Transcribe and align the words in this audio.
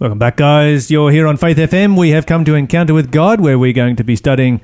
Welcome 0.00 0.20
back, 0.20 0.36
guys. 0.36 0.92
You're 0.92 1.10
here 1.10 1.26
on 1.26 1.36
Faith 1.38 1.56
FM. 1.56 1.98
We 1.98 2.10
have 2.10 2.24
come 2.24 2.44
to 2.44 2.54
Encounter 2.54 2.94
with 2.94 3.10
God, 3.10 3.40
where 3.40 3.58
we're 3.58 3.72
going 3.72 3.96
to 3.96 4.04
be 4.04 4.14
studying 4.14 4.60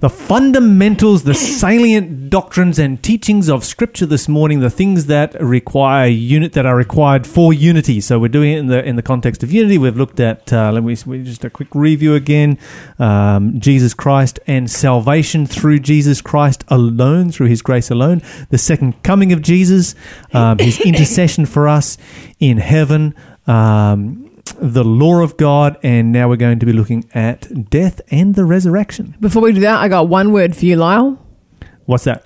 the 0.00 0.10
fundamentals, 0.10 1.22
the 1.22 1.34
salient 1.34 2.28
doctrines 2.28 2.80
and 2.80 3.00
teachings 3.00 3.48
of 3.48 3.64
Scripture 3.64 4.04
this 4.04 4.28
morning. 4.28 4.58
The 4.58 4.70
things 4.70 5.06
that 5.06 5.40
require 5.40 6.08
unit 6.08 6.54
that 6.54 6.66
are 6.66 6.74
required 6.74 7.24
for 7.24 7.52
unity. 7.52 8.00
So 8.00 8.18
we're 8.18 8.26
doing 8.26 8.54
it 8.54 8.58
in 8.58 8.66
the 8.66 8.84
in 8.84 8.96
the 8.96 9.02
context 9.02 9.44
of 9.44 9.52
unity. 9.52 9.78
We've 9.78 9.96
looked 9.96 10.18
at 10.18 10.52
uh, 10.52 10.72
let 10.72 10.82
me 10.82 10.96
we- 11.06 11.22
just 11.22 11.44
a 11.44 11.50
quick 11.50 11.72
review 11.72 12.16
again. 12.16 12.58
Um, 12.98 13.60
Jesus 13.60 13.94
Christ 13.94 14.40
and 14.48 14.68
salvation 14.68 15.46
through 15.46 15.78
Jesus 15.78 16.20
Christ 16.20 16.64
alone, 16.66 17.30
through 17.30 17.46
His 17.46 17.62
grace 17.62 17.92
alone. 17.92 18.22
The 18.50 18.58
second 18.58 19.04
coming 19.04 19.32
of 19.32 19.40
Jesus, 19.40 19.94
um, 20.32 20.58
His 20.58 20.80
intercession 20.84 21.46
for 21.46 21.68
us 21.68 21.96
in 22.40 22.58
heaven. 22.58 23.14
Um, 23.46 24.33
the 24.58 24.84
law 24.84 25.20
of 25.22 25.36
God, 25.36 25.78
and 25.82 26.12
now 26.12 26.28
we're 26.28 26.36
going 26.36 26.58
to 26.58 26.66
be 26.66 26.72
looking 26.72 27.08
at 27.14 27.70
death 27.70 28.00
and 28.10 28.34
the 28.34 28.44
resurrection. 28.44 29.16
Before 29.20 29.42
we 29.42 29.52
do 29.52 29.60
that, 29.60 29.76
I 29.78 29.88
got 29.88 30.08
one 30.08 30.32
word 30.32 30.56
for 30.56 30.64
you, 30.64 30.76
Lyle. 30.76 31.18
What's 31.86 32.04
that, 32.04 32.24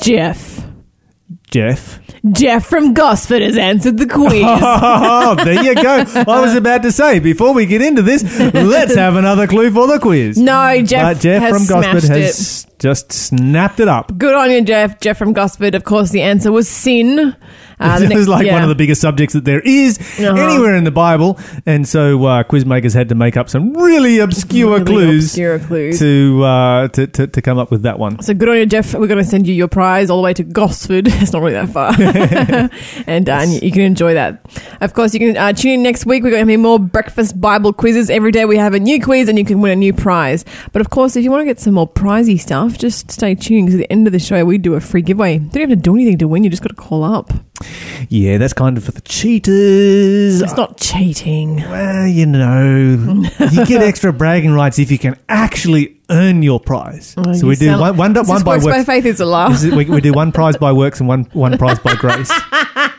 Jeff. 0.00 0.64
Jeff? 1.50 2.00
Jeff 2.30 2.66
from 2.66 2.92
Gosford 2.94 3.40
has 3.42 3.56
answered 3.56 3.96
the 3.96 4.06
quiz. 4.06 4.42
Oh, 4.44 5.34
there 5.34 5.62
you 5.62 5.74
go. 5.74 6.04
I 6.26 6.40
was 6.40 6.54
about 6.54 6.82
to 6.82 6.92
say, 6.92 7.20
before 7.20 7.54
we 7.54 7.64
get 7.66 7.80
into 7.82 8.02
this, 8.02 8.22
let's 8.54 8.94
have 8.94 9.16
another 9.16 9.46
clue 9.46 9.70
for 9.70 9.86
the 9.86 9.98
quiz. 9.98 10.36
no, 10.38 10.82
Jeff, 10.82 11.02
but 11.16 11.20
Jeff 11.22 11.48
from 11.50 11.66
Gosford 11.66 12.04
has 12.04 12.66
just 12.78 13.12
snapped 13.12 13.80
it 13.80 13.88
up. 13.88 14.16
Good 14.18 14.34
on 14.34 14.50
you, 14.50 14.62
Jeff. 14.62 15.00
Jeff 15.00 15.16
from 15.18 15.32
Gosford. 15.32 15.74
Of 15.74 15.84
course, 15.84 16.10
the 16.10 16.22
answer 16.22 16.52
was 16.52 16.68
sin. 16.68 17.34
Uh, 17.88 17.98
it 18.02 18.12
was 18.14 18.26
like 18.28 18.44
yeah. 18.44 18.54
one 18.54 18.62
of 18.62 18.68
the 18.68 18.74
biggest 18.74 19.00
subjects 19.00 19.34
that 19.34 19.44
there 19.44 19.60
is 19.60 19.98
Uh-huh. 20.18 20.34
anywhere 20.34 20.74
in 20.74 20.82
the 20.84 20.90
Bible, 20.90 21.38
and 21.64 21.86
so 21.86 22.24
uh, 22.24 22.42
quizmakers 22.42 22.92
had 22.92 23.08
to 23.08 23.14
make 23.14 23.36
up 23.36 23.48
some 23.48 23.72
really 23.74 24.18
obscure 24.18 24.72
Really 24.80 24.84
clues, 24.84 25.24
obscure 25.26 25.58
clues. 25.60 25.98
To, 26.00 26.42
uh, 26.44 26.88
to 26.88 27.06
to 27.06 27.26
to 27.28 27.40
come 27.42 27.56
up 27.58 27.70
with 27.70 27.82
that 27.82 27.98
one. 27.98 28.20
So 28.22 28.34
good 28.34 28.48
on 28.48 28.56
you, 28.56 28.66
Jeff. 28.66 28.94
We're 28.94 29.06
going 29.06 29.22
to 29.22 29.30
send 29.30 29.46
you 29.46 29.54
your 29.54 29.68
prize 29.68 30.10
all 30.10 30.16
the 30.18 30.24
way 30.24 30.34
to 30.34 30.42
Gosford. 30.44 31.06
It's 31.22 31.32
not 31.32 31.42
really 31.42 31.54
that 31.54 31.68
far. 31.70 31.92
and, 33.06 33.28
uh, 33.28 33.32
and 33.32 33.62
you 33.62 33.70
can 33.70 33.82
enjoy 33.82 34.14
that. 34.14 34.40
Of 34.80 34.94
course, 34.94 35.14
you 35.14 35.20
can 35.20 35.36
uh, 35.36 35.52
tune 35.52 35.72
in 35.72 35.82
next 35.82 36.06
week. 36.06 36.22
We're 36.22 36.30
going 36.30 36.46
to 36.46 36.52
have 36.52 36.60
more 36.60 36.78
breakfast 36.78 37.40
Bible 37.40 37.72
quizzes. 37.72 38.10
Every 38.10 38.30
day 38.32 38.44
we 38.44 38.56
have 38.56 38.74
a 38.74 38.80
new 38.80 39.00
quiz 39.00 39.28
and 39.28 39.38
you 39.38 39.44
can 39.44 39.60
win 39.60 39.72
a 39.72 39.76
new 39.76 39.92
prize. 39.92 40.44
But 40.72 40.80
of 40.80 40.90
course, 40.90 41.16
if 41.16 41.24
you 41.24 41.30
want 41.30 41.42
to 41.42 41.46
get 41.46 41.60
some 41.60 41.74
more 41.74 41.88
prizey 41.88 42.38
stuff, 42.40 42.78
just 42.78 43.10
stay 43.10 43.34
tuned 43.34 43.66
because 43.66 43.80
at 43.80 43.84
the 43.88 43.92
end 43.92 44.06
of 44.06 44.12
the 44.12 44.18
show, 44.18 44.44
we 44.44 44.58
do 44.58 44.74
a 44.74 44.80
free 44.80 45.02
giveaway. 45.02 45.34
You 45.34 45.48
don't 45.50 45.70
have 45.70 45.70
to 45.70 45.76
do 45.76 45.94
anything 45.94 46.18
to 46.18 46.28
win. 46.28 46.44
You 46.44 46.50
just 46.50 46.62
got 46.62 46.70
to 46.70 46.74
call 46.74 47.04
up. 47.04 47.30
Yeah, 48.08 48.38
that's 48.38 48.52
kind 48.52 48.76
of 48.76 48.84
for 48.84 48.92
the 48.92 49.00
cheaters. 49.02 50.40
It's 50.40 50.56
not 50.56 50.78
cheating. 50.78 51.56
Well, 51.56 52.06
you 52.06 52.26
know, 52.26 53.24
you 53.50 53.66
get 53.66 53.82
extra 53.82 54.12
bragging 54.12 54.52
rights 54.52 54.78
if 54.78 54.90
you 54.90 54.98
can 54.98 55.16
actually 55.28 55.96
earn 56.10 56.42
your 56.42 56.60
prize. 56.60 57.14
Oh, 57.16 57.32
so 57.32 57.40
you 57.42 57.46
we 57.48 57.56
do 57.56 57.78
one, 57.78 57.96
one, 57.96 58.14
one 58.14 58.42
by 58.42 58.56
works 58.56 58.64
by 58.64 58.70
works. 58.78 58.86
faith 58.86 59.04
is 59.06 59.20
a 59.20 59.26
laugh. 59.26 59.62
We, 59.62 59.84
we 59.84 60.00
do 60.00 60.12
one 60.12 60.32
prize 60.32 60.56
by 60.56 60.72
works 60.72 61.00
and 61.00 61.08
one 61.08 61.24
one 61.32 61.58
prize 61.58 61.78
by 61.80 61.94
grace. 61.94 62.30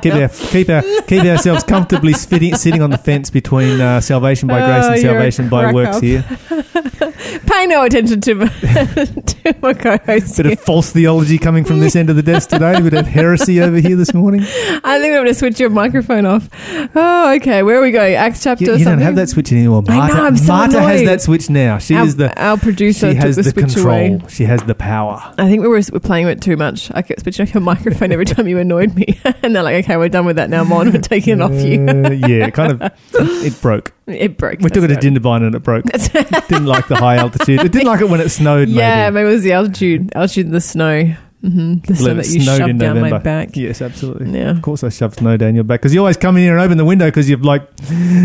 keep, 0.00 0.14
our, 0.14 0.28
keep, 0.28 0.68
our, 0.68 0.82
keep 1.06 1.24
ourselves 1.24 1.64
comfortably 1.64 2.12
sitting, 2.12 2.54
sitting 2.56 2.82
on 2.82 2.90
the 2.90 2.98
fence 2.98 3.30
between 3.30 3.80
uh, 3.80 4.00
salvation 4.00 4.48
by 4.48 4.58
grace 4.64 4.84
Oh, 4.84 4.92
and 4.92 5.00
salvation 5.02 5.48
by 5.48 5.72
works 5.72 5.96
up. 5.96 6.02
here. 6.02 6.24
Pay 7.46 7.66
no 7.66 7.84
attention 7.84 8.20
to 8.22 8.34
my, 8.34 8.46
to 8.48 9.54
my 9.60 9.74
co-host. 9.74 10.36
Bit 10.36 10.46
here. 10.46 10.52
of 10.54 10.60
false 10.60 10.90
theology 10.92 11.38
coming 11.38 11.64
from 11.64 11.80
this 11.80 11.96
end 11.96 12.10
of 12.10 12.16
the 12.16 12.22
desk 12.22 12.50
today. 12.50 12.80
Bit 12.80 12.94
of 12.94 13.06
heresy 13.06 13.60
over 13.60 13.78
here 13.78 13.96
this 13.96 14.14
morning. 14.14 14.40
I 14.42 14.98
think 14.98 15.12
I'm 15.12 15.12
going 15.12 15.26
to 15.26 15.34
switch 15.34 15.60
your 15.60 15.70
microphone 15.70 16.26
off. 16.26 16.48
Oh, 16.94 17.34
okay. 17.36 17.62
Where 17.62 17.78
are 17.78 17.82
we 17.82 17.90
going? 17.90 18.14
Acts 18.14 18.42
chapter 18.42 18.64
You, 18.64 18.76
you 18.76 18.84
don't 18.84 18.98
have 19.00 19.16
that 19.16 19.28
switch 19.28 19.52
anymore. 19.52 19.82
I 19.88 19.92
know, 19.92 19.98
Marta, 20.14 20.22
I'm 20.22 20.36
so 20.36 20.52
Marta 20.52 20.80
has 20.82 21.02
that 21.04 21.22
switch 21.22 21.50
now. 21.50 21.78
She 21.78 21.94
our, 21.94 22.04
is 22.04 22.16
the 22.16 22.40
our 22.40 22.56
producer 22.56 23.10
she 23.10 23.16
has 23.16 23.36
the, 23.36 23.42
the, 23.42 23.52
control. 23.52 23.86
away. 23.86 24.20
She 24.28 24.44
has 24.44 24.62
the 24.64 24.74
power. 24.74 25.20
I 25.38 25.48
think 25.48 25.62
we 25.62 25.68
were, 25.68 25.80
we're 25.92 26.00
playing 26.00 26.26
with 26.26 26.38
it 26.38 26.42
too 26.42 26.56
much. 26.56 26.90
I 26.94 27.02
kept 27.02 27.20
switching 27.22 27.46
off 27.46 27.54
your 27.54 27.60
microphone 27.72 28.12
every 28.12 28.24
time 28.24 28.48
you 28.48 28.58
annoyed 28.72 28.94
me. 28.96 29.20
and 29.42 29.54
they're 29.54 29.62
like, 29.62 29.84
okay, 29.84 29.96
we're 29.96 30.08
done 30.08 30.24
with 30.24 30.36
that 30.36 30.50
now, 30.50 30.64
Mon. 30.64 30.92
We're 30.92 31.00
taking 31.00 31.34
it 31.34 31.42
off 31.42 31.52
you. 31.52 31.86
Uh, 31.86 32.10
yeah, 32.10 32.46
it 32.46 32.54
kind 32.54 32.72
of 32.72 32.92
it 33.14 33.60
broke. 33.60 33.92
It 34.06 34.36
broke. 34.38 34.60
We 34.60 34.70
took 34.70 34.84
it 34.84 34.88
to. 34.88 34.94
Jindabyne 34.96 35.46
and 35.46 35.54
it 35.54 35.62
broke. 35.62 35.84
didn't 35.84 36.66
like 36.66 36.88
the 36.88 36.96
high 36.96 37.16
altitude. 37.16 37.60
It 37.60 37.72
didn't 37.72 37.86
like 37.88 38.00
it 38.00 38.08
when 38.08 38.20
it 38.20 38.28
snowed. 38.30 38.68
Yeah, 38.72 39.10
maybe. 39.10 39.14
maybe 39.24 39.28
it 39.28 39.32
was 39.34 39.42
the 39.42 39.52
altitude. 39.52 40.12
Altitude 40.14 40.46
and 40.46 40.54
the 40.54 40.60
snow. 40.60 41.04
hmm 41.42 41.74
The 41.86 41.96
snow 41.96 42.14
that 42.14 42.28
you 42.28 42.40
shoved 42.40 42.68
in 42.70 42.78
down 42.78 43.00
my 43.00 43.18
back. 43.18 43.56
Yes, 43.56 43.82
absolutely. 43.82 44.38
Yeah. 44.38 44.50
Of 44.50 44.62
course, 44.62 44.82
I 44.82 44.88
shoved 44.88 45.16
snow 45.18 45.36
down 45.36 45.54
your 45.54 45.64
back 45.64 45.80
because 45.80 45.92
you 45.92 46.00
always 46.00 46.16
come 46.16 46.36
in 46.36 46.44
here 46.44 46.56
and 46.56 46.62
open 46.62 46.78
the 46.78 46.84
window 46.84 47.06
because 47.06 47.28
you're 47.28 47.38
like 47.38 47.68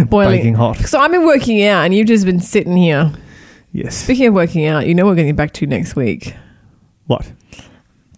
Boiling. 0.09 0.37
baking 0.37 0.53
hot. 0.55 0.77
So 0.77 0.99
I've 0.99 1.11
been 1.11 1.25
working 1.25 1.63
out 1.63 1.83
and 1.85 1.93
you've 1.93 2.07
just 2.07 2.25
been 2.25 2.39
sitting 2.39 2.77
here. 2.77 3.11
Yes. 3.71 3.95
Speaking 3.95 4.27
of 4.27 4.33
working 4.33 4.65
out, 4.65 4.87
you 4.87 4.95
know 4.95 5.05
what 5.05 5.11
we're 5.11 5.15
getting 5.17 5.35
back 5.35 5.53
to 5.53 5.65
next 5.67 5.95
week. 5.95 6.35
What? 7.07 7.29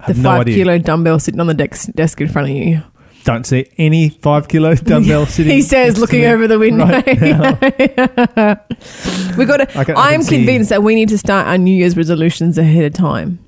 The 0.07 0.13
no 0.13 0.23
five 0.23 0.41
idea. 0.41 0.55
kilo 0.55 0.77
dumbbell 0.77 1.19
sitting 1.19 1.41
on 1.41 1.47
the 1.47 1.53
desk, 1.53 1.89
desk 1.93 2.21
in 2.21 2.29
front 2.29 2.49
of 2.49 2.55
you. 2.55 2.81
Don't 3.25 3.45
see 3.45 3.69
any 3.77 4.09
five 4.09 4.47
kilo 4.47 4.75
dumbbell 4.75 5.25
sitting. 5.25 5.51
He 5.51 5.61
says, 5.61 5.99
looking 5.99 6.23
over 6.25 6.47
the 6.47 6.57
window. 6.57 6.85
right 6.85 7.05
we 9.37 9.45
got 9.45 9.57
to. 9.57 9.67
I 9.77 10.13
I'm 10.13 10.23
convinced 10.23 10.69
that 10.69 10.83
we 10.83 10.95
need 10.95 11.09
to 11.09 11.17
start 11.17 11.47
our 11.47 11.57
New 11.57 11.73
Year's 11.75 11.97
resolutions 11.97 12.57
ahead 12.57 12.85
of 12.85 12.93
time. 12.93 13.39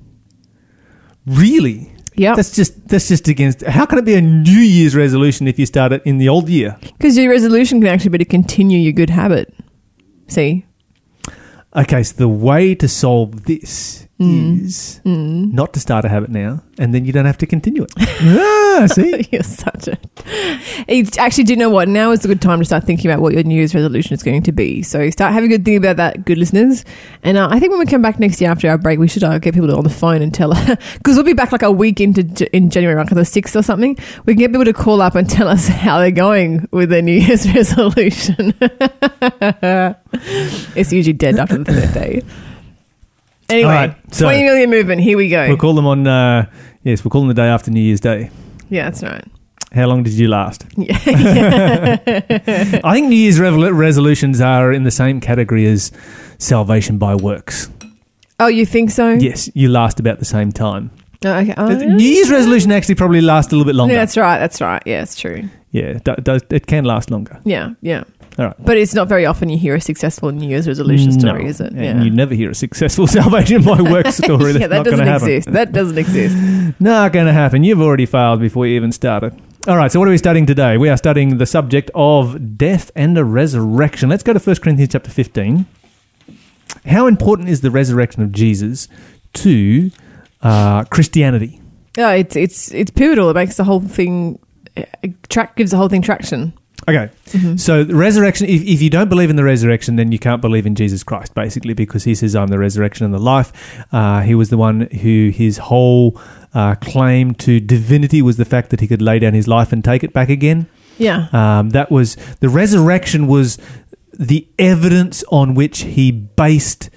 Really? 1.26 1.88
Yeah, 2.14 2.34
That's 2.34 2.54
just 2.54 2.86
that's 2.88 3.08
just 3.08 3.28
against. 3.28 3.62
How 3.62 3.86
can 3.86 3.98
it 3.98 4.04
be 4.04 4.14
a 4.14 4.20
New 4.20 4.60
Year's 4.60 4.94
resolution 4.94 5.48
if 5.48 5.58
you 5.58 5.64
start 5.64 5.92
it 5.92 6.02
in 6.04 6.18
the 6.18 6.28
old 6.28 6.50
year? 6.50 6.76
because 6.98 7.16
your 7.16 7.30
resolution 7.30 7.80
can 7.80 7.88
actually 7.88 8.10
be 8.10 8.18
to 8.18 8.24
continue 8.26 8.78
your 8.78 8.92
good 8.92 9.08
habit. 9.10 9.54
See, 10.28 10.66
Okay, 11.74 12.02
so 12.02 12.14
the 12.16 12.28
way 12.28 12.74
to 12.74 12.86
solve 12.86 13.44
this 13.44 14.06
Mm. 14.22 14.64
is 14.64 15.00
not 15.04 15.72
to 15.74 15.80
start 15.80 16.04
a 16.04 16.08
habit 16.08 16.30
now, 16.30 16.62
and 16.78 16.94
then 16.94 17.04
you 17.04 17.12
don't 17.12 17.26
have 17.26 17.38
to 17.38 17.46
continue 17.46 17.82
it. 17.82 17.92
ah, 17.98 18.86
see, 18.90 19.26
you're 19.32 19.42
such 19.42 19.88
a. 19.88 19.98
It's 20.88 21.18
actually, 21.18 21.44
do 21.44 21.52
you 21.54 21.58
know 21.58 21.70
what? 21.70 21.88
Now 21.88 22.12
is 22.12 22.24
a 22.24 22.28
good 22.28 22.40
time 22.40 22.58
to 22.60 22.64
start 22.64 22.84
thinking 22.84 23.10
about 23.10 23.20
what 23.22 23.32
your 23.34 23.42
New 23.42 23.54
Year's 23.54 23.74
resolution 23.74 24.14
is 24.14 24.22
going 24.22 24.42
to 24.44 24.52
be. 24.52 24.82
So 24.82 25.08
start 25.10 25.32
having 25.32 25.52
a 25.52 25.56
good 25.56 25.64
think 25.64 25.78
about 25.78 25.96
that, 25.96 26.24
good 26.24 26.38
listeners. 26.38 26.84
And 27.22 27.36
uh, 27.36 27.48
I 27.50 27.58
think 27.60 27.70
when 27.70 27.80
we 27.80 27.86
come 27.86 28.02
back 28.02 28.18
next 28.20 28.40
year 28.40 28.50
after 28.50 28.68
our 28.68 28.78
break, 28.78 28.98
we 28.98 29.08
should 29.08 29.24
uh, 29.24 29.38
get 29.38 29.54
people 29.54 29.74
on 29.76 29.84
the 29.84 29.90
phone 29.90 30.22
and 30.22 30.32
tell 30.32 30.52
us, 30.56 30.76
because 30.98 31.16
we'll 31.16 31.24
be 31.24 31.32
back 31.32 31.52
like 31.52 31.62
a 31.62 31.70
week 31.72 32.00
into 32.00 32.22
J- 32.22 32.48
in 32.52 32.70
January, 32.70 32.96
like 32.96 33.10
the 33.10 33.24
sixth 33.24 33.56
or 33.56 33.62
something. 33.62 33.96
We 34.24 34.34
can 34.34 34.38
get 34.38 34.50
people 34.52 34.64
to 34.64 34.72
call 34.72 35.02
up 35.02 35.14
and 35.14 35.28
tell 35.28 35.48
us 35.48 35.66
how 35.68 35.98
they're 35.98 36.10
going 36.10 36.68
with 36.70 36.90
their 36.90 37.02
New 37.02 37.18
Year's 37.18 37.46
resolution. 37.54 38.54
it's 40.74 40.92
usually 40.92 41.12
dead 41.12 41.38
after 41.38 41.58
the 41.58 41.64
third 41.72 41.94
day. 41.94 42.22
Anyway, 43.52 43.68
right, 43.72 43.96
so- 44.14 44.24
20 44.26 44.42
million 44.44 44.70
movement. 44.70 45.00
Here 45.00 45.16
we 45.16 45.28
go. 45.28 45.48
we'll 45.48 45.56
call 45.56 45.74
them 45.74 45.86
on. 45.86 46.06
Uh, 46.06 46.46
yes, 46.82 47.04
we'll 47.04 47.10
call 47.10 47.20
them 47.22 47.28
the 47.28 47.34
day 47.34 47.46
after 47.48 47.70
New 47.70 47.80
Year's 47.82 48.00
Day. 48.00 48.30
yeah, 48.68 48.84
that's 48.90 49.02
right. 49.02 49.24
How 49.74 49.86
long 49.86 50.02
did 50.02 50.12
you 50.14 50.28
last? 50.28 50.64
Yeah. 50.76 50.98
I 52.84 52.92
think 52.94 53.08
New 53.08 53.16
Year's 53.16 53.38
revol- 53.38 53.76
resolutions 53.76 54.40
are 54.40 54.72
in 54.72 54.84
the 54.84 54.90
same 54.90 55.20
category 55.20 55.66
as 55.66 55.92
salvation 56.38 56.98
by 56.98 57.14
works. 57.14 57.70
oh, 58.40 58.48
you 58.48 58.66
think 58.66 58.90
so? 58.90 59.12
Yes, 59.12 59.48
you 59.54 59.68
last 59.68 60.00
about 60.00 60.18
the 60.18 60.24
same 60.24 60.52
time. 60.52 60.90
Oh, 61.24 61.32
okay. 61.38 61.54
Oh, 61.56 61.68
New 61.74 62.04
Year's 62.04 62.30
resolution 62.30 62.72
actually 62.72 62.96
probably 62.96 63.20
lasts 63.20 63.52
a 63.52 63.56
little 63.56 63.64
bit 63.70 63.76
longer. 63.76 63.94
Yeah, 63.94 64.00
that's 64.00 64.16
right. 64.16 64.38
That's 64.38 64.60
right. 64.60 64.82
Yeah, 64.84 65.02
it's 65.02 65.14
true. 65.18 65.48
Yeah, 65.70 65.84
it, 65.84 66.04
do- 66.04 66.16
does, 66.16 66.42
it 66.50 66.66
can 66.66 66.84
last 66.84 67.10
longer. 67.10 67.40
Yeah, 67.44 67.70
yeah. 67.80 68.04
All 68.38 68.46
right. 68.46 68.56
But 68.58 68.78
it's 68.78 68.94
not 68.94 69.08
very 69.08 69.26
often 69.26 69.48
you 69.50 69.58
hear 69.58 69.74
a 69.74 69.80
successful 69.80 70.32
New 70.32 70.48
Year's 70.48 70.66
resolution 70.66 71.12
story, 71.12 71.44
No. 71.44 71.50
is 71.50 71.60
it? 71.60 71.72
And 71.72 71.84
yeah. 71.84 72.02
you 72.02 72.10
never 72.10 72.34
hear 72.34 72.50
a 72.50 72.54
successful 72.54 73.06
salvation 73.18 73.62
by 73.62 73.80
works 73.82 74.16
story. 74.24 74.52
Yeah, 74.52 74.68
that 74.68 74.84
doesn't 74.84 75.06
happen. 75.06 75.28
exist. 75.28 75.52
That 75.52 75.72
doesn't 75.72 75.98
exist. 75.98 76.36
Not 76.80 77.12
going 77.12 77.26
to 77.26 77.32
happen. 77.32 77.62
You've 77.62 77.80
already 77.82 78.06
failed 78.06 78.40
before 78.40 78.66
you 78.66 78.76
even 78.76 78.90
started. 78.92 79.38
All 79.68 79.76
right, 79.76 79.92
so 79.92 79.98
what 80.00 80.08
are 80.08 80.10
we 80.10 80.18
studying 80.18 80.46
today? 80.46 80.76
We 80.78 80.88
are 80.88 80.96
studying 80.96 81.36
the 81.38 81.46
subject 81.46 81.90
of 81.94 82.56
death 82.56 82.90
and 82.96 83.16
the 83.16 83.24
resurrection. 83.24 84.08
Let's 84.08 84.22
go 84.22 84.32
to 84.32 84.38
1 84.40 84.56
Corinthians 84.56 84.92
chapter 84.92 85.10
15. 85.10 85.66
How 86.86 87.06
important 87.06 87.48
is 87.48 87.60
the 87.60 87.70
resurrection 87.70 88.22
of 88.22 88.32
Jesus 88.32 88.88
to 89.34 89.90
uh, 90.42 90.84
Christianity? 90.84 91.60
Yeah, 91.96 92.12
it's 92.12 92.34
it's 92.34 92.72
it's 92.72 92.90
pivotal. 92.90 93.28
It 93.30 93.34
makes 93.34 93.56
the 93.58 93.64
whole 93.64 93.80
thing 93.80 94.38
uh, 94.76 94.82
track 95.28 95.54
gives 95.56 95.70
the 95.72 95.76
whole 95.76 95.88
thing 95.90 96.00
traction. 96.02 96.54
Okay, 96.88 97.10
so 97.56 97.84
the 97.84 97.94
resurrection, 97.94 98.48
if, 98.48 98.62
if 98.62 98.82
you 98.82 98.90
don't 98.90 99.08
believe 99.08 99.30
in 99.30 99.36
the 99.36 99.44
resurrection, 99.44 99.94
then 99.94 100.10
you 100.10 100.18
can't 100.18 100.40
believe 100.40 100.66
in 100.66 100.74
Jesus 100.74 101.04
Christ, 101.04 101.32
basically, 101.32 101.74
because 101.74 102.02
he 102.02 102.14
says, 102.14 102.34
I'm 102.34 102.48
the 102.48 102.58
resurrection 102.58 103.04
and 103.04 103.14
the 103.14 103.20
life. 103.20 103.52
Uh, 103.92 104.22
he 104.22 104.34
was 104.34 104.50
the 104.50 104.56
one 104.56 104.82
who 104.90 105.30
his 105.32 105.58
whole 105.58 106.20
uh, 106.54 106.74
claim 106.76 107.34
to 107.34 107.60
divinity 107.60 108.20
was 108.20 108.36
the 108.36 108.44
fact 108.44 108.70
that 108.70 108.80
he 108.80 108.88
could 108.88 109.00
lay 109.00 109.20
down 109.20 109.32
his 109.32 109.46
life 109.46 109.72
and 109.72 109.84
take 109.84 110.02
it 110.02 110.12
back 110.12 110.28
again. 110.28 110.66
Yeah. 110.98 111.28
Um, 111.32 111.70
that 111.70 111.90
was 111.90 112.16
the 112.40 112.48
resurrection 112.48 113.26
was 113.26 113.58
the 114.12 114.48
evidence 114.58 115.24
on 115.30 115.54
which 115.54 115.80
he 115.80 116.10
based 116.10 116.90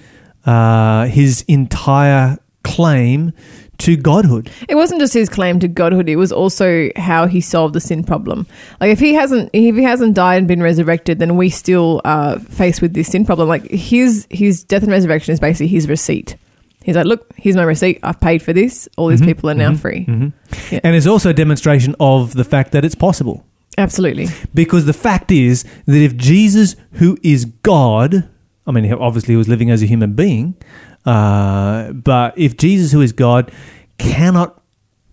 uh, 0.44 1.06
his 1.06 1.44
entire 1.48 2.38
claim 2.62 3.32
to 3.78 3.96
godhood. 3.96 4.50
It 4.68 4.74
wasn't 4.74 5.00
just 5.00 5.14
his 5.14 5.28
claim 5.28 5.58
to 5.60 5.68
godhood; 5.68 6.08
it 6.08 6.16
was 6.16 6.32
also 6.32 6.88
how 6.96 7.26
he 7.26 7.40
solved 7.40 7.74
the 7.74 7.80
sin 7.80 8.04
problem. 8.04 8.46
Like 8.80 8.90
if 8.90 8.98
he 9.00 9.14
hasn't, 9.14 9.50
if 9.52 9.74
he 9.76 9.82
hasn't 9.82 10.14
died 10.14 10.38
and 10.38 10.48
been 10.48 10.62
resurrected, 10.62 11.18
then 11.18 11.36
we 11.36 11.50
still 11.50 12.00
are 12.04 12.38
faced 12.38 12.80
with 12.82 12.94
this 12.94 13.08
sin 13.08 13.24
problem. 13.26 13.48
Like 13.48 13.68
his 13.70 14.26
his 14.30 14.64
death 14.64 14.82
and 14.82 14.92
resurrection 14.92 15.32
is 15.32 15.40
basically 15.40 15.68
his 15.68 15.88
receipt. 15.88 16.36
He's 16.84 16.94
like, 16.94 17.06
look, 17.06 17.32
here's 17.36 17.56
my 17.56 17.64
receipt. 17.64 17.98
I've 18.04 18.20
paid 18.20 18.42
for 18.42 18.52
this. 18.52 18.88
All 18.96 19.08
these 19.08 19.20
Mhm, 19.20 19.26
people 19.26 19.50
are 19.50 19.54
now 19.54 19.72
mhm, 19.72 19.78
free. 19.78 20.04
mhm. 20.06 20.32
Yeah. 20.70 20.78
And 20.84 20.94
it's 20.94 21.06
also 21.08 21.30
a 21.30 21.34
demonstration 21.34 21.96
of 21.98 22.34
the 22.34 22.44
fact 22.44 22.70
that 22.72 22.84
it's 22.84 22.94
possible. 22.94 23.44
Absolutely. 23.76 24.28
Because 24.54 24.84
the 24.86 24.92
fact 24.92 25.32
is 25.32 25.64
that 25.86 25.96
if 26.00 26.16
Jesus, 26.16 26.76
who 26.92 27.18
is 27.24 27.44
God, 27.44 28.28
I 28.66 28.72
mean, 28.72 28.92
obviously 28.92 29.32
he 29.34 29.36
was 29.36 29.48
living 29.48 29.70
as 29.70 29.82
a 29.82 29.86
human 29.86 30.14
being, 30.14 30.56
uh, 31.04 31.92
but 31.92 32.36
if 32.36 32.56
Jesus, 32.56 32.92
who 32.92 33.00
is 33.00 33.12
God, 33.12 33.52
cannot 33.98 34.60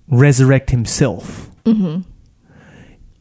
resurrect 0.07 0.69
himself, 0.71 1.50
hmm 1.65 2.01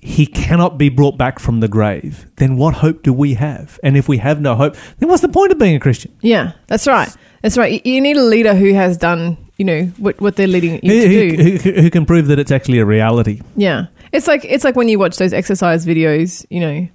he 0.04 0.26
cannot 0.26 0.78
be 0.78 0.88
brought 0.88 1.16
back 1.16 1.38
from 1.38 1.60
the 1.60 1.68
grave, 1.68 2.26
then 2.36 2.56
what 2.56 2.74
hope 2.74 3.04
do 3.04 3.12
we 3.12 3.34
have? 3.34 3.78
And 3.84 3.96
if 3.96 4.08
we 4.08 4.18
have 4.18 4.40
no 4.40 4.56
hope, 4.56 4.74
then 4.98 5.08
what's 5.08 5.22
the 5.22 5.28
point 5.28 5.52
of 5.52 5.58
being 5.58 5.76
a 5.76 5.78
Christian? 5.78 6.12
Yeah, 6.20 6.54
that's 6.66 6.88
right. 6.88 7.08
That's 7.40 7.56
right. 7.56 7.86
You- 7.86 8.00
need 8.00 8.16
a 8.16 8.22
leader 8.24 8.52
who 8.52 8.72
has 8.74 8.96
done, 8.98 9.36
you 9.58 9.64
know, 9.64 9.84
what, 9.98 10.20
what 10.20 10.34
they're 10.34 10.48
leading 10.48 10.80
you 10.82 10.92
Who, 10.92 11.00
to 11.02 11.08
do. 11.36 11.42
who, 11.42 11.56
who, 11.76 11.82
who 11.82 11.90
can 11.90 12.04
prove 12.04 12.26
that 12.26 12.40
it's 12.40 12.50
actually 12.50 12.80
a 12.80 12.84
reality? 12.84 13.42
Yeah, 13.56 13.86
it's 14.10 14.26
like 14.26 14.44
it's 14.44 14.64
like 14.64 14.74
when 14.74 14.88
you 14.88 14.98
watch 14.98 15.18
those 15.18 15.32
exercise 15.32 15.86
videos. 15.86 16.44
You 16.50 16.58
know, 16.60 16.88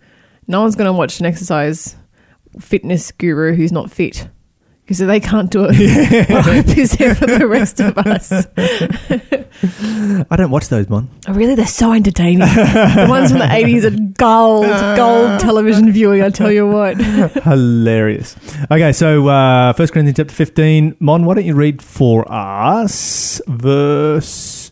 no 0.47 0.61
one's 0.61 0.75
going 0.75 0.87
to 0.87 0.91
watch 0.93 1.21
an 1.21 1.25
exercise 1.27 1.95
fitness 2.59 3.11
guru 3.11 3.55
who's 3.55 3.71
not 3.71 3.91
fit 3.91 4.27
because 4.87 4.99
they 4.99 5.19
can't 5.19 5.51
do 5.51 5.65
it. 5.69 6.29
What 6.29 6.45
hope 6.45 6.77
is 6.77 6.91
there 6.93 7.13
for 7.13 7.25
the 7.25 7.45
rest 7.45 7.81
of 7.81 7.97
us? 7.97 8.31
I 10.31 10.35
don't 10.37 10.49
watch 10.49 10.69
those, 10.69 10.87
Mon. 10.87 11.09
Oh, 11.27 11.33
really, 11.33 11.55
they're 11.55 11.67
so 11.67 11.91
entertaining. 11.91 12.39
the 12.39 13.05
ones 13.09 13.31
from 13.31 13.39
the 13.39 13.51
eighties 13.53 13.83
are 13.83 13.91
gold, 13.91 14.65
gold 14.95 15.41
television 15.41 15.91
viewing. 15.91 16.21
I 16.21 16.29
tell 16.29 16.51
you 16.51 16.65
what. 16.67 16.95
Hilarious. 16.97 18.37
Okay, 18.71 18.93
so 18.93 19.27
uh, 19.27 19.73
1 19.73 19.87
Corinthians 19.89 20.15
chapter 20.15 20.33
15. 20.33 20.95
Mon, 21.01 21.25
why 21.25 21.35
don't 21.35 21.45
you 21.45 21.55
read 21.55 21.81
for 21.81 22.29
us 22.31 23.41
verse 23.47 24.71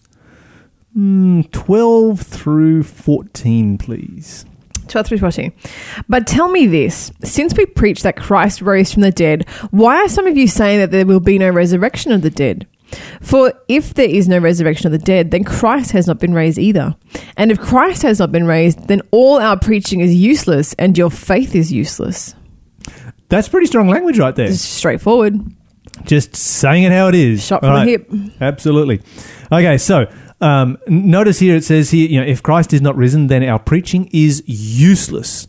mm, 0.97 1.51
12 1.51 2.21
through 2.21 2.83
14, 2.83 3.77
please? 3.77 4.45
12 4.87 5.07
through 5.07 5.17
14. 5.19 5.51
But 6.07 6.27
tell 6.27 6.49
me 6.49 6.67
this 6.67 7.11
since 7.23 7.53
we 7.55 7.65
preach 7.65 8.03
that 8.03 8.17
Christ 8.17 8.61
rose 8.61 8.93
from 8.93 9.01
the 9.01 9.11
dead, 9.11 9.47
why 9.71 9.97
are 9.97 10.09
some 10.09 10.27
of 10.27 10.37
you 10.37 10.47
saying 10.47 10.79
that 10.79 10.91
there 10.91 11.05
will 11.05 11.19
be 11.19 11.37
no 11.37 11.49
resurrection 11.49 12.11
of 12.11 12.21
the 12.21 12.29
dead? 12.29 12.67
For 13.21 13.53
if 13.67 13.93
there 13.93 14.09
is 14.09 14.27
no 14.27 14.37
resurrection 14.37 14.87
of 14.87 14.91
the 14.91 15.05
dead, 15.05 15.31
then 15.31 15.43
Christ 15.43 15.91
has 15.91 16.07
not 16.07 16.19
been 16.19 16.33
raised 16.33 16.59
either. 16.59 16.95
And 17.35 17.51
if 17.51 17.59
Christ 17.59 18.03
has 18.03 18.19
not 18.19 18.31
been 18.31 18.45
raised, 18.45 18.87
then 18.87 19.01
all 19.11 19.37
our 19.39 19.59
preaching 19.59 19.99
is 20.01 20.13
useless 20.13 20.73
and 20.75 20.97
your 20.97 21.09
faith 21.09 21.55
is 21.55 21.71
useless. 21.71 22.35
That's 23.29 23.49
pretty 23.49 23.65
strong 23.65 23.89
language 23.89 24.19
right 24.19 24.35
there. 24.35 24.47
It's 24.47 24.61
straightforward. 24.61 25.39
Just 26.03 26.35
saying 26.35 26.83
it 26.83 26.91
how 26.91 27.07
it 27.07 27.15
is. 27.15 27.43
Shot 27.43 27.61
from 27.61 27.69
right. 27.69 27.85
the 27.85 27.91
hip. 27.91 28.33
Absolutely. 28.41 29.01
Okay, 29.51 29.77
so 29.77 30.05
um, 30.41 30.77
notice 30.87 31.39
here 31.39 31.55
it 31.55 31.63
says 31.63 31.91
here, 31.91 32.07
you 32.09 32.19
know, 32.19 32.25
if 32.25 32.43
Christ 32.43 32.73
is 32.73 32.81
not 32.81 32.95
risen, 32.95 33.27
then 33.27 33.43
our 33.43 33.59
preaching 33.59 34.09
is 34.11 34.43
useless. 34.45 35.47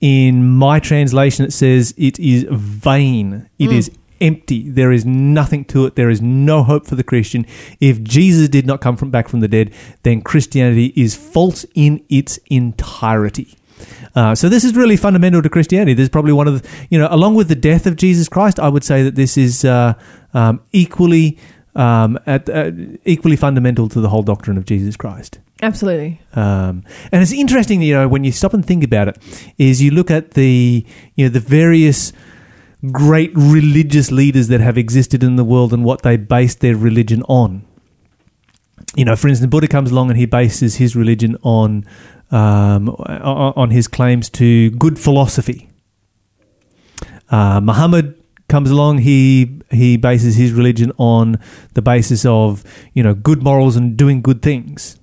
In 0.00 0.46
my 0.56 0.78
translation, 0.78 1.46
it 1.46 1.52
says 1.52 1.94
it 1.96 2.18
is 2.18 2.46
vain. 2.50 3.48
It 3.58 3.72
is 3.72 3.90
empty. 4.20 4.68
There 4.68 4.92
is 4.92 5.04
nothing 5.04 5.64
to 5.66 5.86
it. 5.86 5.96
There 5.96 6.10
is 6.10 6.20
no 6.20 6.62
hope 6.62 6.86
for 6.86 6.94
the 6.94 7.04
Christian. 7.04 7.46
If 7.80 8.02
Jesus 8.02 8.48
did 8.48 8.66
not 8.66 8.80
come 8.80 8.96
from 8.96 9.10
back 9.10 9.28
from 9.28 9.40
the 9.40 9.48
dead, 9.48 9.72
then 10.02 10.20
Christianity 10.20 10.92
is 10.96 11.14
false 11.14 11.64
in 11.74 12.04
its 12.08 12.38
entirety. 12.46 13.56
Uh, 14.14 14.34
so 14.34 14.48
this 14.48 14.64
is 14.64 14.74
really 14.74 14.96
fundamental 14.96 15.42
to 15.42 15.50
Christianity. 15.50 15.92
This 15.92 16.04
is 16.04 16.08
probably 16.08 16.32
one 16.32 16.48
of 16.48 16.62
the, 16.62 16.68
you 16.90 16.98
know, 16.98 17.08
along 17.10 17.34
with 17.34 17.48
the 17.48 17.54
death 17.54 17.86
of 17.86 17.96
Jesus 17.96 18.28
Christ, 18.28 18.58
I 18.58 18.68
would 18.68 18.84
say 18.84 19.02
that 19.02 19.14
this 19.14 19.36
is 19.36 19.64
uh, 19.64 19.94
um, 20.32 20.62
equally 20.72 21.38
um, 21.76 22.18
at, 22.26 22.48
uh, 22.48 22.72
equally 23.04 23.36
fundamental 23.36 23.88
to 23.90 24.00
the 24.00 24.08
whole 24.08 24.22
doctrine 24.22 24.56
of 24.56 24.64
Jesus 24.64 24.96
Christ. 24.96 25.38
Absolutely. 25.62 26.20
Um, 26.34 26.82
and 27.12 27.22
it's 27.22 27.32
interesting, 27.32 27.82
you 27.82 27.94
know, 27.94 28.08
when 28.08 28.24
you 28.24 28.32
stop 28.32 28.52
and 28.54 28.64
think 28.64 28.82
about 28.82 29.08
it, 29.08 29.18
is 29.58 29.80
you 29.82 29.90
look 29.90 30.10
at 30.10 30.32
the, 30.32 30.84
you 31.14 31.26
know, 31.26 31.30
the 31.30 31.40
various 31.40 32.12
great 32.92 33.30
religious 33.34 34.10
leaders 34.10 34.48
that 34.48 34.60
have 34.60 34.76
existed 34.76 35.22
in 35.22 35.36
the 35.36 35.44
world 35.44 35.72
and 35.72 35.84
what 35.84 36.02
they 36.02 36.16
based 36.16 36.60
their 36.60 36.76
religion 36.76 37.22
on. 37.28 37.64
You 38.94 39.04
know, 39.04 39.16
for 39.16 39.28
instance, 39.28 39.50
Buddha 39.50 39.68
comes 39.68 39.90
along 39.90 40.10
and 40.10 40.18
he 40.18 40.26
bases 40.26 40.76
his 40.76 40.96
religion 40.96 41.36
on 41.42 41.84
um, 42.30 42.88
on 42.88 43.52
on 43.56 43.70
his 43.70 43.88
claims 43.88 44.30
to 44.30 44.70
good 44.70 44.98
philosophy. 44.98 45.68
Uh, 47.30 47.60
Muhammad 47.60 48.14
comes 48.48 48.70
along, 48.70 48.98
he 48.98 49.60
he 49.70 49.96
bases 49.96 50.36
his 50.36 50.52
religion 50.52 50.92
on 50.98 51.38
the 51.74 51.82
basis 51.82 52.24
of 52.24 52.64
you 52.94 53.02
know 53.02 53.14
good 53.14 53.42
morals 53.42 53.76
and 53.76 53.96
doing 53.96 54.22
good 54.22 54.42
things 54.42 54.98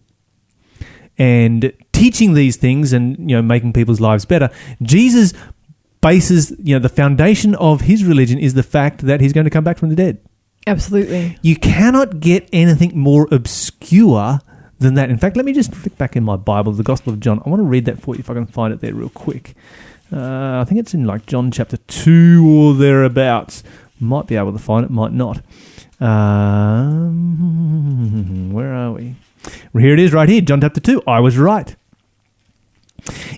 and 1.17 1.73
teaching 1.91 2.33
these 2.33 2.57
things 2.57 2.93
and 2.93 3.29
you 3.29 3.35
know 3.35 3.41
making 3.41 3.73
people's 3.73 3.99
lives 3.99 4.25
better. 4.25 4.49
Jesus 4.81 5.33
bases 6.01 6.53
you 6.59 6.75
know 6.75 6.79
the 6.79 6.89
foundation 6.89 7.55
of 7.55 7.81
his 7.81 8.03
religion 8.03 8.37
is 8.37 8.53
the 8.53 8.63
fact 8.63 9.05
that 9.05 9.21
he's 9.21 9.33
going 9.33 9.45
to 9.45 9.51
come 9.51 9.63
back 9.63 9.77
from 9.77 9.89
the 9.89 9.95
dead. 9.95 10.19
Absolutely. 10.65 11.37
You 11.41 11.57
cannot 11.57 12.19
get 12.19 12.47
anything 12.53 12.97
more 12.97 13.27
obscure 13.31 14.39
than 14.79 14.93
that. 14.93 15.09
In 15.09 15.17
fact, 15.17 15.35
let 15.35 15.45
me 15.45 15.53
just 15.53 15.73
flick 15.73 15.97
back 15.97 16.15
in 16.15 16.23
my 16.23 16.37
Bible, 16.37 16.71
the 16.71 16.83
Gospel 16.83 17.11
of 17.11 17.19
John. 17.19 17.41
I 17.45 17.49
want 17.49 17.59
to 17.59 17.65
read 17.65 17.85
that 17.85 18.01
for 18.01 18.15
you 18.15 18.19
if 18.19 18.29
I 18.29 18.33
can 18.33 18.45
find 18.45 18.73
it 18.73 18.79
there 18.79 18.93
real 18.93 19.09
quick. 19.09 19.55
Uh, 20.13 20.61
I 20.61 20.65
think 20.65 20.79
it's 20.79 20.93
in 20.93 21.05
like 21.05 21.25
John 21.25 21.49
chapter 21.49 21.77
2 21.77 22.45
or 22.47 22.75
thereabouts. 22.75 23.63
Might 23.99 24.27
be 24.27 24.35
able 24.35 24.53
to 24.53 24.59
find 24.59 24.85
it, 24.85 24.91
might 24.91 25.11
not. 25.13 25.41
Um, 25.99 27.33
where 28.53 28.73
are 28.73 28.91
we? 28.91 29.15
Well, 29.73 29.83
Here 29.83 29.93
it 29.93 29.99
is, 29.99 30.13
right 30.13 30.29
here, 30.29 30.41
John 30.41 30.61
chapter 30.61 30.79
2. 30.79 31.01
I 31.07 31.19
was 31.19 31.37
right. 31.37 31.75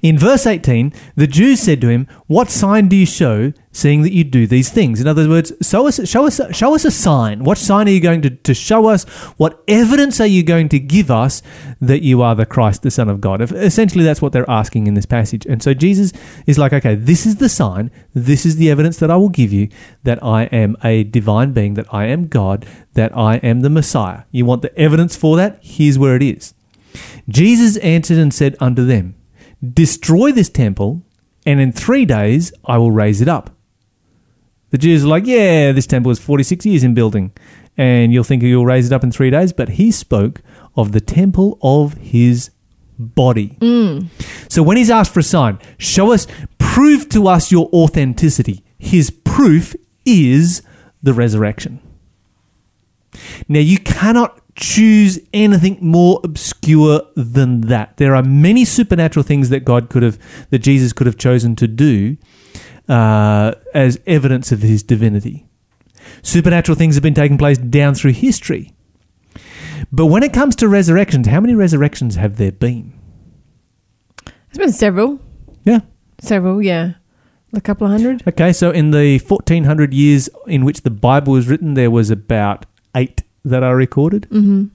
In 0.01 0.17
verse 0.17 0.45
18, 0.45 0.93
the 1.15 1.27
Jews 1.27 1.59
said 1.59 1.81
to 1.81 1.89
him, 1.89 2.07
What 2.27 2.49
sign 2.49 2.87
do 2.87 2.95
you 2.95 3.05
show, 3.05 3.51
seeing 3.71 4.03
that 4.03 4.13
you 4.13 4.23
do 4.23 4.45
these 4.45 4.69
things? 4.69 5.01
In 5.01 5.07
other 5.07 5.27
words, 5.27 5.51
show 5.61 5.87
us, 5.87 6.07
show 6.07 6.27
us, 6.27 6.39
show 6.51 6.75
us 6.75 6.85
a 6.85 6.91
sign. 6.91 7.43
What 7.43 7.57
sign 7.57 7.87
are 7.87 7.91
you 7.91 7.99
going 7.99 8.21
to, 8.21 8.29
to 8.29 8.53
show 8.53 8.87
us? 8.87 9.05
What 9.37 9.63
evidence 9.67 10.21
are 10.21 10.27
you 10.27 10.43
going 10.43 10.69
to 10.69 10.79
give 10.79 11.09
us 11.09 11.41
that 11.81 12.03
you 12.03 12.21
are 12.21 12.35
the 12.35 12.45
Christ, 12.45 12.83
the 12.83 12.91
Son 12.91 13.09
of 13.09 13.21
God? 13.21 13.41
Essentially, 13.41 14.03
that's 14.03 14.21
what 14.21 14.33
they're 14.33 14.49
asking 14.49 14.87
in 14.87 14.93
this 14.93 15.07
passage. 15.07 15.45
And 15.47 15.63
so 15.63 15.73
Jesus 15.73 16.13
is 16.45 16.59
like, 16.59 16.73
Okay, 16.73 16.95
this 16.95 17.25
is 17.25 17.37
the 17.37 17.49
sign. 17.49 17.89
This 18.13 18.45
is 18.45 18.57
the 18.57 18.69
evidence 18.69 18.97
that 18.97 19.11
I 19.11 19.15
will 19.15 19.29
give 19.29 19.51
you 19.51 19.69
that 20.03 20.23
I 20.23 20.43
am 20.45 20.77
a 20.83 21.03
divine 21.03 21.53
being, 21.53 21.73
that 21.73 21.91
I 21.91 22.05
am 22.05 22.27
God, 22.27 22.67
that 22.93 23.15
I 23.17 23.37
am 23.37 23.61
the 23.61 23.69
Messiah. 23.69 24.23
You 24.31 24.45
want 24.45 24.61
the 24.61 24.77
evidence 24.77 25.15
for 25.15 25.35
that? 25.37 25.59
Here's 25.61 25.97
where 25.97 26.15
it 26.15 26.23
is. 26.23 26.53
Jesus 27.27 27.77
answered 27.77 28.17
and 28.17 28.33
said 28.33 28.55
unto 28.59 28.85
them, 28.85 29.15
Destroy 29.73 30.31
this 30.31 30.49
temple, 30.49 31.03
and 31.45 31.59
in 31.59 31.71
three 31.71 32.05
days 32.05 32.53
I 32.65 32.77
will 32.77 32.91
raise 32.91 33.21
it 33.21 33.27
up. 33.27 33.51
The 34.71 34.77
Jews 34.77 35.05
are 35.05 35.07
like, 35.07 35.25
Yeah, 35.25 35.71
this 35.71 35.87
temple 35.87 36.11
is 36.11 36.19
46 36.19 36.65
years 36.65 36.83
in 36.83 36.93
building, 36.93 37.31
and 37.77 38.11
you'll 38.11 38.23
think 38.23 38.43
you'll 38.43 38.65
raise 38.65 38.87
it 38.87 38.93
up 38.93 39.03
in 39.03 39.11
three 39.11 39.29
days. 39.29 39.53
But 39.53 39.69
he 39.69 39.91
spoke 39.91 40.41
of 40.75 40.91
the 40.91 41.01
temple 41.01 41.57
of 41.61 41.93
his 41.95 42.51
body. 42.97 43.57
Mm. 43.59 44.07
So 44.49 44.63
when 44.63 44.77
he's 44.77 44.89
asked 44.89 45.13
for 45.13 45.19
a 45.19 45.23
sign, 45.23 45.59
show 45.77 46.11
us, 46.11 46.27
prove 46.57 47.09
to 47.09 47.27
us 47.27 47.51
your 47.51 47.69
authenticity. 47.73 48.63
His 48.77 49.09
proof 49.09 49.75
is 50.05 50.61
the 51.01 51.13
resurrection. 51.13 51.79
Now, 53.47 53.59
you 53.59 53.79
cannot 53.79 54.41
choose 54.55 55.19
anything 55.33 55.77
more 55.81 56.19
obscure 56.23 57.01
than 57.15 57.61
that. 57.61 57.97
There 57.97 58.15
are 58.15 58.23
many 58.23 58.65
supernatural 58.65 59.23
things 59.23 59.49
that 59.49 59.65
God 59.65 59.89
could 59.89 60.03
have, 60.03 60.17
that 60.49 60.59
Jesus 60.59 60.93
could 60.93 61.07
have 61.07 61.17
chosen 61.17 61.55
to 61.57 61.67
do 61.67 62.17
uh, 62.87 63.53
as 63.73 63.99
evidence 64.07 64.51
of 64.51 64.61
his 64.61 64.81
divinity. 64.81 65.47
Supernatural 66.21 66.77
things 66.77 66.95
have 66.95 67.03
been 67.03 67.13
taking 67.13 67.37
place 67.37 67.57
down 67.57 67.95
through 67.95 68.13
history. 68.13 68.73
But 69.91 70.07
when 70.07 70.23
it 70.23 70.33
comes 70.33 70.55
to 70.57 70.69
resurrections, 70.69 71.27
how 71.27 71.41
many 71.41 71.53
resurrections 71.53 72.15
have 72.15 72.37
there 72.37 72.51
been? 72.51 72.93
There's 74.25 74.57
been 74.57 74.73
several. 74.73 75.19
Yeah. 75.65 75.79
Several, 76.21 76.61
yeah. 76.61 76.93
A 77.53 77.61
couple 77.61 77.87
of 77.87 77.91
hundred. 77.91 78.23
Okay, 78.27 78.53
so 78.53 78.71
in 78.71 78.91
the 78.91 79.19
1400 79.19 79.93
years 79.93 80.29
in 80.47 80.65
which 80.65 80.81
the 80.81 80.89
Bible 80.89 81.33
was 81.33 81.47
written, 81.47 81.73
there 81.73 81.91
was 81.91 82.09
about 82.09 82.65
eight 82.95 83.21
that 83.45 83.63
are 83.63 83.75
recorded. 83.75 84.27
Mm-hmm. 84.29 84.65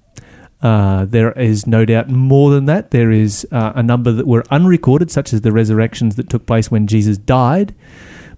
Uh, 0.62 1.06
there 1.06 1.32
is 1.32 1.66
no 1.66 1.84
doubt 1.86 2.10
more 2.10 2.50
than 2.50 2.66
that. 2.66 2.90
There 2.90 3.10
is 3.10 3.46
uh, 3.50 3.72
a 3.74 3.82
number 3.82 4.12
that 4.12 4.26
were 4.26 4.44
unrecorded, 4.50 5.10
such 5.10 5.32
as 5.32 5.40
the 5.40 5.52
resurrections 5.52 6.16
that 6.16 6.28
took 6.28 6.44
place 6.44 6.70
when 6.70 6.86
Jesus 6.86 7.16
died, 7.16 7.74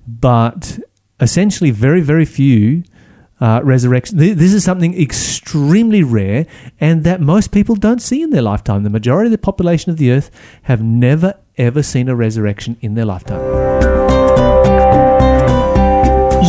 but 0.06 0.78
essentially 1.20 1.70
very, 1.72 2.00
very 2.00 2.24
few 2.24 2.84
uh, 3.40 3.60
resurrection. 3.64 4.18
Th- 4.18 4.36
This 4.36 4.52
is 4.52 4.62
something 4.62 5.00
extremely 5.00 6.04
rare 6.04 6.46
and 6.80 7.02
that 7.02 7.20
most 7.20 7.50
people 7.50 7.74
don't 7.74 8.00
see 8.00 8.22
in 8.22 8.30
their 8.30 8.42
lifetime. 8.42 8.84
The 8.84 8.90
majority 8.90 9.26
of 9.26 9.32
the 9.32 9.38
population 9.38 9.90
of 9.90 9.96
the 9.98 10.12
earth 10.12 10.30
have 10.62 10.80
never, 10.80 11.34
ever 11.58 11.82
seen 11.82 12.08
a 12.08 12.14
resurrection 12.14 12.76
in 12.80 12.94
their 12.94 13.04
lifetime. 13.04 13.81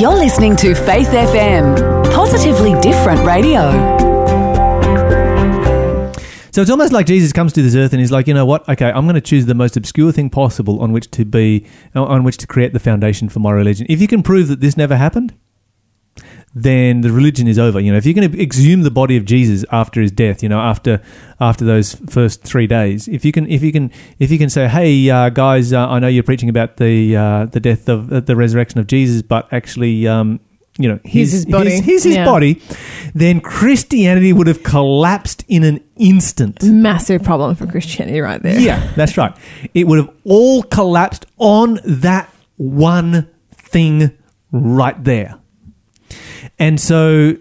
You're 0.04 0.16
listening 0.16 0.58
to 0.58 0.76
Faith 0.76 1.08
FM, 1.08 2.12
positively 2.12 2.78
different 2.82 3.26
radio. 3.26 3.72
So 6.52 6.62
it's 6.62 6.70
almost 6.70 6.92
like 6.92 7.06
Jesus 7.06 7.32
comes 7.32 7.54
to 7.54 7.62
this 7.62 7.74
earth 7.74 7.94
and 7.94 8.02
he's 8.02 8.12
like, 8.12 8.28
you 8.28 8.34
know 8.34 8.46
what? 8.46 8.68
Okay, 8.68 8.92
I'm 8.92 9.06
going 9.06 9.16
to 9.16 9.22
choose 9.22 9.46
the 9.46 9.56
most 9.56 9.78
obscure 9.78 10.12
thing 10.12 10.30
possible 10.30 10.82
on 10.82 10.92
which 10.92 11.10
to 11.12 11.24
be, 11.24 11.66
on 11.96 12.26
which 12.26 12.36
to 12.40 12.48
create 12.48 12.74
the 12.74 12.82
foundation 12.82 13.30
for 13.30 13.40
my 13.40 13.52
religion. 13.52 13.88
If 13.90 14.02
you 14.02 14.10
can 14.10 14.24
prove 14.24 14.50
that 14.50 14.60
this 14.60 14.76
never 14.76 14.98
happened, 14.98 15.36
then 16.56 17.02
the 17.02 17.12
religion 17.12 17.48
is 17.48 17.58
over. 17.58 17.80
You 17.80 17.92
know, 17.92 17.98
if 17.98 18.06
you're 18.06 18.14
going 18.14 18.32
to 18.32 18.42
exhume 18.42 18.84
the 18.84 18.92
body 18.92 19.18
of 19.18 19.26
Jesus 19.26 19.66
after 19.72 20.02
his 20.02 20.12
death, 20.12 20.44
you 20.44 20.50
know, 20.50 20.60
after 20.60 21.02
after 21.40 21.66
those 21.66 21.96
first 22.10 22.44
three 22.44 22.68
days, 22.68 23.08
if 23.08 23.26
you 23.26 23.32
can, 23.32 23.50
if 23.50 23.64
you 23.64 23.72
can, 23.72 23.92
if 24.20 24.30
you 24.32 24.38
can 24.38 24.50
say, 24.50 24.68
hey 24.68 25.10
uh, 25.10 25.30
guys, 25.30 25.74
uh, 25.74 25.88
I 25.88 26.00
know 26.00 26.08
you're 26.08 26.24
preaching 26.24 26.50
about 26.50 26.78
the 26.78 27.16
uh, 27.16 27.46
the 27.46 27.60
death 27.60 27.90
of 27.90 28.12
uh, 28.14 28.20
the 28.20 28.36
resurrection 28.36 28.80
of 28.80 28.88
Jesus, 28.88 29.22
but 29.22 29.52
actually. 29.52 30.08
Um, 30.08 30.40
you 30.80 30.90
know, 30.90 31.00
Here's 31.04 31.32
his 31.32 31.46
body. 31.46 31.70
Here's, 31.70 31.86
here's 31.86 32.04
his 32.04 32.16
Yeah. 32.16 32.26
body. 32.26 32.60
Then 33.14 33.42
Christianity 33.42 34.34
would 34.34 34.48
have 34.48 34.64
collapsed 34.64 35.46
in 35.48 35.64
an 35.64 35.80
instant. 35.98 36.64
Massive 36.64 37.22
problem 37.22 37.54
for 37.54 37.68
Christianity 37.68 38.20
right 38.22 38.42
there. 38.42 38.60
Yeah, 38.60 38.92
that's 38.96 39.16
right. 39.16 39.38
It 39.76 39.86
would 39.86 40.00
have 40.00 40.10
all 40.24 40.64
collapsed 40.64 41.28
on 41.38 41.80
that 41.86 42.28
one 42.58 43.30
thing 43.54 44.18
right 44.52 45.02
there. 45.04 45.36
And 46.60 46.80
so 46.80 47.38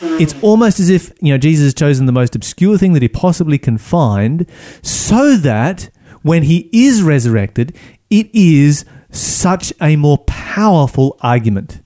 it's 0.00 0.34
almost 0.42 0.80
as 0.80 0.90
if, 0.90 1.12
you 1.20 1.32
know, 1.32 1.38
Jesus 1.38 1.64
has 1.64 1.74
chosen 1.74 2.06
the 2.06 2.12
most 2.12 2.34
obscure 2.34 2.78
thing 2.78 2.92
that 2.94 3.02
he 3.02 3.08
possibly 3.08 3.58
can 3.58 3.78
find 3.78 4.46
so 4.82 5.36
that 5.36 5.90
when 6.22 6.44
he 6.44 6.68
is 6.72 7.02
resurrected, 7.02 7.76
it 8.10 8.28
is 8.34 8.84
such 9.10 9.72
a 9.80 9.96
more 9.96 10.18
powerful 10.18 11.16
argument. 11.20 11.80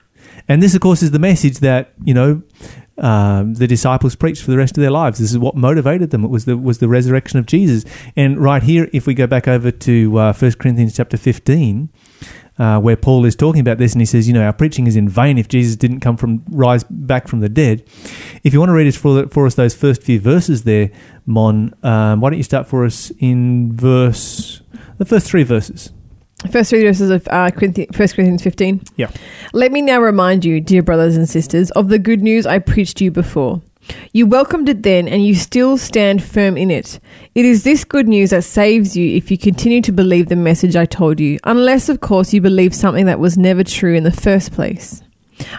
And 0.47 0.63
this, 0.63 0.75
of 0.75 0.81
course, 0.81 1.03
is 1.03 1.11
the 1.11 1.19
message 1.19 1.59
that, 1.59 1.93
you 2.03 2.13
know, 2.13 2.41
um, 2.99 3.53
the 3.55 3.67
disciples 3.67 4.15
preached 4.15 4.41
for 4.41 4.51
the 4.51 4.57
rest 4.57 4.77
of 4.77 4.81
their 4.81 4.91
lives. 4.91 5.19
This 5.19 5.31
is 5.31 5.37
what 5.37 5.55
motivated 5.55 6.09
them. 6.09 6.23
It 6.23 6.29
was 6.29 6.45
the 6.45 6.57
was 6.57 6.79
the 6.79 6.87
resurrection 6.87 7.37
of 7.37 7.45
Jesus. 7.45 7.85
And 8.15 8.39
right 8.39 8.63
here, 8.63 8.89
if 8.91 9.05
we 9.05 9.13
go 9.13 9.27
back 9.27 9.47
over 9.47 9.69
to 9.69 10.17
uh, 10.17 10.33
1 10.33 10.53
Corinthians 10.53 10.95
chapter 10.95 11.17
fifteen, 11.17 11.89
uh, 12.59 12.79
where 12.79 12.95
Paul 12.95 13.25
is 13.25 13.35
talking 13.35 13.61
about 13.61 13.77
this, 13.77 13.93
and 13.93 14.01
he 14.01 14.05
says, 14.05 14.27
you 14.27 14.33
know, 14.33 14.43
our 14.43 14.53
preaching 14.53 14.87
is 14.87 14.95
in 14.95 15.07
vain 15.07 15.37
if 15.37 15.47
Jesus 15.47 15.75
didn't 15.75 15.99
come 15.99 16.17
from 16.17 16.43
rise 16.49 16.83
back 16.85 17.27
from 17.27 17.39
the 17.39 17.49
dead. 17.49 17.83
If 18.43 18.53
you 18.53 18.59
want 18.59 18.69
to 18.69 18.73
read 18.73 18.87
us 18.87 18.95
for, 18.95 19.27
for 19.27 19.45
us 19.45 19.55
those 19.55 19.75
first 19.75 20.01
few 20.01 20.19
verses 20.19 20.63
there, 20.63 20.91
Mon, 21.25 21.73
um, 21.83 22.21
why 22.21 22.29
don't 22.29 22.37
you 22.37 22.43
start 22.43 22.67
for 22.67 22.85
us 22.85 23.11
in 23.19 23.73
verse 23.73 24.61
the 24.97 25.05
first 25.05 25.29
three 25.29 25.43
verses? 25.43 25.91
First 26.51 26.69
three 26.69 26.83
verses 26.83 27.09
of 27.09 27.27
uh, 27.31 27.49
Corinthians, 27.49 27.97
1 27.97 28.07
Corinthians 28.09 28.43
15. 28.43 28.81
Yeah. 28.95 29.09
Let 29.53 29.71
me 29.71 29.81
now 29.81 29.99
remind 29.99 30.45
you, 30.45 30.61
dear 30.61 30.83
brothers 30.83 31.17
and 31.17 31.27
sisters, 31.27 31.71
of 31.71 31.89
the 31.89 31.97
good 31.97 32.21
news 32.21 32.45
I 32.45 32.59
preached 32.59 33.01
you 33.01 33.09
before. 33.09 33.61
You 34.13 34.25
welcomed 34.25 34.69
it 34.69 34.83
then, 34.83 35.07
and 35.07 35.25
you 35.25 35.35
still 35.35 35.77
stand 35.77 36.23
firm 36.23 36.57
in 36.57 36.71
it. 36.71 36.99
It 37.35 37.45
is 37.45 37.63
this 37.63 37.83
good 37.83 38.07
news 38.07 38.31
that 38.31 38.43
saves 38.43 38.97
you 38.97 39.15
if 39.15 39.31
you 39.31 39.37
continue 39.37 39.81
to 39.81 39.91
believe 39.91 40.27
the 40.27 40.35
message 40.35 40.75
I 40.75 40.85
told 40.85 41.19
you, 41.19 41.39
unless, 41.43 41.89
of 41.89 41.99
course, 41.99 42.33
you 42.33 42.41
believe 42.41 42.73
something 42.73 43.05
that 43.05 43.19
was 43.19 43.37
never 43.37 43.63
true 43.63 43.93
in 43.93 44.03
the 44.03 44.11
first 44.11 44.51
place. 44.51 45.03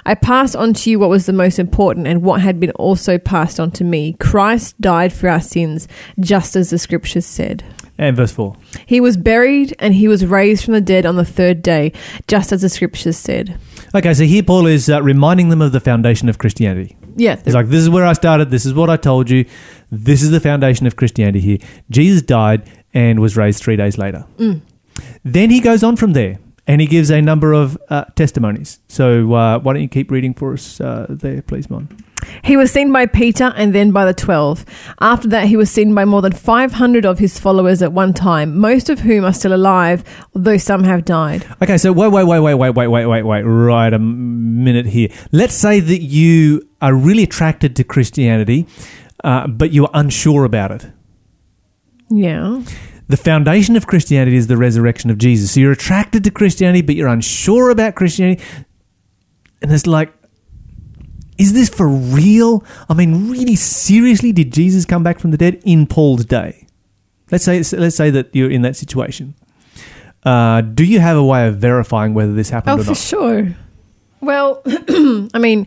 I 0.04 0.16
passed 0.16 0.56
on 0.56 0.74
to 0.74 0.90
you 0.90 0.98
what 0.98 1.08
was 1.08 1.26
the 1.26 1.32
most 1.32 1.58
important 1.58 2.08
and 2.08 2.22
what 2.22 2.40
had 2.40 2.58
been 2.58 2.72
also 2.72 3.16
passed 3.16 3.60
on 3.60 3.70
to 3.72 3.84
me. 3.84 4.16
Christ 4.18 4.80
died 4.80 5.12
for 5.12 5.28
our 5.28 5.40
sins, 5.40 5.86
just 6.18 6.56
as 6.56 6.70
the 6.70 6.78
scriptures 6.78 7.26
said. 7.26 7.64
And 7.96 8.16
verse 8.16 8.32
four. 8.32 8.56
He 8.86 9.00
was 9.00 9.16
buried 9.16 9.74
and 9.78 9.94
he 9.94 10.08
was 10.08 10.26
raised 10.26 10.64
from 10.64 10.74
the 10.74 10.80
dead 10.80 11.06
on 11.06 11.16
the 11.16 11.24
third 11.24 11.62
day, 11.62 11.92
just 12.26 12.52
as 12.52 12.62
the 12.62 12.68
scriptures 12.68 13.16
said. 13.16 13.58
Okay, 13.94 14.14
so 14.14 14.24
here 14.24 14.42
Paul 14.42 14.66
is 14.66 14.88
uh, 14.88 15.02
reminding 15.02 15.48
them 15.48 15.62
of 15.62 15.72
the 15.72 15.80
foundation 15.80 16.28
of 16.28 16.38
Christianity. 16.38 16.96
Yeah, 17.16 17.40
He's 17.44 17.54
like, 17.54 17.68
this 17.68 17.80
is 17.80 17.90
where 17.90 18.04
I 18.06 18.12
started. 18.12 18.50
This 18.50 18.66
is 18.66 18.74
what 18.74 18.90
I 18.90 18.96
told 18.96 19.30
you. 19.30 19.44
This 19.90 20.22
is 20.22 20.30
the 20.30 20.40
foundation 20.40 20.86
of 20.86 20.96
Christianity 20.96 21.40
here. 21.40 21.58
Jesus 21.90 22.22
died 22.22 22.68
and 22.94 23.20
was 23.20 23.36
raised 23.36 23.62
three 23.62 23.76
days 23.76 23.98
later. 23.98 24.24
Then 25.24 25.50
he 25.50 25.60
goes 25.60 25.82
on 25.82 25.96
from 25.96 26.12
there 26.12 26.38
and 26.66 26.80
he 26.80 26.86
gives 26.86 27.10
a 27.10 27.20
number 27.22 27.52
of 27.52 27.78
uh, 27.88 28.04
testimonies. 28.14 28.80
So 28.88 29.32
uh, 29.34 29.58
why 29.60 29.72
don't 29.72 29.82
you 29.82 29.88
keep 29.88 30.10
reading 30.10 30.34
for 30.34 30.52
us 30.52 30.80
uh, 30.80 31.06
there, 31.08 31.42
please, 31.42 31.70
Mon? 31.70 31.88
He 32.44 32.56
was 32.56 32.70
seen 32.70 32.92
by 32.92 33.06
Peter 33.06 33.52
and 33.56 33.74
then 33.74 33.90
by 33.90 34.04
the 34.04 34.14
twelve. 34.14 34.64
After 35.00 35.28
that, 35.28 35.48
he 35.48 35.56
was 35.56 35.70
seen 35.70 35.94
by 35.94 36.04
more 36.04 36.22
than 36.22 36.32
500 36.32 37.04
of 37.04 37.18
his 37.18 37.38
followers 37.38 37.82
at 37.82 37.92
one 37.92 38.12
time, 38.14 38.58
most 38.58 38.88
of 38.88 39.00
whom 39.00 39.24
are 39.24 39.32
still 39.32 39.54
alive, 39.54 40.04
although 40.34 40.56
some 40.56 40.84
have 40.84 41.04
died. 41.04 41.46
Okay, 41.62 41.78
so 41.78 41.92
wait, 41.92 42.08
wait, 42.08 42.24
wait, 42.24 42.38
wait, 42.38 42.54
wait, 42.54 42.70
wait, 42.70 42.86
wait, 42.88 43.06
wait, 43.06 43.22
wait, 43.22 43.42
right 43.42 43.92
a 43.92 43.98
minute 43.98 44.86
here. 44.86 45.08
Let's 45.32 45.54
say 45.54 45.80
that 45.80 46.02
you 46.02 46.68
are 46.80 46.94
really 46.94 47.24
attracted 47.24 47.76
to 47.76 47.84
Christianity, 47.84 48.66
uh, 49.24 49.46
but 49.46 49.72
you 49.72 49.86
are 49.86 49.90
unsure 49.94 50.44
about 50.44 50.70
it. 50.70 50.86
Yeah. 52.10 52.62
The 53.08 53.16
foundation 53.16 53.76
of 53.76 53.86
Christianity 53.86 54.36
is 54.36 54.46
the 54.46 54.56
resurrection 54.56 55.10
of 55.10 55.18
Jesus. 55.18 55.52
So 55.52 55.60
you're 55.60 55.72
attracted 55.72 56.24
to 56.24 56.30
Christianity, 56.30 56.82
but 56.82 56.94
you're 56.94 57.08
unsure 57.08 57.70
about 57.70 57.94
Christianity. 57.94 58.42
And 59.62 59.72
it's 59.72 59.86
like, 59.86 60.12
is 61.38 61.52
this 61.52 61.68
for 61.68 61.88
real? 61.88 62.64
I 62.88 62.94
mean, 62.94 63.30
really 63.30 63.56
seriously, 63.56 64.32
did 64.32 64.52
Jesus 64.52 64.84
come 64.84 65.02
back 65.02 65.18
from 65.18 65.30
the 65.30 65.36
dead 65.36 65.60
in 65.64 65.86
Paul's 65.86 66.24
day? 66.24 66.66
Let's 67.30 67.44
say 67.44 67.62
let's 67.76 67.96
say 67.96 68.10
that 68.10 68.34
you're 68.34 68.50
in 68.50 68.62
that 68.62 68.76
situation. 68.76 69.34
Uh, 70.24 70.60
do 70.62 70.84
you 70.84 71.00
have 71.00 71.16
a 71.16 71.24
way 71.24 71.46
of 71.46 71.58
verifying 71.58 72.12
whether 72.12 72.32
this 72.32 72.50
happened 72.50 72.78
Oh, 72.78 72.80
or 72.80 72.84
for 72.84 72.90
not? 72.90 72.96
For 72.98 73.02
sure. 73.04 73.56
Well, 74.20 74.62
I 74.66 75.38
mean, 75.38 75.66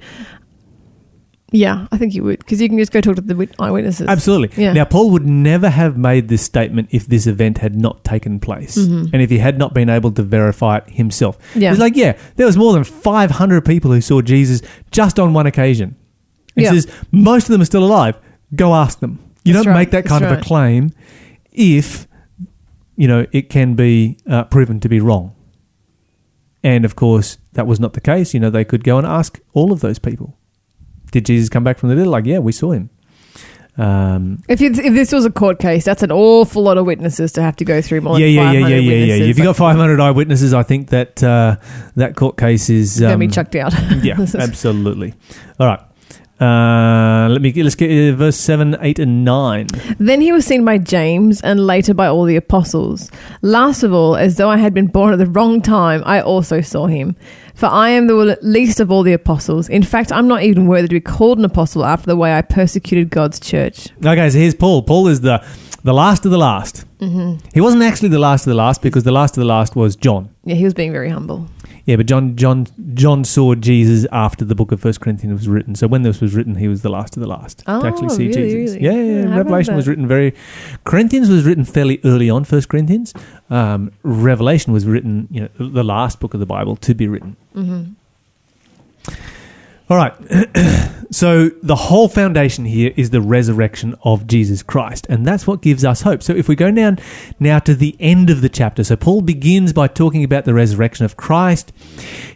yeah, 1.51 1.87
I 1.91 1.97
think 1.97 2.13
you 2.15 2.23
would, 2.23 2.39
because 2.39 2.61
you 2.61 2.69
can 2.69 2.77
just 2.77 2.91
go 2.93 3.01
talk 3.01 3.15
to 3.15 3.21
the 3.21 3.35
wit- 3.35 3.53
eyewitnesses. 3.59 4.07
Absolutely. 4.07 4.63
Yeah. 4.63 4.71
Now, 4.73 4.85
Paul 4.85 5.11
would 5.11 5.25
never 5.25 5.69
have 5.69 5.97
made 5.97 6.29
this 6.29 6.41
statement 6.41 6.87
if 6.91 7.07
this 7.07 7.27
event 7.27 7.57
had 7.57 7.75
not 7.75 8.03
taken 8.05 8.39
place 8.39 8.77
and 8.77 9.13
if 9.21 9.29
he 9.29 9.37
had 9.37 9.57
not 9.57 9.73
been 9.73 9.89
able 9.89 10.11
to 10.13 10.23
verify 10.23 10.77
it 10.77 10.89
himself. 10.89 11.37
Mm-hmm. 11.49 11.59
Yeah. 11.61 11.69
He's 11.71 11.79
like, 11.79 11.95
yeah, 11.97 12.17
there 12.37 12.45
was 12.45 12.55
more 12.55 12.71
than 12.73 12.83
500 12.85 13.65
people 13.65 13.91
who 13.91 13.99
saw 14.01 14.21
Jesus 14.21 14.61
just 14.91 15.19
on 15.19 15.33
one 15.33 15.45
occasion. 15.45 15.97
He 16.55 16.63
Yeah. 16.63 16.71
says, 16.71 16.87
most 17.11 17.43
of 17.49 17.51
them 17.51 17.61
are 17.61 17.65
still 17.65 17.83
alive. 17.83 18.17
Go 18.55 18.73
ask 18.73 18.99
them. 18.99 19.19
You 19.43 19.53
That's 19.53 19.65
don't 19.65 19.73
right. 19.73 19.79
make 19.81 19.91
that 19.91 20.03
That's 20.05 20.09
kind 20.19 20.23
of 20.23 20.39
a 20.39 20.41
claim 20.41 20.91
if, 21.51 22.07
you 22.95 23.07
know, 23.07 23.25
it 23.31 23.49
can 23.49 23.75
be 23.75 24.17
uh, 24.25 24.43
proven 24.45 24.79
to 24.81 24.87
be 24.89 24.99
wrong. 24.99 25.35
And 26.63 26.85
of 26.85 26.95
course, 26.95 27.37
that 27.53 27.65
was 27.67 27.79
not 27.79 27.93
the 27.93 28.01
case. 28.01 28.33
You 28.33 28.39
know, 28.39 28.49
they 28.49 28.63
could 28.63 28.83
go 28.83 28.97
and 28.97 29.07
ask 29.07 29.39
all 29.53 29.71
of 29.73 29.79
those 29.79 29.97
people. 29.99 30.37
Did 31.11 31.25
Jesus 31.25 31.49
come 31.49 31.63
back 31.63 31.77
from 31.77 31.89
the 31.89 31.95
dead? 31.95 32.07
Like, 32.07 32.25
yeah, 32.25 32.39
we 32.39 32.51
saw 32.51 32.71
him. 32.71 32.89
Um, 33.77 34.43
If, 34.49 34.61
if 34.61 34.75
this 34.75 35.11
was 35.11 35.25
a 35.25 35.31
court 35.31 35.59
case, 35.59 35.85
that's 35.85 36.03
an 36.03 36.11
awful 36.11 36.63
lot 36.63 36.77
of 36.77 36.85
witnesses 36.85 37.31
to 37.33 37.41
have 37.41 37.55
to 37.57 37.65
go 37.65 37.81
through. 37.81 38.01
More 38.01 38.19
yeah, 38.19 38.25
than 38.25 38.35
yeah, 38.35 38.51
yeah, 38.51 38.59
500 38.59 38.75
yeah, 38.75 38.93
yeah, 38.93 39.15
yeah. 39.15 39.25
If 39.25 39.37
you 39.37 39.43
got 39.43 39.55
500 39.55 39.99
eyewitnesses, 39.99 40.53
I 40.53 40.63
think 40.63 40.89
that 40.89 41.23
uh, 41.23 41.55
that 41.95 42.15
court 42.15 42.37
case 42.37 42.69
is 42.69 42.99
gonna 42.99 43.13
um, 43.13 43.19
be 43.19 43.27
chucked 43.27 43.55
out. 43.55 43.73
yeah, 44.03 44.17
absolutely. 44.37 45.13
All 45.59 45.67
right. 45.67 45.79
Uh, 46.41 47.29
let 47.29 47.39
me 47.39 47.51
get, 47.51 47.63
let's 47.63 47.75
get 47.75 47.91
uh, 47.91 48.15
verse 48.15 48.35
seven, 48.35 48.75
eight, 48.81 48.97
and 48.97 49.23
nine. 49.23 49.67
Then 49.99 50.21
he 50.21 50.31
was 50.31 50.43
seen 50.43 50.65
by 50.65 50.79
James 50.79 51.39
and 51.41 51.67
later 51.67 51.93
by 51.93 52.07
all 52.07 52.23
the 52.23 52.35
apostles. 52.35 53.11
Last 53.43 53.83
of 53.83 53.93
all, 53.93 54.15
as 54.15 54.37
though 54.37 54.49
I 54.49 54.57
had 54.57 54.73
been 54.73 54.87
born 54.87 55.13
at 55.13 55.19
the 55.19 55.27
wrong 55.27 55.61
time, 55.61 56.01
I 56.03 56.19
also 56.19 56.61
saw 56.61 56.87
him. 56.87 57.15
For 57.55 57.67
I 57.67 57.89
am 57.89 58.07
the 58.07 58.37
least 58.41 58.79
of 58.79 58.91
all 58.91 59.03
the 59.03 59.13
apostles. 59.13 59.69
In 59.69 59.83
fact, 59.83 60.11
I'm 60.11 60.27
not 60.27 60.43
even 60.43 60.67
worthy 60.67 60.87
to 60.87 60.95
be 60.95 61.01
called 61.01 61.39
an 61.39 61.45
apostle 61.45 61.85
after 61.85 62.07
the 62.07 62.15
way 62.15 62.33
I 62.33 62.41
persecuted 62.41 63.09
God's 63.09 63.39
church. 63.39 63.89
Okay, 64.05 64.29
so 64.29 64.37
here's 64.37 64.55
Paul. 64.55 64.83
Paul 64.83 65.07
is 65.07 65.21
the 65.21 65.43
the 65.83 65.93
last 65.93 66.25
of 66.25 66.31
the 66.31 66.37
last. 66.37 66.85
Mm-hmm. 66.99 67.45
He 67.53 67.61
wasn't 67.61 67.83
actually 67.83 68.09
the 68.09 68.19
last 68.19 68.45
of 68.45 68.51
the 68.51 68.55
last 68.55 68.81
because 68.81 69.03
the 69.03 69.11
last 69.11 69.35
of 69.35 69.41
the 69.41 69.47
last 69.47 69.75
was 69.75 69.95
John. 69.95 70.29
Yeah, 70.45 70.55
he 70.55 70.63
was 70.63 70.73
being 70.73 70.91
very 70.91 71.09
humble. 71.09 71.47
Yeah, 71.91 71.97
but 71.97 72.05
John 72.05 72.37
John 72.37 72.67
John 72.93 73.25
saw 73.25 73.53
Jesus 73.53 74.07
after 74.13 74.45
the 74.45 74.55
book 74.55 74.71
of 74.71 74.79
First 74.79 75.01
Corinthians 75.01 75.41
was 75.41 75.49
written. 75.49 75.75
So 75.75 75.87
when 75.87 76.03
this 76.03 76.21
was 76.21 76.33
written, 76.33 76.55
he 76.55 76.69
was 76.69 76.83
the 76.83 76.89
last 76.89 77.17
of 77.17 77.21
the 77.21 77.27
last 77.27 77.63
Oh, 77.67 77.81
to 77.81 77.87
actually 77.87 78.09
see 78.09 78.27
really, 78.29 78.49
Jesus. 78.51 78.75
really? 78.77 78.85
Yeah, 78.85 78.91
yeah, 78.93 78.97
Yeah, 79.03 79.11
yeah. 79.13 79.21
how 79.21 79.27
about 79.27 79.37
Revelation 79.37 79.75
was 79.75 79.87
written 79.89 80.07
very. 80.07 80.33
Corinthians 80.85 81.29
was 81.29 81.43
written 81.43 81.65
fairly 81.65 81.99
early 82.05 82.29
on. 82.29 82.45
First 82.45 82.69
Corinthians. 82.69 83.13
Um, 83.49 83.91
Revelation 84.03 84.71
was 84.71 84.85
written, 84.85 85.27
you 85.31 85.41
know, 85.41 85.49
the 85.69 85.83
last 85.83 86.21
book 86.21 86.33
of 86.33 86.39
the 86.39 86.45
Bible 86.45 86.77
to 86.77 86.93
be 86.95 87.07
written. 87.09 87.35
Mm-hmm. 87.55 87.91
All 89.91 89.97
right. 89.97 90.13
so 91.11 91.49
the 91.61 91.75
whole 91.75 92.07
foundation 92.07 92.63
here 92.63 92.93
is 92.95 93.09
the 93.09 93.19
resurrection 93.19 93.93
of 94.03 94.25
Jesus 94.25 94.63
Christ, 94.63 95.05
and 95.09 95.25
that's 95.25 95.45
what 95.45 95.61
gives 95.61 95.83
us 95.83 96.03
hope. 96.03 96.23
So 96.23 96.33
if 96.33 96.47
we 96.47 96.55
go 96.55 96.71
down 96.71 96.97
now 97.41 97.59
to 97.59 97.75
the 97.75 97.97
end 97.99 98.29
of 98.29 98.39
the 98.39 98.47
chapter, 98.47 98.85
so 98.85 98.95
Paul 98.95 99.19
begins 99.19 99.73
by 99.73 99.89
talking 99.89 100.23
about 100.23 100.45
the 100.45 100.53
resurrection 100.53 101.03
of 101.03 101.17
Christ. 101.17 101.73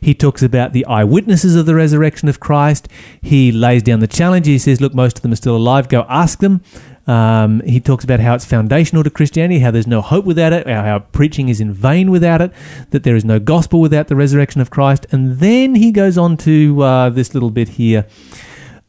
He 0.01 0.13
talks 0.13 0.43
about 0.43 0.73
the 0.73 0.85
eyewitnesses 0.85 1.55
of 1.55 1.65
the 1.65 1.75
resurrection 1.75 2.27
of 2.27 2.41
Christ. 2.41 2.89
He 3.21 3.53
lays 3.53 3.83
down 3.83 4.01
the 4.01 4.07
challenge. 4.07 4.47
He 4.47 4.59
says, 4.59 4.81
"Look, 4.81 4.93
most 4.93 5.19
of 5.19 5.21
them 5.21 5.31
are 5.31 5.37
still 5.37 5.55
alive. 5.55 5.87
Go 5.87 6.05
ask 6.09 6.39
them." 6.39 6.61
Um, 7.07 7.61
he 7.61 7.79
talks 7.79 8.03
about 8.03 8.19
how 8.19 8.33
it's 8.33 8.45
foundational 8.45 9.03
to 9.03 9.09
Christianity, 9.09 9.59
how 9.59 9.71
there's 9.71 9.87
no 9.87 10.01
hope 10.01 10.25
without 10.25 10.53
it, 10.53 10.67
how, 10.67 10.81
how 10.81 10.99
preaching 10.99 11.49
is 11.49 11.61
in 11.61 11.71
vain 11.71 12.09
without 12.09 12.41
it, 12.41 12.51
that 12.89 13.03
there 13.03 13.15
is 13.15 13.23
no 13.23 13.39
gospel 13.39 13.79
without 13.79 14.07
the 14.07 14.15
resurrection 14.15 14.59
of 14.59 14.69
Christ. 14.71 15.05
And 15.11 15.39
then 15.39 15.75
he 15.75 15.91
goes 15.91 16.17
on 16.17 16.37
to 16.37 16.81
uh, 16.81 17.09
this 17.09 17.33
little 17.33 17.51
bit 17.51 17.69
here 17.69 18.07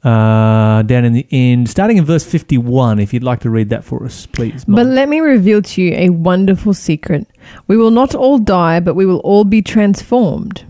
uh, 0.03 0.83
down 0.83 1.05
in 1.05 1.13
the 1.13 1.27
end, 1.31 1.69
starting 1.69 1.97
in 1.97 2.05
verse 2.05 2.25
51. 2.25 3.01
If 3.01 3.13
you'd 3.13 3.23
like 3.23 3.41
to 3.41 3.51
read 3.51 3.69
that 3.71 3.85
for 3.85 4.05
us, 4.05 4.27
please. 4.27 4.67
Mon. 4.67 4.77
But 4.77 4.87
let 4.87 5.09
me 5.09 5.21
reveal 5.21 5.61
to 5.63 5.83
you 5.83 5.95
a 5.95 6.11
wonderful 6.11 6.75
secret. 6.75 7.27
We 7.67 7.77
will 7.77 7.91
not 7.91 8.15
all 8.15 8.39
die, 8.39 8.81
but 8.81 8.95
we 8.95 9.05
will 9.05 9.19
all 9.19 9.45
be 9.45 9.63
transformed. 9.63 10.65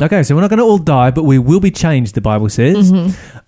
Okay, 0.00 0.22
so 0.22 0.34
we're 0.34 0.40
not 0.40 0.50
going 0.50 0.58
to 0.58 0.64
all 0.64 0.78
die, 0.78 1.10
but 1.10 1.24
we 1.24 1.38
will 1.38 1.60
be 1.60 1.70
changed, 1.70 2.14
the 2.14 2.20
Bible 2.22 2.48
says. 2.48 2.90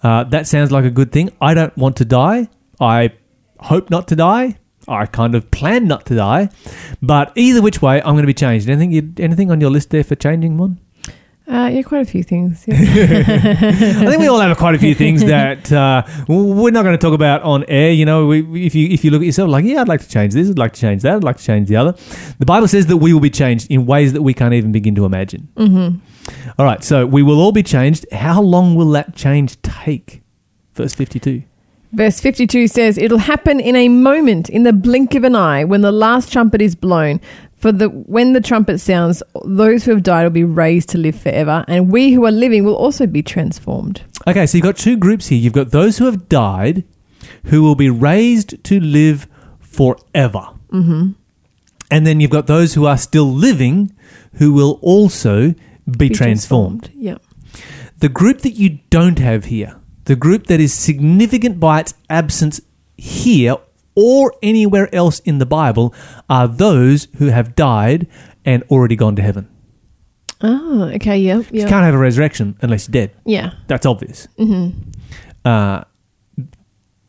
Uh, 0.02 0.24
that 0.24 0.46
sounds 0.46 0.70
like 0.70 0.84
a 0.84 0.90
good 0.90 1.10
thing. 1.10 1.30
I 1.40 1.54
don't 1.54 1.76
want 1.76 1.96
to 1.96 2.04
die. 2.04 2.48
I 2.78 3.12
hope 3.64 3.90
not 3.90 4.08
to 4.08 4.16
die. 4.16 4.58
I 4.86 5.06
kind 5.06 5.34
of 5.34 5.50
plan 5.50 5.86
not 5.88 6.06
to 6.06 6.14
die. 6.14 6.50
But 7.00 7.32
either 7.36 7.62
which 7.62 7.80
way, 7.80 8.00
I'm 8.02 8.14
going 8.14 8.22
to 8.22 8.26
be 8.26 8.34
changed. 8.34 8.68
Anything 8.68 8.92
you, 8.92 9.12
anything 9.18 9.50
on 9.50 9.60
your 9.60 9.70
list 9.70 9.90
there 9.90 10.04
for 10.04 10.14
changing 10.14 10.58
one? 10.58 10.78
Uh, 11.46 11.68
yeah, 11.72 11.82
quite 11.82 12.00
a 12.00 12.10
few 12.10 12.22
things. 12.22 12.64
Yeah. 12.66 12.74
I 12.78 14.06
think 14.06 14.18
we 14.18 14.28
all 14.28 14.40
have 14.40 14.56
quite 14.56 14.74
a 14.74 14.78
few 14.78 14.94
things 14.94 15.22
that 15.34 15.70
uh, 15.70 16.02
we're 16.26 16.70
not 16.70 16.84
going 16.84 16.96
to 16.96 17.02
talk 17.06 17.12
about 17.14 17.42
on 17.42 17.64
air. 17.68 17.92
You 17.92 18.06
know, 18.06 18.26
we, 18.26 18.64
if 18.66 18.74
you 18.74 18.88
if 18.88 19.04
you 19.04 19.10
look 19.10 19.20
at 19.20 19.26
yourself 19.26 19.50
like, 19.50 19.66
yeah, 19.66 19.82
I'd 19.82 19.88
like 19.88 20.00
to 20.00 20.08
change 20.08 20.32
this, 20.32 20.48
I'd 20.48 20.58
like 20.58 20.72
to 20.72 20.80
change 20.80 21.02
that, 21.02 21.16
I'd 21.16 21.24
like 21.24 21.36
to 21.36 21.44
change 21.44 21.68
the 21.68 21.76
other. 21.76 21.92
The 22.38 22.46
Bible 22.46 22.66
says 22.66 22.86
that 22.86 22.96
we 22.96 23.12
will 23.12 23.20
be 23.20 23.28
changed 23.30 23.70
in 23.70 23.84
ways 23.84 24.14
that 24.14 24.22
we 24.22 24.32
can't 24.32 24.54
even 24.54 24.72
begin 24.72 24.94
to 24.94 25.04
imagine. 25.04 25.48
hmm 25.56 25.96
All 26.58 26.64
right, 26.64 26.82
so 26.82 27.04
we 27.04 27.22
will 27.22 27.40
all 27.40 27.52
be 27.52 27.62
changed. 27.62 28.06
How 28.10 28.40
long 28.40 28.74
will 28.74 28.90
that 28.92 29.14
change 29.14 29.60
take? 29.60 30.22
Verse 30.72 30.94
fifty-two. 30.94 31.42
Verse 31.94 32.20
52 32.20 32.68
says, 32.68 32.98
It'll 32.98 33.18
happen 33.18 33.60
in 33.60 33.76
a 33.76 33.88
moment, 33.88 34.50
in 34.50 34.64
the 34.64 34.72
blink 34.72 35.14
of 35.14 35.24
an 35.24 35.36
eye, 35.36 35.64
when 35.64 35.80
the 35.80 35.92
last 35.92 36.32
trumpet 36.32 36.60
is 36.60 36.74
blown. 36.74 37.20
For 37.56 37.72
the 37.72 37.88
when 37.88 38.34
the 38.34 38.42
trumpet 38.42 38.78
sounds, 38.78 39.22
those 39.44 39.84
who 39.84 39.92
have 39.92 40.02
died 40.02 40.24
will 40.24 40.30
be 40.30 40.44
raised 40.44 40.90
to 40.90 40.98
live 40.98 41.18
forever, 41.18 41.64
and 41.66 41.90
we 41.90 42.12
who 42.12 42.26
are 42.26 42.30
living 42.30 42.64
will 42.64 42.74
also 42.74 43.06
be 43.06 43.22
transformed. 43.22 44.02
Okay, 44.26 44.44
so 44.44 44.58
you've 44.58 44.64
got 44.64 44.76
two 44.76 44.98
groups 44.98 45.28
here. 45.28 45.38
You've 45.38 45.54
got 45.54 45.70
those 45.70 45.96
who 45.96 46.04
have 46.04 46.28
died, 46.28 46.84
who 47.44 47.62
will 47.62 47.74
be 47.74 47.88
raised 47.88 48.62
to 48.64 48.80
live 48.80 49.26
forever. 49.60 50.48
Mm-hmm. 50.72 51.12
And 51.90 52.06
then 52.06 52.20
you've 52.20 52.30
got 52.30 52.46
those 52.48 52.74
who 52.74 52.86
are 52.86 52.98
still 52.98 53.32
living, 53.32 53.94
who 54.34 54.52
will 54.52 54.78
also 54.82 55.54
be, 55.90 56.08
transformed. 56.08 56.90
Yeah. 56.94 57.18
The 57.98 58.08
group 58.08 58.40
that 58.40 58.54
you 58.54 58.80
don't 58.90 59.18
have 59.20 59.46
here, 59.46 59.80
the 60.04 60.16
group 60.16 60.46
that 60.46 60.60
is 60.60 60.72
significant 60.74 61.58
by 61.60 61.80
its 61.80 61.94
absence 62.10 62.60
here 62.96 63.56
or 63.96 64.32
anywhere 64.42 64.92
else 64.94 65.20
in 65.20 65.38
the 65.38 65.46
Bible, 65.46 65.94
are 66.28 66.48
those 66.48 67.06
who 67.18 67.26
have 67.28 67.54
died 67.54 68.06
and 68.44 68.62
already 68.64 68.96
gone 68.96 69.14
to 69.16 69.22
heaven. 69.22 69.48
Oh, 70.40 70.90
okay. 70.96 71.16
Yeah. 71.18 71.36
You 71.38 71.46
Yeah. 71.52 71.68
can't 71.68 71.84
have 71.84 71.94
a 71.94 71.98
resurrection 71.98 72.56
unless 72.60 72.88
you're 72.88 72.92
dead. 72.92 73.12
Yeah. 73.24 73.52
That's 73.68 73.86
obvious. 73.86 74.26
hmm 74.36 74.70
Uh, 75.44 75.84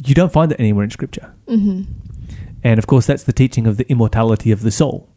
you 0.06 0.14
don't 0.14 0.32
find 0.32 0.52
that 0.52 0.60
anywhere 0.60 0.84
in 0.84 0.92
Scripture. 0.92 1.34
hmm 1.48 1.82
And 2.64 2.78
of 2.78 2.86
course, 2.88 3.06
that's 3.08 3.24
the 3.24 3.34
teaching 3.34 3.66
of 3.68 3.78
the 3.78 3.90
immortality 3.90 4.52
of 4.52 4.62
the 4.62 4.72
soul. 4.72 5.10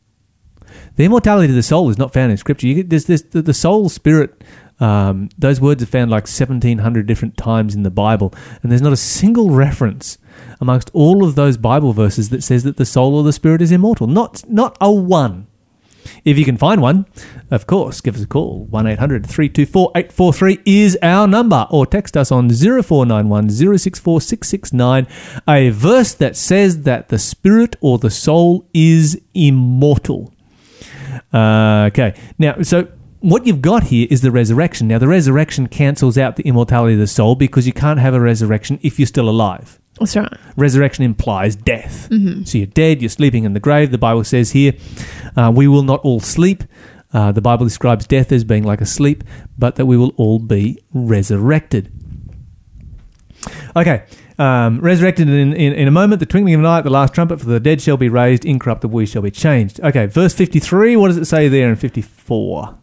The 0.97 1.05
immortality 1.05 1.49
of 1.51 1.55
the 1.55 1.63
soul 1.63 1.91
is 1.91 1.99
not 1.99 2.13
found 2.15 2.31
in 2.31 2.37
Scripture. 2.39 2.67
You 2.67 2.75
get, 2.77 2.91
there's 2.91 3.05
this, 3.07 3.23
the, 3.23 3.43
the 3.43 3.55
soul, 3.55 3.89
spirit, 3.89 4.43
um, 4.81 5.29
those 5.37 5.61
words 5.61 5.83
are 5.83 5.87
found 5.87 6.11
like 6.11 6.25
1,700 6.25 7.07
different 7.07 7.37
times 7.37 7.75
in 7.75 7.83
the 7.83 7.91
Bible. 7.91 8.33
And 8.63 8.71
there's 8.71 8.83
not 8.83 8.93
a 8.93 8.97
single 8.97 9.51
reference 9.51 10.19
amongst 10.61 10.91
all 10.93 11.25
of 11.25 11.35
those 11.35 11.57
Bible 11.57 11.93
verses 11.93 12.31
that 12.31 12.43
says 12.43 12.65
that 12.65 12.77
the 12.77 12.87
soul 12.87 13.17
or 13.17 13.23
the 13.23 13.33
spirit 13.33 13.61
is 13.61 13.73
immortal. 13.73 14.07
Not, 14.07 14.49
not 14.49 14.77
a 14.81 14.91
one. 14.91 15.47
If 16.25 16.39
you 16.39 16.45
can 16.45 16.57
find 16.57 16.81
one, 16.81 17.07
of 17.51 17.67
course, 17.67 18.01
give 18.01 18.17
us 18.17 18.23
a 18.23 18.27
call. 18.27 18.65
1 18.67 18.87
800 18.87 19.27
324 19.27 19.93
843 19.95 20.63
is 20.65 20.99
our 21.03 21.27
number. 21.27 21.67
Or 21.71 21.87
text 21.87 22.17
us 22.17 22.33
on 22.33 22.49
0491 22.49 23.51
064 23.51 24.21
669, 24.21 25.07
a 25.47 25.71
verse 25.71 26.15
that 26.15 26.37
says 26.37 26.83
that 26.83 27.09
the 27.09 27.19
spirit 27.19 27.77
or 27.81 27.99
the 27.99 28.11
soul 28.11 28.67
is 28.73 29.21
immortal. 29.35 30.33
Uh, 31.33 31.89
okay. 31.93 32.15
Now, 32.39 32.63
so 32.63 32.89
what 33.21 33.47
you've 33.47 33.63
got 33.63 33.85
here 33.85 34.07
is 34.11 34.21
the 34.21 34.31
resurrection. 34.31 34.89
Now, 34.89 34.99
the 34.99 35.09
resurrection 35.09 35.67
cancels 35.69 36.17
out 36.19 36.37
the 36.37 36.45
immortality 36.45 36.95
of 36.95 37.01
the 37.01 37.07
soul 37.07 37.35
because 37.35 37.67
you 37.67 37.73
can't 37.73 37.99
have 38.01 38.15
a 38.15 38.21
resurrection 38.21 38.79
if 38.83 38.99
you're 38.99 39.07
still 39.07 39.29
alive. 39.29 39.79
That's 39.99 40.17
right. 40.17 40.33
Resurrection 40.57 41.05
implies 41.05 41.57
death. 41.57 42.09
Mhm. 42.11 42.47
So 42.47 42.59
you're 42.59 42.67
dead, 42.69 43.03
you're 43.03 43.09
sleeping 43.09 43.45
in 43.45 43.55
the 43.55 43.61
grave. 43.61 43.91
The 43.91 43.99
Bible 43.99 44.23
says 44.25 44.53
here, 44.53 44.73
uh, 45.37 45.53
we 45.55 45.67
will 45.67 45.83
not 45.83 46.01
all 46.01 46.21
sleep. 46.21 46.63
Uh, 47.13 47.33
the 47.33 47.41
Bible 47.41 47.65
describes 47.65 48.07
death 48.07 48.31
as 48.31 48.45
being 48.45 48.63
like 48.63 48.81
a 48.81 48.87
sleep, 48.87 49.25
but 49.59 49.77
that 49.77 49.87
we 49.87 49.97
will 49.97 50.13
all 50.17 50.39
be 50.39 50.79
resurrected. 50.93 51.91
Okay, 53.75 54.03
um, 54.39 54.79
resurrected 54.81 55.29
in, 55.29 55.53
in, 55.55 55.73
in 55.73 55.89
a 55.89 55.91
moment, 55.91 56.21
the 56.21 56.27
twinkling 56.27 56.55
of 56.55 56.61
an 56.61 56.67
eye 56.67 56.81
the 56.81 56.91
last 56.91 57.15
trumpet, 57.15 57.41
for 57.41 57.47
the 57.47 57.61
dead 57.61 57.81
shall 57.81 57.97
be 57.97 58.09
raised, 58.09 58.45
incorruptible 58.45 58.95
we 58.95 59.07
shall 59.07 59.23
be 59.23 59.31
changed. 59.31 59.81
Okay, 59.81 60.07
verse 60.07 60.35
53, 60.35 60.97
what 60.97 61.09
does 61.09 61.17
it 61.17 61.25
say 61.25 61.49
there 61.49 61.69
in 61.69 61.77
54? 61.77 62.75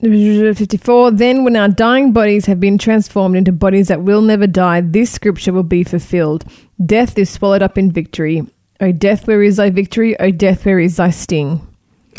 54 0.00 1.10
Then, 1.12 1.44
when 1.44 1.56
our 1.56 1.68
dying 1.68 2.12
bodies 2.12 2.46
have 2.46 2.60
been 2.60 2.78
transformed 2.78 3.34
into 3.34 3.50
bodies 3.50 3.88
that 3.88 4.02
will 4.02 4.22
never 4.22 4.46
die, 4.46 4.80
this 4.80 5.10
scripture 5.10 5.52
will 5.52 5.64
be 5.64 5.82
fulfilled. 5.82 6.44
Death 6.84 7.18
is 7.18 7.30
swallowed 7.30 7.62
up 7.62 7.76
in 7.76 7.90
victory. 7.90 8.46
O 8.80 8.92
death, 8.92 9.26
where 9.26 9.42
is 9.42 9.56
thy 9.56 9.70
victory? 9.70 10.18
O 10.20 10.30
death, 10.30 10.64
where 10.64 10.78
is 10.78 10.96
thy 10.96 11.10
sting? 11.10 11.66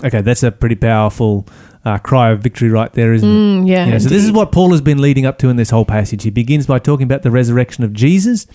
Okay, 0.03 0.21
that's 0.21 0.43
a 0.43 0.51
pretty 0.51 0.75
powerful 0.75 1.47
uh, 1.85 1.97
cry 1.97 2.31
of 2.31 2.41
victory 2.41 2.69
right 2.69 2.91
there, 2.91 3.13
isn't 3.13 3.29
it? 3.29 3.31
Mm, 3.31 3.67
yeah. 3.67 3.85
You 3.85 3.91
know, 3.93 3.97
so 3.99 4.09
this 4.09 4.25
is 4.25 4.31
what 4.31 4.51
Paul 4.51 4.71
has 4.71 4.81
been 4.81 5.01
leading 5.01 5.25
up 5.25 5.37
to 5.39 5.49
in 5.49 5.55
this 5.55 5.69
whole 5.69 5.85
passage. 5.85 6.23
He 6.23 6.29
begins 6.29 6.67
by 6.67 6.79
talking 6.79 7.05
about 7.05 7.21
the 7.21 7.31
resurrection 7.31 7.85
of 7.85 7.93
Jesus. 7.93 8.45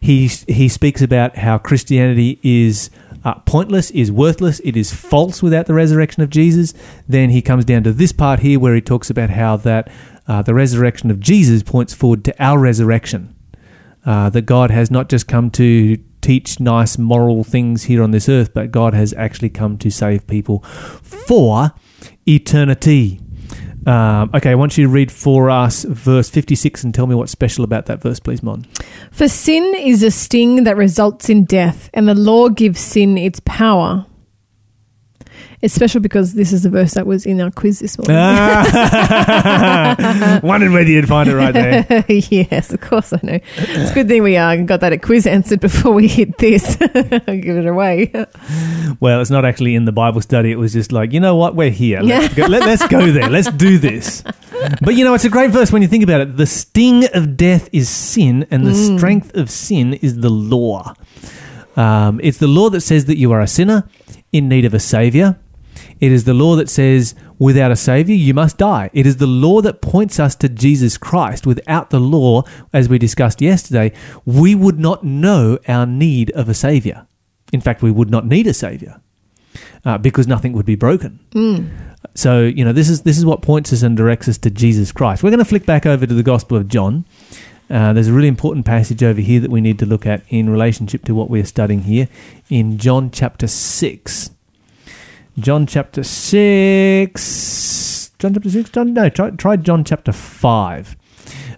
He 0.00 0.26
he 0.48 0.68
speaks 0.68 1.00
about 1.00 1.36
how 1.36 1.58
Christianity 1.58 2.40
is 2.42 2.90
uh, 3.24 3.34
pointless, 3.40 3.90
is 3.90 4.10
worthless, 4.12 4.60
it 4.60 4.76
is 4.76 4.92
false 4.92 5.42
without 5.42 5.66
the 5.66 5.74
resurrection 5.74 6.22
of 6.22 6.30
Jesus. 6.30 6.74
Then 7.06 7.30
he 7.30 7.42
comes 7.42 7.64
down 7.64 7.84
to 7.84 7.92
this 7.92 8.12
part 8.12 8.40
here 8.40 8.58
where 8.60 8.74
he 8.74 8.80
talks 8.80 9.10
about 9.10 9.30
how 9.30 9.56
that 9.58 9.90
uh, 10.26 10.42
the 10.42 10.54
resurrection 10.54 11.10
of 11.10 11.20
Jesus 11.20 11.62
points 11.62 11.94
forward 11.94 12.24
to 12.24 12.42
our 12.42 12.58
resurrection. 12.58 13.34
Uh, 14.06 14.30
that 14.30 14.42
God 14.42 14.70
has 14.70 14.90
not 14.90 15.08
just 15.08 15.28
come 15.28 15.50
to 15.50 15.98
teach 16.22 16.60
nice 16.60 16.96
moral 16.96 17.44
things 17.44 17.84
here 17.84 18.02
on 18.02 18.10
this 18.10 18.28
earth, 18.28 18.54
but 18.54 18.70
God 18.70 18.94
has 18.94 19.12
actually 19.14 19.50
come 19.50 19.76
to 19.78 19.90
save 19.90 20.26
people 20.26 20.60
for 21.02 21.72
eternity. 22.26 23.20
Um, 23.86 24.30
okay, 24.34 24.50
I 24.50 24.54
want 24.54 24.76
you 24.76 24.84
to 24.84 24.90
read 24.90 25.10
for 25.10 25.50
us 25.50 25.84
verse 25.84 26.28
56 26.28 26.84
and 26.84 26.94
tell 26.94 27.06
me 27.06 27.14
what's 27.14 27.32
special 27.32 27.64
about 27.64 27.86
that 27.86 28.02
verse, 28.02 28.20
please, 28.20 28.42
Mon. 28.42 28.66
For 29.10 29.28
sin 29.28 29.74
is 29.76 30.02
a 30.02 30.10
sting 30.10 30.64
that 30.64 30.76
results 30.76 31.28
in 31.30 31.44
death, 31.44 31.88
and 31.94 32.08
the 32.08 32.14
law 32.14 32.48
gives 32.48 32.80
sin 32.80 33.16
its 33.16 33.40
power. 33.44 34.06
It's 35.60 35.74
special 35.74 36.00
because 36.00 36.34
this 36.34 36.52
is 36.52 36.62
the 36.62 36.70
verse 36.70 36.94
that 36.94 37.04
was 37.04 37.26
in 37.26 37.40
our 37.40 37.50
quiz 37.50 37.80
this 37.80 37.98
morning. 37.98 38.14
Ah. 38.16 38.68
Wondered 40.44 40.70
whether 40.70 40.88
you'd 40.88 41.08
find 41.08 41.28
it 41.28 41.34
right 41.34 41.52
there. 41.52 42.04
yes, 42.08 42.72
of 42.72 42.80
course 42.80 43.12
I 43.12 43.18
know. 43.24 43.40
It's 43.56 43.90
a 43.90 43.94
good 43.94 44.06
thing 44.06 44.22
we 44.22 44.36
uh, 44.36 44.54
got 44.62 44.78
that 44.80 45.02
quiz 45.02 45.26
answered 45.26 45.58
before 45.58 45.92
we 45.92 46.06
hit 46.06 46.38
this. 46.38 46.76
I'll 46.80 46.88
give 47.40 47.56
it 47.56 47.66
away. 47.66 48.12
Well, 49.00 49.20
it's 49.20 49.30
not 49.30 49.44
actually 49.44 49.74
in 49.74 49.84
the 49.84 49.90
Bible 49.92 50.20
study. 50.20 50.52
It 50.52 50.58
was 50.58 50.72
just 50.72 50.92
like, 50.92 51.12
you 51.12 51.18
know 51.18 51.34
what? 51.34 51.56
We're 51.56 51.70
here. 51.70 52.02
Let's, 52.02 52.34
go, 52.34 52.46
let, 52.46 52.62
us 52.62 52.86
go 52.86 53.10
there. 53.10 53.28
Let's 53.28 53.50
do 53.50 53.78
this. 53.78 54.22
But 54.80 54.94
you 54.94 55.04
know, 55.04 55.14
it's 55.14 55.24
a 55.24 55.28
great 55.28 55.50
verse 55.50 55.72
when 55.72 55.82
you 55.82 55.88
think 55.88 56.04
about 56.04 56.20
it. 56.20 56.36
The 56.36 56.46
sting 56.46 57.04
of 57.14 57.36
death 57.36 57.68
is 57.72 57.88
sin, 57.88 58.46
and 58.52 58.64
the 58.64 58.70
Mm. 58.72 58.96
strength 58.96 59.34
of 59.36 59.50
sin 59.50 59.94
is 59.94 60.18
the 60.20 60.30
law. 60.30 60.94
Um, 61.76 62.20
it's 62.22 62.38
the 62.38 62.46
law 62.46 62.70
that 62.70 62.82
says 62.82 63.06
that 63.06 63.16
you 63.18 63.32
are 63.32 63.40
a 63.40 63.46
sinner 63.48 63.88
in 64.32 64.48
need 64.48 64.64
of 64.64 64.72
a 64.74 64.78
savior. 64.80 65.36
It 66.00 66.12
is 66.12 66.24
the 66.24 66.34
law 66.34 66.56
that 66.56 66.68
says 66.68 67.14
without 67.38 67.70
a 67.70 67.76
savior 67.76 68.14
you 68.14 68.34
must 68.34 68.58
die. 68.58 68.90
It 68.92 69.06
is 69.06 69.16
the 69.16 69.26
law 69.26 69.60
that 69.62 69.82
points 69.82 70.20
us 70.20 70.34
to 70.36 70.48
Jesus 70.48 70.96
Christ. 70.96 71.46
Without 71.46 71.90
the 71.90 72.00
law, 72.00 72.44
as 72.72 72.88
we 72.88 72.98
discussed 72.98 73.40
yesterday, 73.40 73.92
we 74.24 74.54
would 74.54 74.78
not 74.78 75.04
know 75.04 75.58
our 75.66 75.86
need 75.86 76.30
of 76.32 76.48
a 76.48 76.54
savior. 76.54 77.06
In 77.52 77.60
fact, 77.60 77.82
we 77.82 77.90
would 77.90 78.10
not 78.10 78.26
need 78.26 78.46
a 78.46 78.54
savior 78.54 79.00
uh, 79.84 79.98
because 79.98 80.26
nothing 80.26 80.52
would 80.52 80.66
be 80.66 80.76
broken. 80.76 81.20
Mm. 81.30 81.70
So 82.14 82.42
you 82.42 82.64
know 82.64 82.72
this 82.72 82.88
is 82.88 83.02
this 83.02 83.18
is 83.18 83.24
what 83.24 83.42
points 83.42 83.72
us 83.72 83.82
and 83.82 83.96
directs 83.96 84.28
us 84.28 84.38
to 84.38 84.50
Jesus 84.50 84.92
Christ. 84.92 85.22
We're 85.22 85.30
going 85.30 85.38
to 85.38 85.44
flick 85.44 85.66
back 85.66 85.86
over 85.86 86.06
to 86.06 86.14
the 86.14 86.22
Gospel 86.22 86.56
of 86.56 86.68
John. 86.68 87.04
Uh, 87.70 87.92
there's 87.92 88.08
a 88.08 88.12
really 88.12 88.28
important 88.28 88.64
passage 88.64 89.02
over 89.02 89.20
here 89.20 89.40
that 89.40 89.50
we 89.50 89.60
need 89.60 89.78
to 89.78 89.86
look 89.86 90.06
at 90.06 90.22
in 90.28 90.48
relationship 90.48 91.04
to 91.04 91.14
what 91.14 91.28
we're 91.28 91.44
studying 91.44 91.82
here 91.82 92.08
in 92.48 92.78
John 92.78 93.10
chapter 93.10 93.46
six. 93.46 94.30
John 95.40 95.66
chapter 95.66 96.02
six. 96.02 98.10
John 98.18 98.34
chapter 98.34 98.50
six. 98.50 98.70
John 98.70 98.92
no. 98.92 99.08
Try, 99.08 99.30
try 99.30 99.56
John 99.56 99.84
chapter 99.84 100.12
five. 100.12 100.96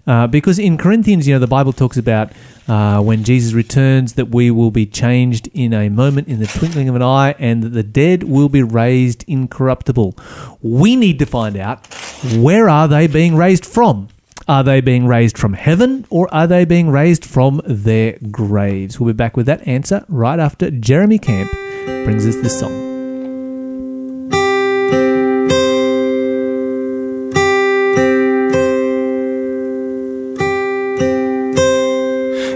Uh, 0.06 0.26
because 0.26 0.58
in 0.58 0.76
Corinthians, 0.76 1.28
you 1.28 1.34
know, 1.34 1.38
the 1.38 1.46
Bible 1.46 1.72
talks 1.72 1.96
about 1.96 2.32
uh, 2.68 3.00
when 3.00 3.24
Jesus 3.24 3.52
returns 3.52 4.14
that 4.14 4.30
we 4.30 4.50
will 4.50 4.70
be 4.70 4.86
changed 4.86 5.48
in 5.54 5.72
a 5.72 5.88
moment, 5.88 6.28
in 6.28 6.40
the 6.40 6.46
twinkling 6.46 6.88
of 6.88 6.94
an 6.94 7.02
eye, 7.02 7.34
and 7.38 7.62
that 7.62 7.70
the 7.70 7.82
dead 7.82 8.24
will 8.24 8.48
be 8.48 8.62
raised 8.62 9.24
incorruptible. 9.26 10.16
We 10.62 10.96
need 10.96 11.18
to 11.18 11.26
find 11.26 11.56
out 11.56 11.86
where 12.36 12.68
are 12.68 12.88
they 12.88 13.06
being 13.06 13.36
raised 13.36 13.64
from? 13.64 14.08
Are 14.48 14.64
they 14.64 14.80
being 14.80 15.06
raised 15.06 15.38
from 15.38 15.52
heaven 15.52 16.06
or 16.10 16.32
are 16.34 16.46
they 16.46 16.64
being 16.64 16.90
raised 16.90 17.24
from 17.24 17.60
their 17.64 18.18
graves? 18.30 18.98
We'll 18.98 19.12
be 19.12 19.16
back 19.16 19.36
with 19.36 19.46
that 19.46 19.66
answer 19.66 20.04
right 20.08 20.40
after 20.40 20.70
Jeremy 20.70 21.18
Camp 21.18 21.50
brings 22.04 22.26
us 22.26 22.36
this 22.36 22.58
song. 22.58 22.89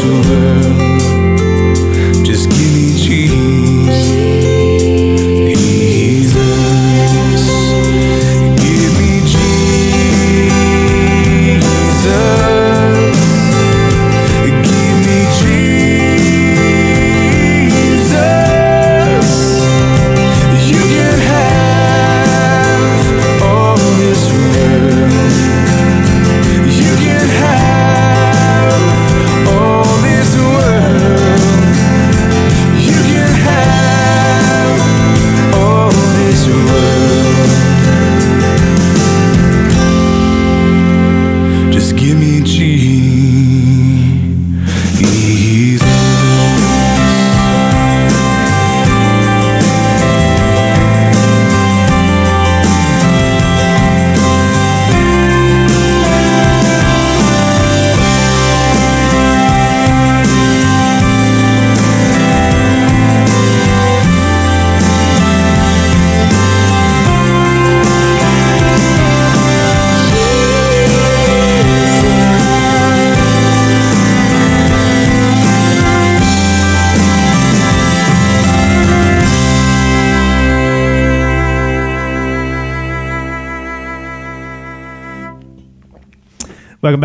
This 0.00 0.67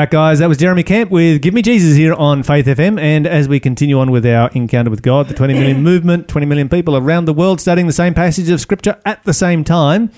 Back, 0.03 0.11
guys. 0.11 0.39
That 0.39 0.49
was 0.49 0.57
Jeremy 0.57 0.83
Camp 0.83 1.11
with 1.11 1.41
Give 1.41 1.53
Me 1.53 1.61
Jesus 1.61 1.95
here 1.95 2.13
on 2.13 2.43
Faith 2.43 2.65
FM. 2.65 2.99
And 2.99 3.25
as 3.25 3.47
we 3.47 3.61
continue 3.61 3.99
on 3.99 4.11
with 4.11 4.25
our 4.25 4.49
encounter 4.49 4.91
with 4.91 5.01
God, 5.01 5.29
the 5.29 5.33
20 5.33 5.53
million 5.53 5.81
movement, 5.91 6.27
20 6.27 6.45
million 6.45 6.67
people 6.67 6.97
around 6.97 7.23
the 7.23 7.33
world 7.33 7.61
studying 7.61 7.87
the 7.87 7.93
same 7.93 8.13
passage 8.13 8.49
of 8.49 8.59
Scripture 8.59 8.99
at 9.05 9.23
the 9.23 9.33
same 9.33 9.63
time, 9.63 10.11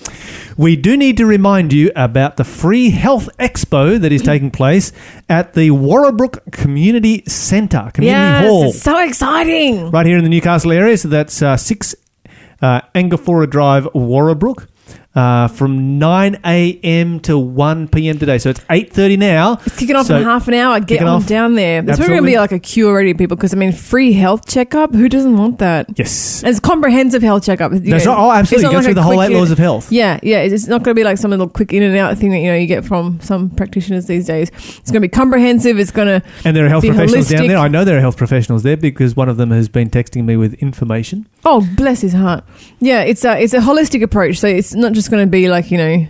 we 0.56 0.74
do 0.74 0.96
need 0.96 1.16
to 1.18 1.24
remind 1.24 1.72
you 1.72 1.92
about 1.94 2.36
the 2.36 2.42
free 2.42 2.90
health 2.90 3.28
expo 3.38 4.00
that 4.00 4.10
is 4.10 4.22
taking 4.22 4.50
place 4.50 4.90
at 5.28 5.54
the 5.54 5.70
Warrabrook 5.70 6.50
Community 6.50 7.22
Centre, 7.28 7.88
Community 7.94 8.06
yes, 8.06 8.44
Hall 8.44 8.70
it's 8.70 8.82
so 8.82 8.98
exciting. 8.98 9.92
right 9.92 10.04
here 10.04 10.18
in 10.18 10.24
the 10.24 10.30
Newcastle 10.30 10.72
area. 10.72 10.98
So 10.98 11.06
that's 11.06 11.40
uh, 11.40 11.56
6 11.56 11.94
uh, 12.60 12.80
Angophora 12.96 13.48
Drive, 13.48 13.84
Warrabrook. 13.94 14.66
Uh, 15.16 15.48
from 15.48 15.98
9 15.98 16.38
a.m. 16.44 17.20
to 17.20 17.38
1 17.38 17.88
p.m. 17.88 18.18
today. 18.18 18.36
So 18.36 18.50
it's 18.50 18.60
8.30 18.60 19.18
now. 19.18 19.58
It's 19.64 19.78
kicking 19.78 19.96
off 19.96 20.06
So- 20.06 20.16
in 20.18 20.22
half 20.24 20.46
an 20.46 20.52
hour. 20.52 20.78
Get 20.78 21.00
on 21.00 21.08
off. 21.08 21.26
down 21.26 21.54
there. 21.54 21.80
There's 21.80 21.96
probably 21.96 22.16
going 22.16 22.24
to 22.24 22.30
be 22.32 22.36
like 22.36 22.52
a 22.52 22.58
queue 22.58 22.86
already, 22.86 23.14
people, 23.14 23.34
because 23.34 23.54
I 23.54 23.56
mean, 23.56 23.72
free 23.72 24.12
health 24.12 24.46
checkup. 24.46 24.94
Who 24.94 25.08
doesn't 25.08 25.34
want 25.36 25.58
that? 25.60 25.86
Yes. 25.98 26.42
It's 26.44 26.60
comprehensive 26.60 27.22
health 27.22 27.44
checkup. 27.46 27.72
You 27.72 27.78
That's 27.80 28.04
know, 28.04 28.12
right. 28.12 28.20
Oh, 28.20 28.30
absolutely. 28.30 28.56
it's 28.56 28.62
not 28.64 28.70
Go 28.72 28.76
like 28.76 28.84
through 28.84 28.94
the 28.94 29.02
whole 29.02 29.22
eight 29.22 29.32
laws 29.32 29.50
of 29.50 29.56
health. 29.56 29.90
Yeah, 29.90 30.20
yeah. 30.22 30.40
It's 30.40 30.52
it's 30.52 30.66
not 30.66 30.82
going 30.82 30.94
to 30.94 31.00
be 31.00 31.04
like 31.04 31.16
some 31.16 31.30
little 31.30 31.48
quick 31.48 31.72
in 31.72 31.82
and 31.82 31.96
out 31.96 32.18
thing 32.18 32.30
that 32.32 32.38
you 32.40 32.48
know 32.48 32.56
you 32.56 32.66
get 32.66 32.84
from 32.84 33.18
some 33.22 33.48
practitioners 33.48 34.04
these 34.06 34.26
days. 34.26 34.50
It's 34.50 34.90
going 34.90 35.00
to 35.00 35.00
be 35.00 35.08
comprehensive. 35.08 35.78
It's 35.78 35.90
going 35.92 36.08
to 36.20 36.28
And 36.44 36.54
there 36.54 36.66
are 36.66 36.68
health 36.68 36.84
professionals 36.84 37.30
down 37.30 37.46
there. 37.46 37.56
I 37.56 37.68
know 37.68 37.84
there 37.86 37.96
are 37.96 38.00
health 38.00 38.18
professionals 38.18 38.64
there 38.64 38.76
because 38.76 39.16
one 39.16 39.30
of 39.30 39.38
them 39.38 39.50
has 39.50 39.68
been 39.70 39.88
texting 39.88 40.24
me 40.26 40.36
with 40.36 40.52
information. 40.54 41.26
oh 41.46 41.66
bless 41.76 42.02
his 42.02 42.12
heart. 42.12 42.44
Yeah, 42.80 43.00
it's 43.00 43.24
a 43.24 43.40
it's 43.42 43.54
a 43.54 43.60
holistic 43.60 44.02
approach. 44.02 44.36
So 44.40 44.46
it's 44.48 44.74
not 44.74 44.92
just 44.92 45.05
going 45.10 45.24
to 45.26 45.30
be 45.30 45.48
like 45.48 45.70
you 45.70 45.78
know. 45.78 46.06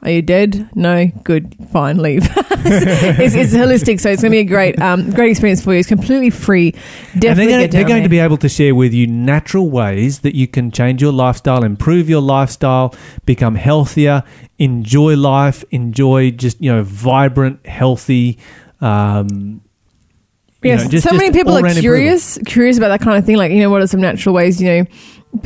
Are 0.00 0.10
you 0.10 0.22
dead? 0.22 0.70
No. 0.76 1.06
Good. 1.24 1.56
Fine. 1.72 1.98
Leave. 1.98 2.22
it's, 2.36 3.34
it's 3.34 3.52
holistic, 3.52 3.98
so 3.98 4.08
it's 4.10 4.22
going 4.22 4.30
to 4.30 4.36
be 4.36 4.38
a 4.38 4.44
great, 4.44 4.80
um, 4.80 5.10
great 5.10 5.32
experience 5.32 5.60
for 5.60 5.72
you. 5.72 5.80
It's 5.80 5.88
completely 5.88 6.30
free. 6.30 6.72
and 7.14 7.20
they're, 7.22 7.34
going, 7.34 7.70
they're 7.70 7.84
going 7.84 8.04
to 8.04 8.08
be 8.08 8.20
able 8.20 8.36
to 8.36 8.48
share 8.48 8.76
with 8.76 8.94
you 8.94 9.08
natural 9.08 9.68
ways 9.68 10.20
that 10.20 10.36
you 10.36 10.46
can 10.46 10.70
change 10.70 11.02
your 11.02 11.10
lifestyle, 11.10 11.64
improve 11.64 12.08
your 12.08 12.20
lifestyle, 12.22 12.94
become 13.26 13.56
healthier, 13.56 14.22
enjoy 14.60 15.16
life, 15.16 15.64
enjoy 15.72 16.30
just, 16.30 16.62
you 16.62 16.72
know, 16.72 16.84
vibrant, 16.84 17.66
healthy. 17.66 18.38
Um, 18.80 19.62
you 20.62 20.70
Yes, 20.70 20.84
know, 20.84 20.90
just- 20.90 21.08
so 21.08 21.14
many 21.14 21.30
just 21.30 21.38
people 21.38 21.56
are 21.56 21.74
curious, 21.74 22.38
curious 22.46 22.78
about 22.78 22.88
that 22.88 23.00
kind 23.00 23.18
of 23.18 23.24
thing. 23.24 23.36
Like, 23.36 23.50
you 23.50 23.58
know, 23.60 23.70
what 23.70 23.82
are 23.82 23.86
some 23.88 24.00
natural 24.00 24.32
ways? 24.34 24.60
You 24.62 24.68
know, 24.68 24.84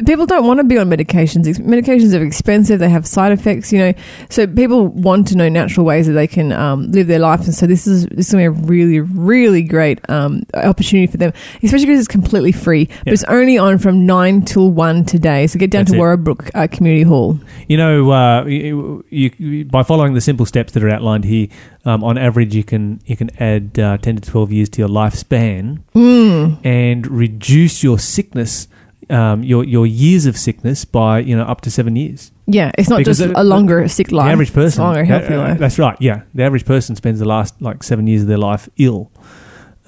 people 0.07 0.27
don't 0.27 0.47
want 0.47 0.59
to 0.59 0.65
be 0.65 0.79
on 0.79 0.89
medications. 0.89 1.47
Medications 1.59 2.19
are 2.19 2.23
expensive; 2.25 2.79
they 2.81 2.89
have 2.89 3.07
side 3.07 3.33
effects. 3.33 3.73
You 3.73 3.79
know, 3.79 3.95
so 4.31 4.47
people 4.47 4.89
want 4.89 5.29
to 5.29 5.37
know 5.37 5.49
natural 5.49 5.85
ways 5.87 6.07
that 6.07 6.13
they 6.15 6.27
can 6.27 6.53
um, 6.53 6.91
live 6.93 7.07
their 7.07 7.19
life. 7.19 7.41
And 7.45 7.55
so 7.55 7.67
this 7.67 7.87
is 7.87 8.07
this 8.07 8.29
is 8.29 8.33
going 8.35 8.45
to 8.45 8.61
be 8.61 8.65
a 8.65 8.69
really, 8.69 9.01
really 9.01 9.63
great 9.63 9.99
um, 10.09 10.43
opportunity 10.55 11.07
for 11.11 11.17
them, 11.17 11.33
especially 11.63 11.87
because 11.87 12.01
it's 12.01 12.09
completely 12.09 12.53
free. 12.53 12.87
But 12.87 13.07
Yeah. 13.07 13.13
it's 13.15 13.25
only 13.25 13.59
on 13.59 13.79
from 13.79 14.07
nine 14.07 14.43
till 14.43 14.71
one 14.71 15.05
today. 15.05 15.47
So 15.47 15.59
get 15.59 15.71
down 15.71 15.81
That's 15.85 15.93
to 15.93 15.97
it. 15.97 16.01
Warrabrook 16.01 16.51
uh, 16.55 16.69
Community 16.71 17.03
Hall. 17.05 17.39
You 17.69 17.77
know, 17.77 18.11
uh, 18.11 18.45
you, 18.45 19.05
you, 19.11 19.31
you, 19.39 19.65
by 19.65 19.83
following 19.83 20.15
the 20.15 20.21
simple 20.21 20.47
steps 20.47 20.73
that 20.73 20.83
are 20.85 20.91
outlined 20.91 21.25
here, 21.25 21.49
um, 21.85 22.05
on 22.05 22.17
average, 22.19 22.55
you 22.55 22.65
can 22.65 23.01
you 23.07 23.17
can 23.17 23.31
add 23.43 23.79
uh, 23.79 23.99
ten 23.99 24.17
to 24.17 24.23
twelve 24.31 24.53
years 24.53 24.69
to 24.71 24.79
your 24.81 24.89
lifespan 24.89 25.81
Mm. 25.95 26.65
and 26.65 27.07
reduce 27.07 27.83
your 27.83 27.99
sickness, 27.99 28.69
um, 29.11 29.43
your 29.43 29.65
your 29.65 29.87
years 29.87 30.27
of 30.27 30.37
sickness 30.37 30.85
by 30.85 31.19
you 31.21 31.37
know 31.37 31.45
up 31.45 31.61
to 31.63 31.71
seven 31.71 31.97
years. 31.97 32.31
Yeah, 32.47 32.71
it's 32.77 32.89
not 32.89 32.99
Because 32.99 33.19
just 33.19 33.33
a 33.37 33.45
longer 33.45 33.87
sick 33.89 34.11
life. 34.13 34.27
the 34.27 34.33
average 34.33 34.53
person, 34.53 34.83
longer 34.85 35.05
healthy 35.05 35.35
uh, 35.35 35.39
life. 35.39 35.59
That's 35.59 35.79
right. 35.79 35.97
Yeah, 36.01 36.23
the 36.35 36.43
average 36.43 36.65
person 36.65 36.97
spends 36.97 37.19
the 37.19 37.25
last 37.27 37.61
like 37.63 37.83
seven 37.83 38.07
years 38.07 38.23
of 38.23 38.29
their 38.29 38.39
life 38.39 38.69
ill, 38.79 39.11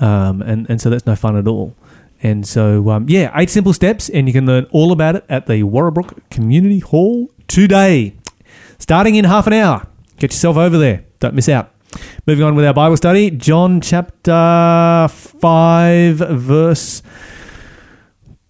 um, 0.01 0.43
and 0.43 0.69
and 0.71 0.81
so 0.81 0.91
that's 0.91 1.07
no 1.07 1.17
fun 1.17 1.37
at 1.37 1.47
all. 1.49 1.75
And 2.23 2.47
so 2.47 2.91
um, 2.91 3.07
yeah, 3.09 3.31
eight 3.39 3.51
simple 3.51 3.73
steps, 3.73 4.09
and 4.09 4.27
you 4.27 4.33
can 4.33 4.47
learn 4.47 4.67
all 4.71 4.93
about 4.93 5.17
it 5.17 5.25
at 5.29 5.47
the 5.47 5.63
Warrabrook 5.63 6.31
Community 6.31 6.79
Hall 6.79 7.29
today, 7.49 8.15
starting 8.79 9.15
in 9.17 9.25
half 9.25 9.47
an 9.47 9.53
hour. 9.53 9.87
Get 10.19 10.33
yourself 10.33 10.57
over 10.57 10.79
there. 10.79 11.05
Don't 11.21 11.35
miss 11.35 11.49
out. 11.49 11.71
Moving 12.27 12.45
on 12.45 12.55
with 12.55 12.65
our 12.65 12.73
Bible 12.75 12.97
study, 12.97 13.31
John 13.31 13.81
chapter 13.81 15.07
5, 15.09 16.17
verse 16.17 17.03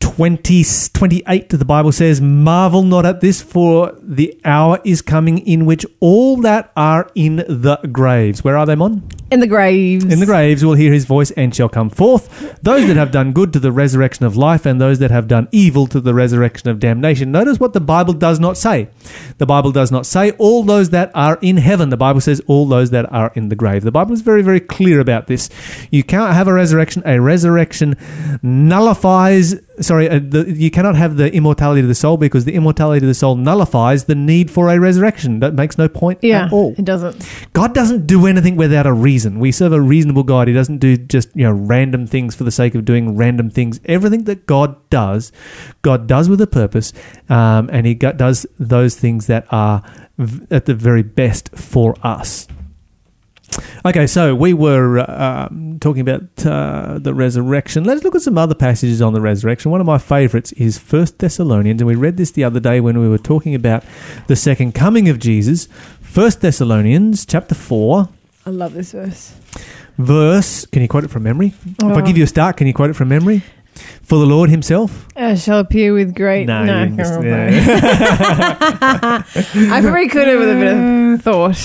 20, 0.05 0.65
28, 0.93 1.49
the 1.49 1.65
Bible 1.65 1.91
says, 1.91 2.21
Marvel 2.21 2.83
not 2.83 3.07
at 3.07 3.23
this, 3.23 3.41
for 3.41 3.97
the 4.03 4.39
hour 4.45 4.79
is 4.85 5.01
coming 5.01 5.39
in 5.39 5.65
which 5.65 5.87
all 5.99 6.37
that 6.43 6.71
are 6.77 7.11
in 7.15 7.37
the 7.37 7.81
graves. 7.91 8.45
Where 8.45 8.57
are 8.57 8.67
they, 8.67 8.75
Mon? 8.75 9.03
In 9.31 9.41
the 9.41 9.47
graves. 9.47 10.05
In 10.05 10.21
the 10.21 10.27
graves 10.27 10.63
will 10.63 10.75
hear 10.75 10.93
his 10.93 11.07
voice 11.07 11.31
and 11.33 11.55
shall 11.55 11.71
come 11.71 11.89
forth. 11.89 12.61
Those 12.63 12.87
that 12.87 12.97
have 12.97 13.11
done 13.13 13.33
good 13.33 13.53
to 13.55 13.59
the 13.59 13.73
resurrection 13.73 14.27
of 14.27 14.37
life, 14.37 14.67
and 14.67 14.79
those 14.79 14.99
that 14.99 15.11
have 15.11 15.27
done 15.27 15.49
evil 15.51 15.87
to 15.89 16.01
the 16.01 16.13
resurrection 16.13 16.69
of 16.69 16.79
damnation. 16.79 17.33
Notice 17.33 17.59
what 17.59 17.73
the 17.73 17.81
Bible 17.81 18.13
does 18.13 18.39
not 18.39 18.59
say. 18.59 18.91
The 19.39 19.47
Bible 19.47 19.73
does 19.73 19.91
not 19.91 20.05
say 20.05 20.33
all 20.33 20.63
those 20.65 20.91
that 20.91 21.11
are 21.15 21.39
in 21.41 21.57
heaven. 21.57 21.89
The 21.89 21.97
Bible 21.97 22.21
says 22.21 22.43
all 22.47 22.67
those 22.67 22.91
that 22.91 23.11
are 23.11 23.33
in 23.35 23.49
the 23.49 23.57
grave. 23.57 23.83
The 23.83 23.91
Bible 23.91 24.13
is 24.13 24.21
very, 24.21 24.43
very 24.43 24.61
clear 24.61 25.01
about 25.01 25.27
this. 25.29 25.49
You 25.91 26.05
can't 26.05 26.35
have 26.35 26.47
a 26.47 26.53
resurrection. 26.53 27.03
A 27.07 27.19
resurrection 27.21 27.97
nullifies. 28.43 29.55
Sorry, 29.81 30.09
uh, 30.09 30.21
the, 30.23 30.45
you 30.49 30.71
cannot 30.71 30.95
have 30.95 31.17
the 31.17 31.33
immortality 31.35 31.81
of 31.81 31.89
the 31.89 31.95
soul 31.95 32.17
because 32.17 32.45
the 32.45 32.55
immortality 32.55 33.05
of 33.05 33.09
the 33.09 33.15
soul 33.15 33.35
nullifies 33.35 34.05
the 34.05 34.15
need 34.15 34.51
for 34.51 34.69
a 34.69 34.79
resurrection. 34.79 35.41
That 35.41 35.55
makes 35.55 35.77
no 35.77 35.89
point 35.89 36.21
Yeah, 36.23 36.47
at 36.47 36.53
all. 36.53 36.75
it 36.79 36.85
doesn't. 36.85 37.27
God 37.55 37.75
doesn't 37.75 38.07
do 38.07 38.27
anything 38.27 38.55
without 38.57 38.87
a 38.87 38.93
reason. 38.93 39.41
We 39.41 39.51
serve 39.51 39.73
a 39.73 39.81
reasonable 39.81 40.23
God. 40.23 40.47
He 40.47 40.55
doesn't 40.55 40.79
do 40.79 40.97
just 40.97 41.29
you 41.35 41.43
know 41.45 41.53
random 41.53 42.07
things 42.07 42.35
for 42.37 42.45
the 42.45 42.53
sake 42.53 42.75
of 42.75 42.85
doing 42.85 43.17
random 43.17 43.51
things. 43.51 43.81
Everything 43.87 44.25
that 44.25 44.47
God 44.47 44.77
does, 44.91 45.33
God 45.83 46.07
does 46.07 46.29
with 46.29 46.41
a 46.41 46.47
purpose, 46.47 46.93
um, 47.29 47.69
and 47.73 47.87
He 47.87 47.95
does 47.95 48.47
those 48.61 48.95
things 48.97 49.27
that 49.27 49.47
are 49.51 49.83
v- 50.19 50.47
at 50.51 50.67
the 50.67 50.75
very 50.75 51.03
best 51.03 51.49
for 51.57 51.97
us. 52.03 52.47
Okay, 53.87 54.07
so 54.07 54.35
we 54.35 54.53
were 54.55 54.99
uh, 55.01 55.47
um, 55.51 55.79
talking 55.81 56.01
about 56.01 56.23
uh, 56.47 56.99
the 56.99 57.13
resurrection. 57.15 57.85
Let's 57.85 58.03
look 58.03 58.15
at 58.15 58.23
some 58.23 58.39
other 58.39 58.55
passages 58.55 59.03
on 59.03 59.13
the 59.13 59.21
resurrection. 59.21 59.71
One 59.71 59.81
of 59.81 59.87
my 59.87 59.99
favorites 59.99 60.53
is 60.53 60.79
First 60.79 61.19
Thessalonians, 61.19 61.81
and 61.81 61.87
we 61.87 61.95
read 61.95 62.17
this 62.17 62.31
the 62.31 62.45
other 62.45 62.61
day 62.61 62.81
when 62.81 62.99
we 62.99 63.09
were 63.09 63.19
talking 63.19 63.55
about 63.55 63.85
the 64.27 64.37
second 64.37 64.75
coming 64.75 65.09
of 65.09 65.19
Jesus. 65.19 65.69
First 66.01 66.41
Thessalonians 66.41 67.27
chapter 67.27 67.55
four, 67.55 68.09
I 68.47 68.51
love 68.51 68.73
this 68.75 68.93
verse. 68.93 69.35
verse. 69.99 70.67
Can 70.67 70.83
you 70.83 70.89
quote 70.89 71.05
it 71.05 71.11
from 71.11 71.23
memory? 71.23 71.55
If 71.67 71.83
I 71.85 72.01
Oh. 72.01 72.03
give 72.03 72.17
you 72.17 72.25
a 72.25 72.29
start, 72.29 72.57
can 72.57 72.67
you 72.67 72.73
quote 72.75 72.91
it 72.91 72.95
from 72.95 73.09
memory? 73.09 73.43
For 74.03 74.19
the 74.19 74.27
Lord 74.27 74.51
Himself. 74.51 75.07
I 75.17 75.37
shall 75.37 75.61
appear 75.61 75.93
with 75.93 76.15
great. 76.15 76.47
No, 76.47 76.65
No, 76.65 76.87
no, 76.87 77.05
yeah. 77.23 77.51
I 79.27 79.81
probably 79.81 80.09
could 80.09 80.27
have 80.27 80.41
with 80.41 80.51
a 80.51 80.55
bit 80.55 80.75
of 80.75 81.23
thought. 81.23 81.57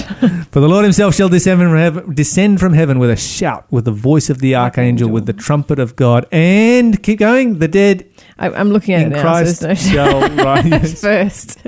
For 0.52 0.60
the 0.60 0.68
Lord 0.70 0.84
Himself 0.84 1.16
shall 1.16 1.30
descend 1.30 1.60
from 1.60 1.76
heaven, 1.76 2.14
descend 2.14 2.60
from 2.60 2.74
heaven 2.74 3.00
with 3.00 3.10
a 3.10 3.16
shout, 3.18 3.66
with 3.72 3.86
the 3.86 3.92
voice 3.92 4.30
of 4.30 4.38
the 4.40 4.54
archangel, 4.56 5.08
Archangel. 5.08 5.10
with 5.10 5.26
the 5.26 5.34
trumpet 5.34 5.80
of 5.80 5.96
God, 5.96 6.28
and 6.32 7.02
keep 7.02 7.18
going. 7.20 7.58
The 7.60 7.68
dead 7.68 8.08
I, 8.38 8.50
I'm 8.52 8.70
looking 8.70 8.94
at 8.94 9.02
in 9.02 9.14
it 9.14 9.16
now. 9.16 9.22
Christ 9.22 9.62
so 9.62 9.68
no 9.70 9.74
shall 9.76 10.30
rise. 10.36 11.02
first. 11.02 11.66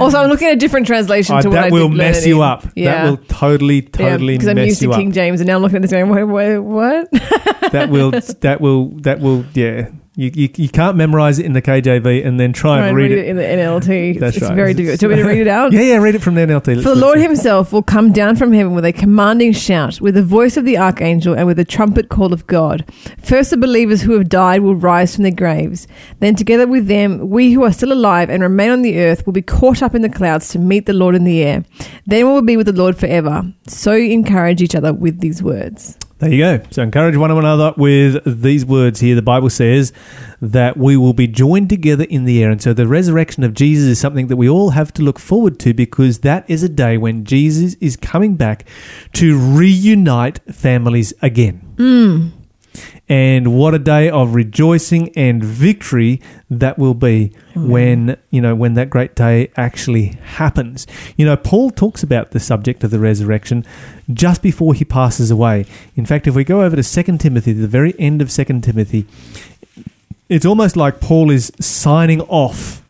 Also, 0.00 0.18
I'm 0.18 0.28
looking 0.30 0.48
at 0.48 0.54
a 0.54 0.56
different 0.56 0.86
translation 0.86 1.36
Oh, 1.36 1.40
to 1.42 1.48
what 1.50 1.54
that 1.56 1.64
I 1.66 1.70
will 1.70 1.90
mess 1.90 2.26
you 2.26 2.36
in. 2.36 2.42
up. 2.48 2.66
Yeah. 2.74 3.04
That 3.04 3.10
will 3.10 3.16
totally, 3.28 3.82
totally 3.82 4.34
yeah, 4.34 4.38
mess 4.38 4.40
you 4.40 4.40
up. 4.40 4.40
because 4.40 4.48
I'm 4.48 4.58
used 4.58 4.80
to. 4.80 4.92
King 4.92 5.12
James, 5.12 5.40
and 5.40 5.46
now 5.48 5.56
I'm 5.56 5.62
looking 5.62 5.76
at 5.76 5.82
this 5.82 5.90
going, 5.90 6.08
wait, 6.08 6.24
wait, 6.24 6.58
what? 6.58 7.10
that 7.72 7.88
will, 7.90 8.12
that 8.12 8.60
will, 8.60 8.88
that 9.02 9.20
will. 9.20 9.44
Yeah, 9.54 9.90
you, 10.18 10.32
you, 10.34 10.48
you 10.56 10.68
can't 10.68 10.96
memorize 10.96 11.38
it 11.38 11.46
in 11.46 11.52
the 11.52 11.62
KJV 11.62 12.26
and 12.26 12.40
then 12.40 12.52
try, 12.52 12.78
Try 12.78 12.88
and 12.88 12.88
and 12.88 12.96
read, 12.96 13.12
it. 13.12 13.26
in 13.26 13.36
the 13.36 13.42
NLT. 13.44 14.10
It's, 14.10 14.20
That's 14.20 14.36
it's 14.36 14.46
right. 14.46 14.54
very 14.56 14.74
difficult. 14.74 14.98
Do 14.98 15.06
you 15.06 15.10
want 15.10 15.18
me 15.18 15.22
to 15.22 15.28
read 15.38 15.40
it 15.42 15.48
out? 15.48 15.72
Yeah, 15.78 15.80
yeah, 15.82 15.96
read 15.98 16.16
it 16.16 16.22
from 16.22 16.34
the 16.34 16.40
NLT. 16.40 16.66
Let's- 16.66 16.82
For 16.82 16.88
the 16.94 17.00
Lord 17.00 17.18
see. 17.18 17.22
himself 17.22 17.72
will 17.72 17.84
come 17.84 18.10
down 18.12 18.34
from 18.34 18.52
heaven 18.52 18.74
with 18.74 18.84
a 18.84 18.92
commanding 18.92 19.52
shout, 19.52 20.00
with 20.00 20.14
the 20.16 20.24
voice 20.24 20.56
of 20.56 20.64
the 20.64 20.76
archangel, 20.76 21.34
and 21.34 21.46
with 21.46 21.56
the 21.56 21.64
trumpet 21.64 22.08
call 22.08 22.32
of 22.32 22.46
God. 22.48 22.84
First, 23.22 23.50
the 23.50 23.56
believers 23.56 24.02
who 24.02 24.12
have 24.14 24.28
died 24.28 24.62
will 24.62 24.74
rise 24.74 25.14
from 25.14 25.22
their 25.22 25.30
graves. 25.32 25.86
Then, 26.18 26.34
together 26.34 26.66
with 26.66 26.88
them, 26.88 27.30
we 27.30 27.52
who 27.52 27.62
are 27.62 27.72
still 27.72 27.92
alive 27.92 28.28
and 28.28 28.42
remain 28.42 28.70
on 28.70 28.82
the 28.82 28.98
earth 28.98 29.24
will 29.24 29.32
be 29.32 29.42
caught 29.42 29.82
up 29.82 29.94
in 29.94 30.02
the 30.02 30.08
clouds 30.08 30.48
to 30.48 30.58
meet 30.58 30.86
the 30.86 30.92
Lord 30.92 31.14
in 31.14 31.22
the 31.22 31.44
air. 31.44 31.64
Then 32.06 32.26
we 32.26 32.32
will 32.32 32.42
be 32.42 32.56
with 32.56 32.66
the 32.66 32.72
Lord 32.72 32.96
forever. 32.96 33.44
So 33.68 33.92
encourage 33.94 34.62
each 34.62 34.74
other 34.74 34.92
with 34.92 35.20
these 35.20 35.44
words. 35.44 35.96
There 36.18 36.32
you 36.32 36.38
go. 36.38 36.60
So 36.70 36.82
encourage 36.82 37.16
one 37.16 37.30
another 37.30 37.72
with 37.76 38.42
these 38.42 38.66
words 38.66 38.98
here. 38.98 39.14
The 39.14 39.22
Bible 39.22 39.50
says 39.50 39.92
that 40.40 40.76
we 40.76 40.96
will 40.96 41.12
be 41.12 41.28
joined 41.28 41.70
together 41.70 42.04
in 42.10 42.24
the 42.24 42.42
air. 42.42 42.50
And 42.50 42.60
so 42.60 42.72
the 42.72 42.88
resurrection 42.88 43.44
of 43.44 43.54
Jesus 43.54 43.86
is 43.86 44.00
something 44.00 44.26
that 44.26 44.36
we 44.36 44.48
all 44.48 44.70
have 44.70 44.92
to 44.94 45.02
look 45.02 45.20
forward 45.20 45.60
to 45.60 45.72
because 45.72 46.20
that 46.20 46.48
is 46.50 46.64
a 46.64 46.68
day 46.68 46.98
when 46.98 47.24
Jesus 47.24 47.74
is 47.74 47.96
coming 47.96 48.34
back 48.34 48.64
to 49.12 49.38
reunite 49.38 50.40
families 50.52 51.12
again. 51.22 51.58
Hmm. 51.76 52.37
And 53.08 53.54
what 53.54 53.74
a 53.74 53.78
day 53.78 54.10
of 54.10 54.34
rejoicing 54.34 55.10
and 55.16 55.42
victory 55.42 56.20
that 56.50 56.78
will 56.78 56.94
be 56.94 57.32
when, 57.54 58.18
you 58.30 58.42
know, 58.42 58.54
when 58.54 58.74
that 58.74 58.90
great 58.90 59.14
day 59.14 59.50
actually 59.56 60.08
happens. 60.22 60.86
You 61.16 61.24
know, 61.24 61.36
Paul 61.36 61.70
talks 61.70 62.02
about 62.02 62.32
the 62.32 62.40
subject 62.40 62.84
of 62.84 62.90
the 62.90 62.98
resurrection 62.98 63.64
just 64.12 64.42
before 64.42 64.74
he 64.74 64.84
passes 64.84 65.30
away. 65.30 65.64
In 65.96 66.04
fact, 66.04 66.26
if 66.26 66.34
we 66.34 66.44
go 66.44 66.62
over 66.62 66.76
to 66.76 66.82
2 66.82 67.16
Timothy, 67.16 67.52
the 67.52 67.66
very 67.66 67.98
end 67.98 68.20
of 68.20 68.30
2 68.30 68.44
Timothy, 68.60 69.06
it's 70.28 70.44
almost 70.44 70.76
like 70.76 71.00
Paul 71.00 71.30
is 71.30 71.50
signing 71.58 72.20
off 72.22 72.82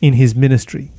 in 0.00 0.14
his 0.14 0.36
ministry. 0.36 0.90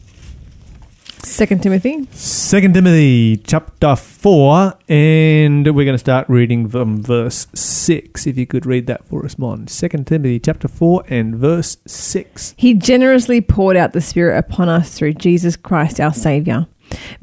Second 1.26 1.64
Timothy. 1.64 2.08
Second 2.12 2.76
Timothy 2.76 3.38
chapter 3.38 3.96
4, 3.96 4.76
and 4.88 5.66
we're 5.76 5.84
going 5.84 5.96
to 5.96 5.98
start 5.98 6.30
reading 6.30 6.70
from 6.70 7.02
verse 7.02 7.48
6. 7.56 8.28
If 8.28 8.38
you 8.38 8.46
could 8.46 8.66
read 8.68 8.86
that 8.88 9.08
for 9.08 9.26
us, 9.26 9.38
Mon. 9.40 9.68
Second 9.68 10.06
Timothy 10.06 10.40
chapter 10.40 10.68
4 10.68 11.04
and 11.08 11.36
verse 11.36 11.78
6. 11.88 12.54
He 12.58 12.76
generously 12.76 13.42
poured 13.42 13.76
out 13.76 13.94
the 13.94 14.02
Spirit 14.02 14.38
upon 14.38 14.70
us 14.70 14.96
through 14.96 15.14
Jesus 15.16 15.56
Christ 15.56 16.00
our 16.00 16.14
Saviour. 16.14 16.68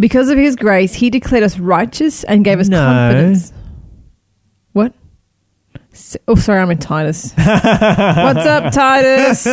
Because 0.01 0.29
of 0.31 0.37
his 0.37 0.57
grace, 0.57 0.95
he 0.95 1.09
declared 1.09 1.45
us 1.45 1.61
righteous 1.61 2.25
and 2.25 2.45
gave 2.45 2.59
us 2.59 2.69
No. 2.69 2.79
confidence. 2.85 3.53
What? 4.73 4.95
S- 5.93 6.17
Oh, 6.27 6.35
sorry, 6.35 6.61
I'm 6.61 6.71
in 6.71 6.79
Titus. 6.79 7.33
What's 7.37 7.47
up, 8.47 8.73
Titus? 8.73 9.45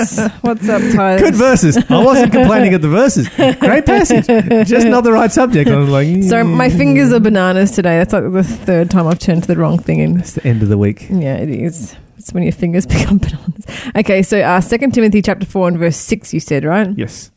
What's 0.41 0.69
up, 0.69 0.81
Titus? 0.93 1.21
Good 1.21 1.35
verses. 1.35 1.77
I 1.89 2.03
wasn't 2.03 2.31
complaining 2.31 2.73
at 2.73 2.81
the 2.81 2.87
verses. 2.89 3.27
Great 3.29 3.85
passage. 3.85 4.25
Just 4.67 4.87
not 4.87 5.03
the 5.03 5.11
right 5.11 5.31
subject. 5.31 5.69
I 5.69 5.77
was 5.77 5.89
like, 5.89 6.23
So 6.29 6.43
my 6.43 6.69
fingers 6.69 7.11
are 7.13 7.19
bananas 7.19 7.71
today. 7.71 7.97
That's 7.97 8.13
like 8.13 8.31
the 8.31 8.43
third 8.43 8.89
time 8.89 9.07
I've 9.07 9.19
turned 9.19 9.43
to 9.43 9.47
the 9.47 9.57
wrong 9.57 9.77
thing 9.79 9.99
in. 9.99 10.19
It's 10.19 10.33
the 10.33 10.45
end 10.47 10.61
of 10.63 10.69
the 10.69 10.77
week. 10.77 11.07
Yeah, 11.09 11.35
it 11.37 11.49
is. 11.49 11.95
It's 12.17 12.31
when 12.33 12.43
your 12.43 12.51
fingers 12.53 12.85
become 12.95 13.17
bananas. 13.17 13.65
Okay, 13.95 14.23
so 14.23 14.39
uh, 14.41 14.61
2 14.61 14.91
Timothy 14.91 15.21
chapter 15.21 15.45
4 15.45 15.67
and 15.69 15.77
verse 15.77 15.97
6, 15.97 16.33
you 16.33 16.39
said, 16.39 16.63
right? 16.63 16.89
Yes. 16.97 17.31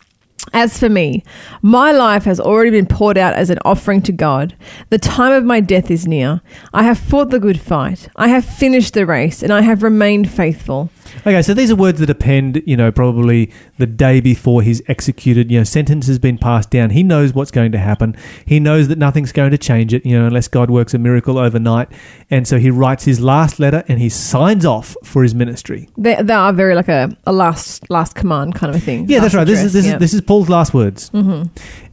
As 0.53 0.79
for 0.79 0.89
me, 0.89 1.23
my 1.63 1.93
life 1.93 2.25
has 2.25 2.41
already 2.41 2.71
been 2.71 2.87
poured 2.87 3.17
out 3.17 3.35
as 3.35 3.49
an 3.49 3.59
offering 3.65 4.03
to 4.03 4.13
God. 4.13 4.55
The 4.91 4.99
time 4.99 5.33
of 5.33 5.45
my 5.45 5.61
death 5.61 5.91
is 5.91 6.07
near. 6.07 6.43
I 6.75 6.83
have 6.83 6.99
fought 6.99 7.31
the 7.31 7.41
good 7.41 7.61
fight. 7.61 8.09
I 8.17 8.29
have 8.29 8.45
finished 8.45 8.95
the 8.95 9.07
race, 9.07 9.43
and 9.43 9.53
I 9.53 9.63
have 9.63 9.83
remained 9.83 10.31
faithful. 10.31 10.91
Okay, 11.21 11.43
so 11.43 11.55
these 11.55 11.71
are 11.71 11.77
words 11.77 12.01
that 12.01 12.11
append, 12.11 12.63
you 12.67 12.77
know, 12.77 12.91
probably 12.91 13.51
the 13.79 13.87
day 13.87 14.21
before 14.21 14.63
he's 14.63 14.83
executed. 14.89 15.51
You 15.51 15.59
know, 15.59 15.65
sentence 15.65 16.07
has 16.07 16.19
been 16.19 16.39
passed 16.39 16.71
down. 16.71 16.91
He 16.91 17.03
knows 17.03 17.33
what's 17.33 17.51
going 17.51 17.73
to 17.73 17.79
happen. 17.79 18.17
He 18.47 18.61
knows 18.61 18.89
that 18.89 18.99
nothing's 18.99 19.33
going 19.33 19.51
to 19.53 19.59
change 19.59 19.95
it, 19.95 20.05
you 20.05 20.19
know, 20.19 20.27
unless 20.27 20.49
God 20.49 20.71
works 20.71 20.95
a 20.95 20.99
miracle 20.99 21.39
overnight. 21.39 21.89
And 22.31 22.47
so 22.47 22.59
he 22.59 22.71
writes 22.71 23.05
his 23.05 23.21
last 23.21 23.61
letter 23.61 23.85
and 23.89 24.01
he 24.01 24.09
signs 24.09 24.65
off 24.65 24.97
for 25.05 25.23
his 25.23 25.35
ministry. 25.35 25.89
They, 25.97 26.17
they 26.23 26.35
are 26.35 26.53
very 26.53 26.75
like 26.75 26.89
a, 26.89 27.17
a 27.25 27.33
last 27.33 27.89
last 27.91 28.15
command 28.15 28.55
kind 28.55 28.75
of 28.75 28.81
a 28.81 28.85
thing. 28.85 29.09
Yeah, 29.09 29.21
that's 29.21 29.35
Last 29.35 29.41
right. 29.41 29.47
This 29.47 29.63
is 29.63 29.73
this 29.73 29.87
yeah. 29.87 29.95
is 29.95 29.99
this 30.01 30.15
is 30.15 30.21
Paul's 30.21 30.49
last 30.49 30.75
words. 30.75 31.11
Mhm. 31.11 31.51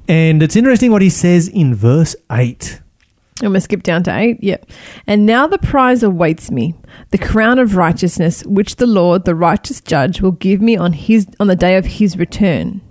And 0.07 0.41
it's 0.41 0.55
interesting 0.55 0.91
what 0.91 1.03
he 1.03 1.09
says 1.09 1.47
in 1.47 1.75
verse 1.75 2.15
8. 2.31 2.81
I'm 3.41 3.51
going 3.51 3.53
to 3.55 3.61
skip 3.61 3.83
down 3.83 4.03
to 4.03 4.17
eight. 4.17 4.43
Yep. 4.43 4.69
And 5.07 5.25
now 5.25 5.47
the 5.47 5.57
prize 5.57 6.03
awaits 6.03 6.51
me, 6.51 6.75
the 7.11 7.17
crown 7.17 7.57
of 7.59 7.75
righteousness, 7.75 8.43
which 8.45 8.75
the 8.75 8.87
Lord, 8.87 9.25
the 9.25 9.35
righteous 9.35 9.79
judge, 9.81 10.21
will 10.21 10.33
give 10.33 10.61
me 10.61 10.75
on 10.75 10.93
his 10.93 11.27
on 11.39 11.47
the 11.47 11.55
day 11.55 11.77
of 11.77 11.85
his 11.85 12.17
return. 12.17 12.81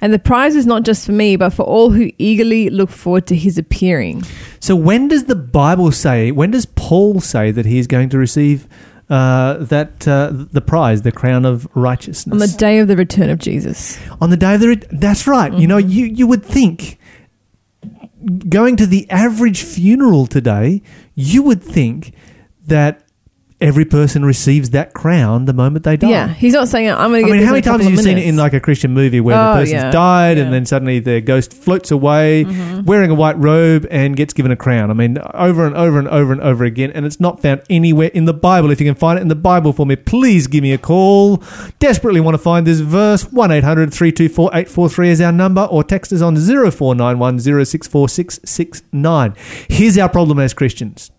And 0.00 0.12
the 0.12 0.18
prize 0.18 0.56
is 0.56 0.66
not 0.66 0.82
just 0.84 1.06
for 1.06 1.12
me, 1.12 1.36
but 1.36 1.50
for 1.50 1.62
all 1.62 1.90
who 1.90 2.10
eagerly 2.18 2.70
look 2.70 2.90
forward 2.90 3.26
to 3.28 3.36
his 3.36 3.58
appearing. 3.58 4.24
So 4.58 4.74
when 4.74 5.08
does 5.08 5.24
the 5.24 5.36
Bible 5.36 5.92
say, 5.92 6.32
when 6.32 6.50
does 6.50 6.66
Paul 6.66 7.20
say 7.20 7.50
that 7.50 7.66
he 7.66 7.78
is 7.78 7.86
going 7.86 8.08
to 8.10 8.18
receive 8.18 8.66
uh, 9.08 9.58
that 9.58 10.06
uh, 10.06 10.30
the 10.32 10.60
prize, 10.60 11.02
the 11.02 11.12
crown 11.12 11.44
of 11.44 11.68
righteousness? 11.74 12.32
On 12.32 12.38
the 12.38 12.56
day 12.58 12.78
of 12.78 12.88
the 12.88 12.96
return 12.96 13.30
of 13.30 13.38
Jesus. 13.38 13.98
on 14.20 14.30
the 14.30 14.36
day 14.36 14.54
of 14.54 14.60
the 14.60 14.68
re- 14.68 14.82
that's 14.92 15.26
right 15.26 15.52
you 15.54 15.66
know 15.66 15.78
you 15.78 16.06
you 16.06 16.26
would 16.26 16.44
think 16.44 16.98
going 18.48 18.76
to 18.76 18.86
the 18.86 19.10
average 19.10 19.62
funeral 19.62 20.26
today 20.26 20.82
you 21.14 21.42
would 21.42 21.62
think 21.62 22.12
that 22.66 23.02
every 23.60 23.84
person 23.84 24.24
receives 24.24 24.70
that 24.70 24.94
crown 24.94 25.44
the 25.44 25.52
moment 25.52 25.84
they 25.84 25.96
die 25.96 26.08
Yeah. 26.10 26.28
He's 26.28 26.54
not 26.54 26.68
saying, 26.68 26.90
I'm 26.90 27.10
going 27.10 27.22
to. 27.24 27.28
get 27.28 27.36
mean, 27.36 27.44
how 27.44 27.52
many 27.52 27.62
times 27.62 27.84
have 27.84 27.92
you 27.92 27.98
seen 27.98 28.18
it 28.18 28.26
in 28.26 28.36
like 28.36 28.52
a 28.54 28.60
Christian 28.60 28.92
movie 28.92 29.20
where 29.20 29.36
Oh, 29.36 29.52
the 29.54 29.60
person's 29.60 29.82
yeah. 29.82 29.90
died 29.90 30.36
Yeah. 30.38 30.44
and 30.44 30.52
then 30.52 30.64
suddenly 30.66 30.98
their 30.98 31.20
ghost 31.20 31.52
floats 31.52 31.90
away 31.90 32.44
mm-hmm. 32.44 32.84
wearing 32.84 33.10
a 33.10 33.14
white 33.14 33.36
robe 33.38 33.86
and 33.90 34.16
gets 34.16 34.32
given 34.32 34.50
a 34.50 34.56
crown? 34.56 34.90
I 34.90 34.94
mean, 34.94 35.18
over 35.34 35.66
and 35.66 35.76
over 35.76 35.98
and 35.98 36.08
over 36.08 36.32
and 36.32 36.40
over 36.40 36.64
again, 36.64 36.90
and 36.94 37.04
it's 37.04 37.20
not 37.20 37.40
found 37.42 37.62
anywhere 37.68 38.10
in 38.14 38.24
the 38.24 38.32
Bible. 38.34 38.70
If 38.70 38.80
you 38.80 38.86
can 38.86 38.94
find 38.94 39.18
it 39.18 39.22
in 39.22 39.28
the 39.28 39.34
Bible 39.34 39.72
for 39.72 39.84
me, 39.86 39.96
please 39.96 40.46
give 40.46 40.62
me 40.62 40.72
a 40.72 40.78
call. 40.78 41.42
Desperately 41.78 42.20
want 42.20 42.34
to 42.34 42.38
find 42.38 42.66
this 42.66 42.80
verse. 42.80 43.24
1 43.30 43.50
800 43.50 43.92
324 43.92 44.46
843 44.52 45.08
is 45.10 45.20
our 45.20 45.32
number, 45.32 45.62
or 45.62 45.84
text 45.84 46.12
us 46.12 46.22
on 46.22 46.34
0491 46.36 47.38
064669. 47.40 49.34
Here's 49.68 49.98
our 49.98 50.08
problem 50.08 50.38
as 50.38 50.54
Christians. 50.54 51.10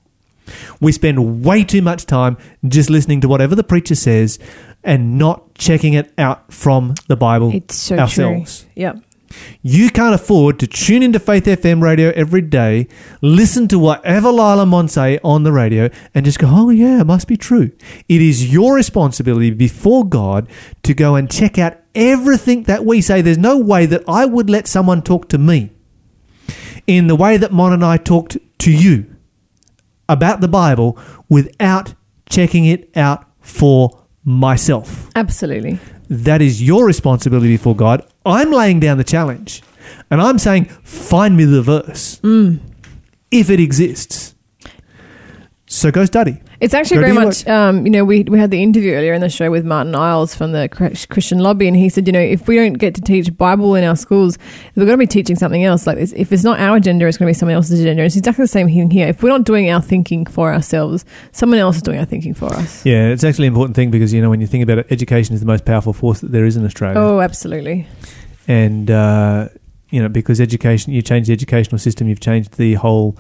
We 0.80 0.92
spend 0.92 1.44
way 1.46 1.64
too 1.64 1.82
much 1.82 2.06
time 2.06 2.38
just 2.68 2.90
listening 2.90 3.22
to 3.22 3.28
whatever 3.28 3.56
the 3.56 3.64
preacher 3.64 3.96
says 3.96 4.40
and 4.84 5.18
not 5.18 5.54
checking 5.56 5.94
it 5.94 6.12
out 6.18 6.52
from 6.52 6.96
the 7.08 7.16
Bible 7.16 7.52
It's 7.54 7.76
so 7.76 7.98
ourselves. 7.98 8.62
true. 8.64 8.72
Yep. 8.76 8.98
You 9.62 9.90
can't 9.92 10.14
afford 10.14 10.60
to 10.60 10.68
tune 10.68 11.04
into 11.04 11.18
Faith 11.18 11.46
FM 11.46 11.82
radio 11.82 12.10
every 12.18 12.42
day, 12.42 12.90
listen 13.22 13.68
to 13.70 13.80
whatever 13.80 14.30
Lila 14.30 14.66
Mon 14.66 14.90
say 14.90 15.20
on 15.24 15.44
the 15.44 15.54
radio, 15.54 15.90
and 16.14 16.26
just 16.26 16.38
go, 16.38 16.48
oh, 16.50 16.70
yeah, 16.70 17.00
it 17.00 17.06
must 17.08 17.30
be 17.30 17.38
true. 17.38 17.72
It 18.10 18.22
is 18.22 18.52
your 18.52 18.76
responsibility 18.76 19.52
before 19.52 20.06
God 20.06 20.50
to 20.84 20.94
go 20.94 21.16
and 21.16 21.32
check 21.32 21.58
out 21.58 21.78
everything 21.96 22.64
that 22.64 22.84
we 22.86 23.00
say. 23.00 23.22
There's 23.22 23.38
no 23.38 23.58
way 23.58 23.86
that 23.86 24.04
I 24.06 24.26
would 24.26 24.50
let 24.50 24.68
someone 24.68 25.02
talk 25.02 25.30
to 25.30 25.38
me 25.38 25.72
in 26.86 27.08
the 27.08 27.16
way 27.16 27.38
that 27.38 27.54
Mon 27.54 27.72
and 27.72 27.86
I 27.86 27.96
talked 27.98 28.38
to 28.60 28.72
you 28.72 29.11
about 30.12 30.42
the 30.42 30.48
Bible 30.48 31.00
without 31.30 31.94
checking 32.30 32.66
it 32.66 32.90
out 32.96 33.26
for 33.40 34.06
myself. 34.24 35.10
Absolutely. 35.16 35.80
That 36.10 36.42
is 36.42 36.62
your 36.62 36.86
responsibility 36.86 37.48
before 37.48 37.76
God. 37.76 38.06
I'm 38.26 38.52
laying 38.52 38.80
down 38.80 38.98
the 38.98 39.04
challenge 39.04 39.64
and 40.10 40.22
I'm 40.22 40.38
saying, 40.38 40.66
find 40.84 41.38
me 41.38 41.46
the 41.46 41.62
verse 41.62 42.20
mm. 42.22 42.60
if 43.32 43.50
it 43.50 43.60
exists. 43.60 44.36
So 45.66 45.90
go 45.90 46.06
study. 46.06 46.42
It's 46.62 46.76
actually 46.76 47.00
very 47.00 47.14
much, 47.14 47.46
um, 47.48 47.86
you 47.86 47.92
know, 47.92 48.06
we, 48.06 48.24
we 48.24 48.38
had 48.38 48.52
the 48.52 48.62
interview 48.62 48.94
earlier 48.94 49.14
in 49.14 49.22
the 49.22 49.30
show 49.30 49.50
with 49.50 49.66
Martyn 49.66 49.96
Iles 49.96 50.36
from 50.36 50.52
the 50.52 50.70
Christian 51.10 51.40
Lobby, 51.40 51.68
and 51.68 51.76
he 51.76 51.90
said, 51.90 52.06
you 52.06 52.14
know, 52.14 52.20
if 52.20 52.48
we 52.48 52.56
don't 52.56 52.74
get 52.74 52.94
to 52.96 53.02
teach 53.02 53.36
Bible 53.36 53.74
in 53.74 53.84
our 53.84 53.96
schools, 53.96 54.38
we're 54.76 54.86
going 54.86 54.94
to 54.94 54.98
be 54.98 55.08
teaching 55.08 55.36
something 55.36 55.64
else. 55.64 55.88
Like, 55.88 55.98
if 55.98 56.32
it's 56.32 56.44
not 56.44 56.60
our 56.60 56.78
agenda, 56.78 57.08
it's 57.08 57.18
going 57.18 57.28
to 57.28 57.36
be 57.36 57.38
someone 57.38 57.56
else's 57.56 57.80
agenda. 57.80 58.04
It's 58.04 58.16
exactly 58.16 58.44
the 58.44 58.48
same 58.48 58.68
thing 58.68 58.92
here. 58.92 59.08
If 59.08 59.24
we're 59.24 59.30
not 59.30 59.44
doing 59.44 59.72
our 59.72 59.82
thinking 59.82 60.26
for 60.28 60.54
ourselves, 60.54 61.04
someone 61.32 61.58
else 61.58 61.78
is 61.78 61.82
doing 61.82 61.98
our 61.98 62.06
thinking 62.06 62.36
for 62.36 62.54
us. 62.54 62.86
Yeah, 62.86 63.08
it's 63.08 63.24
actually 63.24 63.48
an 63.48 63.54
important 63.54 63.76
thing 63.76 63.90
because, 63.90 64.14
you 64.14 64.22
know, 64.22 64.30
when 64.30 64.40
you 64.40 64.48
think 64.48 64.64
about 64.64 64.78
it, 64.78 64.88
education 64.92 65.34
is 65.34 65.40
the 65.42 65.48
most 65.48 65.66
powerful 65.66 65.94
force 65.94 66.22
that 66.22 66.32
there 66.32 66.46
is 66.46 66.56
in 66.58 66.64
Australia. 66.64 67.00
Oh, 67.00 67.22
absolutely. 67.22 67.88
and 68.48 68.90
uh, 68.92 69.50
you 69.90 70.02
know 70.02 70.10
because 70.10 70.40
education 70.42 70.94
you 70.94 71.02
change 71.02 71.28
the 71.28 71.34
educational 71.34 71.78
system 71.78 72.08
you've 72.08 72.20
changed 72.20 72.54
the 72.58 72.74
whole 72.76 73.16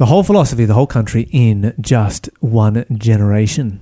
the 0.00 0.06
whole 0.06 0.22
philosophy 0.22 0.64
the 0.64 0.72
whole 0.72 0.86
country 0.86 1.28
in 1.30 1.74
just 1.78 2.30
one 2.40 2.86
generation. 2.90 3.80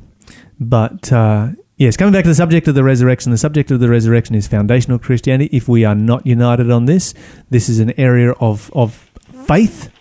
But 0.58 1.12
uh, 1.12 1.50
yes 1.76 1.96
coming 1.96 2.12
back 2.12 2.24
to 2.24 2.30
the 2.30 2.34
subject 2.34 2.66
of 2.66 2.74
the 2.74 2.82
resurrection 2.82 3.30
the 3.30 3.38
subject 3.38 3.70
of 3.70 3.78
the 3.78 3.88
resurrection 3.88 4.34
is 4.34 4.48
foundational 4.48 4.98
christianity. 4.98 5.56
If 5.56 5.68
we 5.68 5.84
are 5.84 5.94
not 5.94 6.26
united 6.26 6.72
on 6.72 6.86
this 6.86 7.14
this 7.50 7.68
is 7.68 7.78
an 7.78 7.92
area 7.98 8.32
of 8.32 8.68
of 8.74 9.08
faith 9.46 9.92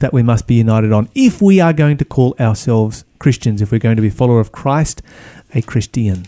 that 0.00 0.12
we 0.12 0.22
must 0.22 0.46
be 0.46 0.56
united 0.56 0.92
on. 0.92 1.08
If 1.14 1.40
we 1.40 1.58
are 1.58 1.72
going 1.72 1.96
to 1.96 2.04
call 2.04 2.36
ourselves 2.38 3.06
christians 3.18 3.62
if 3.62 3.72
we're 3.72 3.78
going 3.78 3.96
to 3.96 4.02
be 4.02 4.10
follower 4.10 4.40
of 4.40 4.52
christ 4.52 5.00
a 5.54 5.62
christian 5.62 6.26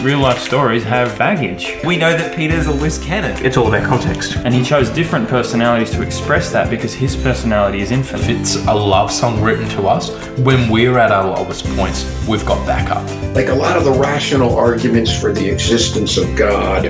real, 0.00 0.14
and 0.14 0.18
real 0.18 0.18
life 0.20 0.38
stories 0.38 0.82
have 0.84 1.16
baggage. 1.18 1.76
We 1.84 1.96
know 1.96 2.16
that 2.16 2.36
Peter's 2.36 2.66
a 2.66 2.72
loose 2.72 2.98
cannon. 2.98 3.44
It's 3.44 3.56
all 3.56 3.68
about 3.68 3.86
context. 3.86 4.36
And 4.36 4.54
he 4.54 4.62
chose 4.62 4.90
different 4.90 5.28
personalities 5.28 5.90
to 5.92 6.02
express 6.02 6.52
that 6.52 6.70
because 6.70 6.94
his 6.94 7.16
personality 7.16 7.80
is 7.80 7.90
infinite. 7.90 8.22
If 8.22 8.40
it's 8.40 8.56
a 8.66 8.74
love 8.74 9.10
song 9.10 9.42
written 9.42 9.68
to 9.70 9.86
us. 9.88 10.10
When 10.38 10.70
we're 10.70 10.98
at 10.98 11.12
our 11.12 11.26
lowest 11.36 11.66
points, 11.76 12.04
we've 12.26 12.44
got 12.44 12.66
backup. 12.66 13.04
like 13.34 13.48
a 13.48 13.54
lot 13.54 13.76
of 13.76 13.84
the 13.84 13.92
rational 13.92 14.56
arguments 14.56 15.18
for 15.18 15.32
the 15.32 15.48
existence 15.48 16.16
of 16.16 16.36
God, 16.36 16.84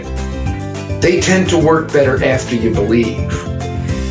they 1.00 1.20
tend 1.20 1.48
to 1.50 1.58
work 1.58 1.92
better 1.92 2.22
after 2.24 2.54
you 2.54 2.72
believe. 2.72 3.39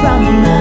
from 0.00 0.42
the 0.42 0.55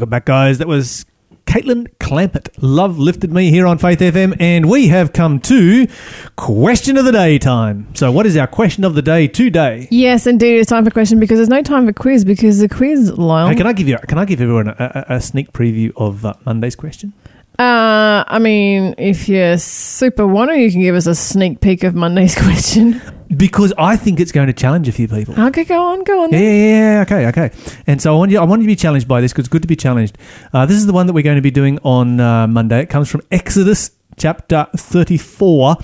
Welcome 0.00 0.08
back, 0.08 0.24
guys. 0.24 0.56
That 0.56 0.66
was 0.66 1.04
Caitlin 1.44 1.86
Clampett. 1.98 2.48
Love 2.62 2.98
lifted 2.98 3.30
me 3.30 3.50
here 3.50 3.66
on 3.66 3.76
Faith 3.76 3.98
FM, 3.98 4.34
and 4.40 4.70
we 4.70 4.88
have 4.88 5.12
come 5.12 5.38
to 5.40 5.86
question 6.36 6.96
of 6.96 7.04
the 7.04 7.12
day 7.12 7.38
time. 7.38 7.94
So, 7.94 8.10
what 8.10 8.24
is 8.24 8.34
our 8.38 8.46
question 8.46 8.84
of 8.84 8.94
the 8.94 9.02
day 9.02 9.28
today? 9.28 9.88
Yes, 9.90 10.26
indeed, 10.26 10.58
it's 10.58 10.70
time 10.70 10.86
for 10.86 10.90
question 10.90 11.20
because 11.20 11.36
there's 11.38 11.50
no 11.50 11.60
time 11.60 11.86
for 11.86 11.92
quiz 11.92 12.24
because 12.24 12.60
the 12.60 12.68
quiz, 12.70 13.12
Lyle. 13.18 13.48
Hey, 13.48 13.56
can 13.56 13.66
I 13.66 13.74
give 13.74 13.88
you? 13.88 13.98
Can 14.08 14.16
I 14.16 14.24
give 14.24 14.40
everyone 14.40 14.68
a, 14.68 15.04
a, 15.10 15.16
a 15.16 15.20
sneak 15.20 15.52
preview 15.52 15.92
of 15.96 16.24
uh, 16.24 16.32
Monday's 16.46 16.76
question? 16.76 17.12
Uh, 17.58 18.24
I 18.26 18.38
mean, 18.38 18.94
if 18.96 19.28
you're 19.28 19.58
super 19.58 20.26
wanter, 20.26 20.54
you 20.54 20.70
can 20.70 20.80
give 20.80 20.94
us 20.94 21.06
a 21.06 21.14
sneak 21.14 21.60
peek 21.60 21.84
of 21.84 21.94
Monday's 21.94 22.34
question. 22.42 23.02
Because 23.36 23.72
I 23.78 23.96
think 23.96 24.18
it's 24.18 24.32
going 24.32 24.48
to 24.48 24.52
challenge 24.52 24.88
a 24.88 24.92
few 24.92 25.06
people. 25.06 25.38
Okay, 25.40 25.64
go 25.64 25.80
on, 25.80 26.02
go 26.02 26.24
on. 26.24 26.32
Yeah, 26.32 26.38
yeah, 26.40 26.94
yeah, 26.96 27.02
okay, 27.02 27.26
okay. 27.28 27.50
And 27.86 28.02
so 28.02 28.12
I 28.14 28.18
want 28.18 28.32
you, 28.32 28.40
I 28.40 28.44
want 28.44 28.60
you 28.62 28.66
to 28.66 28.72
be 28.72 28.76
challenged 28.76 29.06
by 29.06 29.20
this 29.20 29.32
because 29.32 29.42
it's 29.42 29.48
good 29.52 29.62
to 29.62 29.68
be 29.68 29.76
challenged. 29.76 30.18
Uh, 30.52 30.66
this 30.66 30.76
is 30.76 30.86
the 30.86 30.92
one 30.92 31.06
that 31.06 31.12
we're 31.12 31.22
going 31.22 31.36
to 31.36 31.42
be 31.42 31.52
doing 31.52 31.78
on 31.84 32.18
uh, 32.18 32.48
Monday. 32.48 32.80
It 32.80 32.90
comes 32.90 33.08
from 33.08 33.22
Exodus 33.30 33.92
chapter 34.16 34.66
34, 34.76 35.76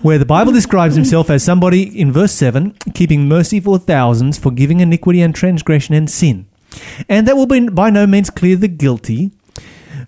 where 0.00 0.18
the 0.18 0.24
Bible 0.26 0.50
describes 0.52 0.96
himself 0.96 1.30
as 1.30 1.44
somebody 1.44 1.82
in 1.98 2.10
verse 2.12 2.32
7, 2.32 2.72
keeping 2.92 3.28
mercy 3.28 3.60
for 3.60 3.78
thousands, 3.78 4.36
forgiving 4.36 4.80
iniquity 4.80 5.22
and 5.22 5.32
transgression 5.32 5.94
and 5.94 6.10
sin. 6.10 6.46
And 7.08 7.26
that 7.28 7.36
will 7.36 7.46
be 7.46 7.68
by 7.68 7.90
no 7.90 8.06
means 8.06 8.30
clear 8.30 8.56
the 8.56 8.68
guilty, 8.68 9.30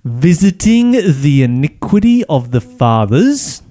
visiting 0.04 0.92
the 0.92 1.42
iniquity 1.42 2.24
of 2.24 2.50
the 2.50 2.60
fathers. 2.60 3.62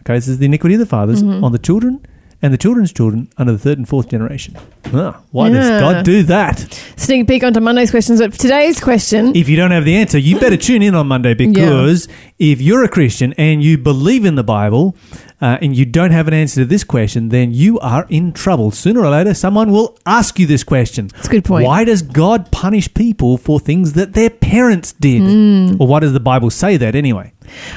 Okay, 0.00 0.14
this 0.14 0.26
is 0.28 0.38
the 0.38 0.46
iniquity 0.46 0.74
of 0.74 0.80
the 0.80 0.86
fathers 0.86 1.22
Mhm. 1.22 1.42
on 1.44 1.52
the 1.52 1.58
children 1.58 2.00
and 2.42 2.52
the 2.52 2.58
children's 2.58 2.92
children 2.92 3.28
under 3.38 3.52
the 3.52 3.58
third 3.58 3.78
and 3.78 3.88
fourth 3.88 4.08
generation. 4.08 4.56
Ah, 4.92 5.20
why 5.30 5.48
does 5.48 5.70
God 5.80 6.04
do 6.04 6.22
that? 6.24 6.58
Sneak 6.96 7.28
peek 7.28 7.44
onto 7.44 7.60
Monday's 7.60 7.90
questions. 7.90 8.20
But 8.20 8.34
today's 8.34 8.80
question, 8.80 9.34
If 9.34 9.48
you 9.48 9.56
don't 9.56 9.70
have 9.70 9.84
the 9.84 9.96
answer, 9.96 10.18
you 10.18 10.38
better 10.38 10.56
tune 10.56 10.82
in 10.82 10.94
on 10.94 11.06
Monday 11.06 11.34
because 11.34 12.08
if 12.38 12.60
you're 12.60 12.84
a 12.84 12.88
Christian 12.88 13.32
and 13.34 13.62
you 13.62 13.78
believe 13.78 14.24
in 14.24 14.34
the 14.34 14.42
Bible 14.42 14.96
uh, 15.40 15.58
and 15.62 15.76
you 15.76 15.86
don't 15.86 16.10
have 16.10 16.28
an 16.28 16.34
answer 16.34 16.62
to 16.62 16.64
this 16.66 16.84
question, 16.84 17.28
then 17.30 17.54
you 17.54 17.78
are 17.78 18.06
in 18.08 18.32
trouble. 18.32 18.70
Sooner 18.70 19.00
or 19.00 19.10
later, 19.10 19.34
someone 19.34 19.70
will 19.70 19.96
ask 20.04 20.38
you 20.38 20.46
this 20.46 20.64
question. 20.64 21.08
That's 21.08 21.28
a 21.28 21.30
good 21.30 21.44
point. 21.44 21.64
Why 21.64 21.84
does 21.84 22.02
God 22.02 22.50
punish 22.50 22.92
people 22.92 23.38
for 23.38 23.60
things 23.60 23.94
that 23.94 24.14
their 24.14 24.30
parents 24.30 24.92
did? 24.92 25.22
Mm. 25.22 25.80
Or 25.80 25.86
why 25.86 26.00
does 26.00 26.12
the 26.12 26.20
Bible 26.20 26.50
say 26.50 26.76
that 26.76 26.94
anyway? 26.94 27.32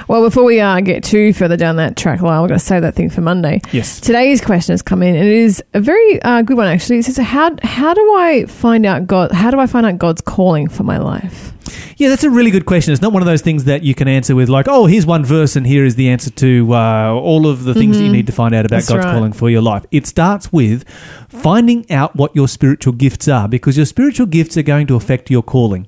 Well, 0.08 0.24
before 0.24 0.44
we 0.44 0.60
uh, 0.60 0.80
get 0.82 1.04
too 1.04 1.34
further 1.34 1.58
down 1.58 1.76
that 1.78 1.96
track, 1.98 2.22
Lyle, 2.22 2.42
we're 2.42 2.48
going 2.50 2.60
to 2.60 2.66
save 2.66 2.82
that 2.82 2.96
thing 2.96 3.10
for 3.10 3.22
Monday. 3.22 3.62
Yes. 3.72 4.00
Today's 4.00 4.42
question 4.42 4.74
has 4.74 4.82
come 4.82 5.02
in, 5.04 5.16
and 5.16 5.28
it 5.28 5.34
is 5.34 5.64
a 5.74 5.80
very 5.80 6.22
uh, 6.22 6.42
good 6.42 6.58
one 6.58 6.68
actually. 6.68 7.00
It 7.00 7.06
says, 7.06 7.18
"How 7.18 7.56
how 7.64 7.94
do 7.94 8.02
I 8.16 8.46
find 8.48 8.86
out 8.86 9.08
God? 9.08 9.32
How 9.32 9.52
do 9.52 9.60
I 9.60 9.68
find 9.68 9.86
out 9.86 9.98
God's 9.98 10.22
calling 10.22 10.68
for 10.70 10.84
my 10.84 10.98
life?" 10.98 11.52
Yeah, 11.98 12.10
that's 12.10 12.24
a 12.26 12.30
really 12.30 12.52
good 12.52 12.66
question. 12.66 12.92
It's 12.94 13.02
not 13.02 13.14
one 13.14 13.22
of 13.22 13.26
those 13.26 13.42
things 13.42 13.64
that 13.64 13.82
you 13.84 13.96
can 13.96 14.08
answer 14.08 14.36
with, 14.36 14.50
like, 14.50 14.68
oh, 14.68 14.86
here's 14.86 15.06
one 15.06 15.24
verse 15.26 15.56
and 15.56 15.66
here 15.66 15.86
is 15.86 15.96
the 15.96 16.10
answer 16.10 16.30
to 16.30 16.74
uh, 16.74 17.12
all 17.14 17.48
of 17.48 17.64
the 17.64 17.74
things 17.74 17.98
that 17.98 18.04
you 18.04 18.10
Mhm. 18.10 18.14
need 18.14 18.28
to 18.28 18.34
find 18.34 18.54
out 18.54 18.66
about 18.66 18.76
That's 18.78 18.90
God's 18.90 19.06
right. 19.06 19.14
calling 19.14 19.32
for 19.32 19.50
your 19.50 19.62
life. 19.62 19.86
It 19.92 20.06
starts 20.06 20.52
with 20.52 20.84
finding 21.30 21.90
out 21.90 22.16
what 22.16 22.36
your 22.36 22.48
spiritual 22.50 22.94
gifts 22.94 23.28
are 23.30 23.48
because 23.48 23.78
your 23.78 23.86
spiritual 23.86 24.26
gifts 24.28 24.58
are 24.58 24.62
going 24.62 24.88
to 24.88 24.96
affect 24.96 25.32
your 25.32 25.42
calling. 25.42 25.88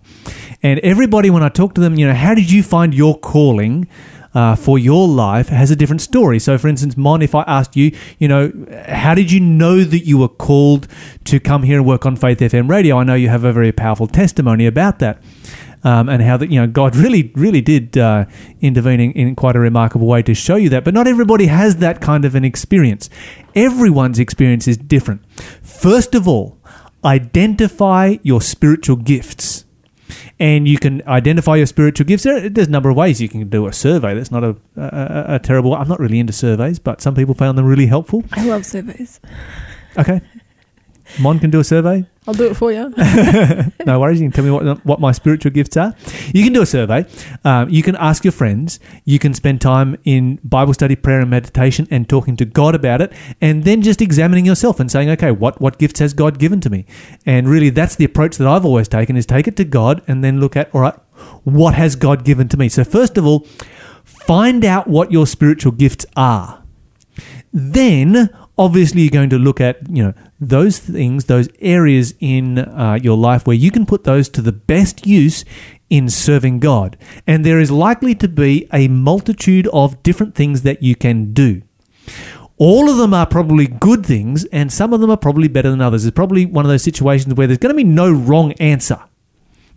And 0.64 0.80
everybody, 0.80 1.30
when 1.30 1.43
I 1.43 1.49
talk 1.49 1.74
to 1.76 1.82
them, 1.82 1.95
you 1.95 2.08
know, 2.08 2.14
how 2.14 2.34
did 2.34 2.51
you 2.51 2.64
find 2.64 2.93
your 2.93 3.18
calling? 3.18 3.88
Uh, 4.34 4.55
for 4.55 4.78
your 4.78 5.08
life 5.08 5.47
has 5.47 5.72
a 5.72 5.76
different 5.76 6.01
story. 6.01 6.38
So, 6.38 6.60
for 6.60 6.68
instance, 6.68 6.95
Mon, 6.95 7.24
if 7.24 7.34
I 7.34 7.41
asked 7.47 7.76
you, 7.76 7.97
you 8.20 8.28
know, 8.28 8.51
how 8.88 9.16
did 9.16 9.32
you 9.32 9.39
know 9.39 9.84
that 9.84 10.05
you 10.05 10.20
were 10.20 10.28
called 10.28 10.88
to 11.24 11.39
come 11.39 11.64
here 11.64 11.78
and 11.78 11.88
work 11.88 12.05
on 12.05 12.16
Faith 12.16 12.38
FM 12.38 12.70
radio? 12.70 12.97
I 12.97 13.03
know 13.03 13.16
you 13.16 13.30
have 13.30 13.45
a 13.45 13.53
very 13.53 13.72
powerful 13.72 14.05
testimony 14.05 14.68
about 14.68 14.99
that 14.99 15.24
um, 15.84 16.10
and 16.10 16.22
how 16.22 16.38
that 16.38 16.51
you 16.51 16.60
know 16.60 16.68
God 16.68 16.95
really, 16.95 17.32
really 17.36 17.62
did 17.62 17.97
uh, 17.97 18.26
intervene 18.62 18.99
in, 18.99 19.12
in 19.14 19.36
quite 19.36 19.55
a 19.55 19.60
remarkable 19.60 20.08
way 20.08 20.22
to 20.24 20.34
show 20.34 20.55
you 20.55 20.70
that. 20.70 20.84
But 20.84 20.93
not 20.93 21.08
everybody 21.08 21.47
has 21.47 21.78
that 21.78 22.01
kind 22.01 22.26
of 22.26 22.36
an 22.36 22.43
experience. 22.43 23.10
Everyone's 23.55 24.20
experience 24.20 24.68
is 24.68 24.78
different. 24.78 25.24
First 25.64 26.14
of 26.16 26.28
all, 26.28 26.58
identify 27.05 28.18
your 28.24 28.41
spiritual 28.41 28.97
gifts. 28.97 29.66
And 30.39 30.67
you 30.67 30.77
can 30.77 31.01
identify 31.07 31.55
your 31.55 31.65
spiritual 31.65 32.05
gifts. 32.05 32.23
There, 32.23 32.47
there's 32.47 32.67
a 32.67 32.71
number 32.71 32.89
of 32.89 32.95
ways 32.95 33.19
you 33.19 33.27
can 33.27 33.49
do 33.49 33.65
a 33.65 33.73
survey. 33.73 34.13
That's 34.13 34.29
not 34.29 34.43
a, 34.43 34.55
a, 34.75 35.25
a 35.35 35.39
terrible. 35.39 35.73
I'm 35.73 35.88
not 35.88 35.99
really 35.99 36.19
into 36.19 36.33
surveys, 36.33 36.77
but 36.77 37.01
some 37.01 37.15
people 37.15 37.33
found 37.33 37.57
them 37.57 37.65
really 37.65 37.88
helpful. 37.88 38.23
I 38.31 38.45
love 38.45 38.63
surveys. 38.65 39.19
Okay, 39.97 40.21
Mon 41.20 41.39
can 41.39 41.49
do 41.49 41.60
a 41.60 41.64
survey. 41.64 42.05
I'll 42.28 42.34
do 42.34 42.45
it 42.49 42.55
for 42.55 42.72
you. 42.72 42.89
no 43.86 43.99
worries. 43.99 44.20
You 44.20 44.30
can 44.30 44.32
tell 44.32 44.43
me 44.43 44.51
what 44.51 44.86
what 44.86 44.99
my 44.99 45.12
spiritual 45.14 45.51
gifts 45.51 45.78
are. 45.78 45.95
You 46.34 46.43
can 46.43 46.51
do 46.51 46.62
a 46.62 46.66
survey. 46.66 47.05
Um, 47.45 47.70
you 47.70 47.82
can 47.84 47.95
ask 47.95 48.26
your 48.26 48.34
friends. 48.34 48.80
You 49.05 49.18
can 49.18 49.34
spend 49.34 49.62
time 49.62 49.97
in 50.03 50.39
Bible 50.43 50.74
study, 50.74 50.95
prayer, 50.95 51.22
and 51.22 51.30
meditation, 51.30 51.88
and 51.89 52.10
talking 52.10 52.36
to 52.38 52.45
God 52.45 52.76
about 52.76 53.01
it, 53.01 53.14
and 53.39 53.64
then 53.64 53.82
just 53.82 54.01
examining 54.01 54.45
yourself 54.45 54.80
and 54.80 54.91
saying, 54.91 55.10
okay, 55.12 55.32
what 55.32 55.62
what 55.62 55.78
gifts 55.78 55.99
has 55.99 56.14
God 56.14 56.38
given 56.38 56.60
to 56.62 56.70
me? 56.70 56.86
And 57.26 57.47
really, 57.47 57.70
that's 57.70 57.95
the 57.95 58.05
approach 58.05 58.38
that 58.38 58.47
I've 58.47 58.66
always 58.66 58.88
taken: 58.88 59.16
is 59.16 59.26
take 59.26 59.47
it 59.47 59.55
to 59.58 59.64
God 59.64 60.03
and 60.08 60.24
then 60.24 60.39
look 60.39 60.58
at, 60.58 60.74
all 60.76 60.82
right, 60.82 60.95
what 61.43 61.76
has 61.76 61.95
God 61.95 62.26
given 62.26 62.49
to 62.49 62.58
me? 62.58 62.68
So 62.68 62.84
first 62.84 63.18
of 63.18 63.26
all, 63.26 63.47
find 64.03 64.66
out 64.66 64.88
what 64.88 65.12
your 65.12 65.26
spiritual 65.26 65.72
gifts 65.72 66.05
are 66.18 66.64
then 67.53 68.30
obviously 68.58 69.01
you're 69.01 69.12
going 69.12 69.30
to 69.30 69.39
look 69.39 69.62
at 69.62 69.78
you 69.89 70.03
know 70.03 70.14
those 70.39 70.79
things 70.79 71.25
those 71.25 71.49
areas 71.59 72.13
in 72.19 72.59
uh, 72.59 72.99
your 73.01 73.17
life 73.17 73.47
where 73.47 73.55
you 73.55 73.71
can 73.71 73.85
put 73.85 74.03
those 74.03 74.29
to 74.29 74.41
the 74.41 74.51
best 74.51 75.05
use 75.07 75.43
in 75.89 76.09
serving 76.09 76.59
god. 76.59 76.97
And 77.25 77.45
there 77.45 77.59
is 77.59 77.71
likely 77.71 78.13
to 78.15 78.27
be 78.27 78.67
a 78.73 78.88
multitude 78.88 79.67
of 79.73 80.01
different 80.03 80.35
things 80.35 80.61
that 80.63 80.83
you 80.83 80.95
can 80.95 81.33
do. 81.33 81.61
All 82.57 82.89
of 82.89 82.97
them 82.97 83.13
are 83.13 83.25
probably 83.25 83.67
good 83.67 84.05
things 84.05 84.45
and 84.45 84.71
some 84.71 84.91
of 84.91 84.99
them 84.99 85.11
are 85.11 85.17
probably 85.17 85.47
better 85.47 85.69
than 85.69 85.81
others. 85.81 86.05
It's 86.05 86.15
probably 86.15 86.45
one 86.45 86.65
of 86.65 86.69
those 86.69 86.83
situations 86.83 87.33
where 87.35 87.47
there's 87.47 87.59
going 87.59 87.73
to 87.73 87.77
be 87.77 87.83
no 87.83 88.11
wrong 88.11 88.51
answer 88.53 88.99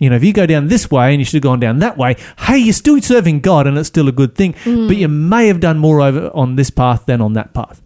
you 0.00 0.08
know, 0.08 0.16
if 0.16 0.24
you 0.24 0.32
go 0.32 0.46
down 0.46 0.68
this 0.68 0.90
way 0.90 1.12
and 1.12 1.20
you 1.20 1.24
should 1.24 1.34
have 1.34 1.42
gone 1.42 1.60
down 1.60 1.78
that 1.80 1.96
way, 1.98 2.16
hey, 2.38 2.56
you're 2.56 2.72
still 2.72 3.00
serving 3.00 3.40
God 3.40 3.66
and 3.66 3.76
it's 3.78 3.88
still 3.88 4.08
a 4.08 4.12
good 4.12 4.34
thing. 4.34 4.54
Mm. 4.64 4.88
But 4.88 4.96
you 4.96 5.08
may 5.08 5.46
have 5.46 5.60
done 5.60 5.78
more 5.78 6.00
over 6.00 6.30
on 6.34 6.56
this 6.56 6.70
path 6.70 7.04
than 7.06 7.20
on 7.20 7.34
that 7.34 7.52
path. 7.52 7.82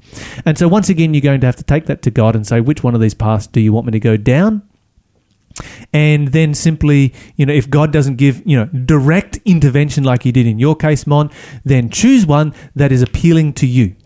And 0.46 0.56
so 0.56 0.68
once 0.68 0.88
again, 0.88 1.12
you're 1.12 1.20
going 1.20 1.40
to 1.40 1.46
have 1.46 1.56
to 1.56 1.64
take 1.64 1.86
that 1.86 2.02
to 2.02 2.12
God 2.12 2.36
and 2.36 2.46
say, 2.46 2.60
which 2.60 2.84
one 2.84 2.94
of 2.94 3.00
these 3.00 3.14
paths 3.14 3.48
do 3.48 3.60
you 3.60 3.72
want 3.72 3.86
me 3.86 3.92
to 3.92 4.00
go 4.00 4.16
down? 4.16 4.62
And 5.92 6.28
then 6.28 6.54
simply, 6.54 7.12
you 7.36 7.46
know, 7.46 7.52
if 7.52 7.68
God 7.68 7.92
doesn't 7.92 8.16
give, 8.16 8.42
you 8.46 8.56
know, 8.56 8.66
direct 8.66 9.38
intervention 9.44 10.04
like 10.04 10.22
he 10.22 10.32
did 10.32 10.46
in 10.46 10.60
your 10.60 10.76
case, 10.76 11.06
Mon, 11.08 11.30
then 11.64 11.90
choose 11.90 12.26
one 12.26 12.54
that 12.76 12.92
is 12.92 13.02
appealing 13.02 13.54
to 13.54 13.66
you. 13.66 13.96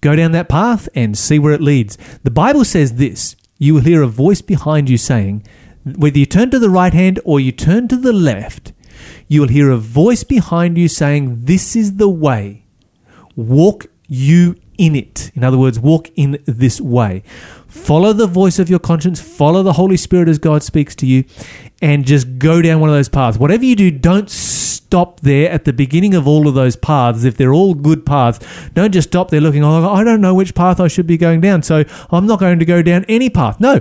Go 0.00 0.16
down 0.16 0.32
that 0.32 0.48
path 0.48 0.88
and 0.94 1.18
see 1.18 1.38
where 1.38 1.52
it 1.52 1.60
leads. 1.60 1.98
The 2.22 2.30
Bible 2.30 2.64
says 2.64 2.94
this 2.94 3.36
you 3.58 3.74
will 3.74 3.80
hear 3.82 4.02
a 4.02 4.06
voice 4.06 4.40
behind 4.40 4.88
you 4.88 4.96
saying, 4.96 5.44
whether 5.84 6.18
you 6.18 6.26
turn 6.26 6.50
to 6.50 6.58
the 6.58 6.70
right 6.70 6.92
hand 6.92 7.20
or 7.24 7.40
you 7.40 7.52
turn 7.52 7.88
to 7.88 7.96
the 7.96 8.12
left, 8.12 8.72
you 9.26 9.40
will 9.40 9.48
hear 9.48 9.70
a 9.70 9.76
voice 9.76 10.24
behind 10.24 10.78
you 10.78 10.88
saying, 10.88 11.44
This 11.44 11.76
is 11.76 11.96
the 11.96 12.08
way. 12.08 12.64
Walk 13.36 13.86
you 14.08 14.56
in 14.78 14.94
it. 14.94 15.30
In 15.34 15.44
other 15.44 15.58
words, 15.58 15.78
walk 15.78 16.08
in 16.16 16.42
this 16.46 16.80
way. 16.80 17.22
Follow 17.66 18.12
the 18.12 18.26
voice 18.26 18.58
of 18.58 18.70
your 18.70 18.78
conscience, 18.78 19.20
follow 19.20 19.62
the 19.62 19.74
Holy 19.74 19.96
Spirit 19.98 20.28
as 20.28 20.38
God 20.38 20.62
speaks 20.62 20.94
to 20.96 21.06
you, 21.06 21.24
and 21.82 22.06
just 22.06 22.38
go 22.38 22.62
down 22.62 22.80
one 22.80 22.88
of 22.88 22.96
those 22.96 23.10
paths. 23.10 23.36
Whatever 23.36 23.64
you 23.64 23.76
do, 23.76 23.90
don't 23.90 24.30
stop 24.30 25.20
there 25.20 25.50
at 25.50 25.66
the 25.66 25.72
beginning 25.72 26.14
of 26.14 26.26
all 26.26 26.48
of 26.48 26.54
those 26.54 26.76
paths. 26.76 27.24
If 27.24 27.36
they're 27.36 27.52
all 27.52 27.74
good 27.74 28.06
paths, 28.06 28.38
don't 28.72 28.92
just 28.92 29.08
stop 29.08 29.30
there 29.30 29.40
looking, 29.40 29.62
oh, 29.62 29.92
I 29.92 30.02
don't 30.02 30.22
know 30.22 30.34
which 30.34 30.54
path 30.54 30.80
I 30.80 30.88
should 30.88 31.06
be 31.06 31.18
going 31.18 31.42
down, 31.42 31.62
so 31.62 31.84
I'm 32.10 32.26
not 32.26 32.40
going 32.40 32.58
to 32.58 32.64
go 32.64 32.80
down 32.80 33.04
any 33.06 33.28
path. 33.28 33.60
No, 33.60 33.80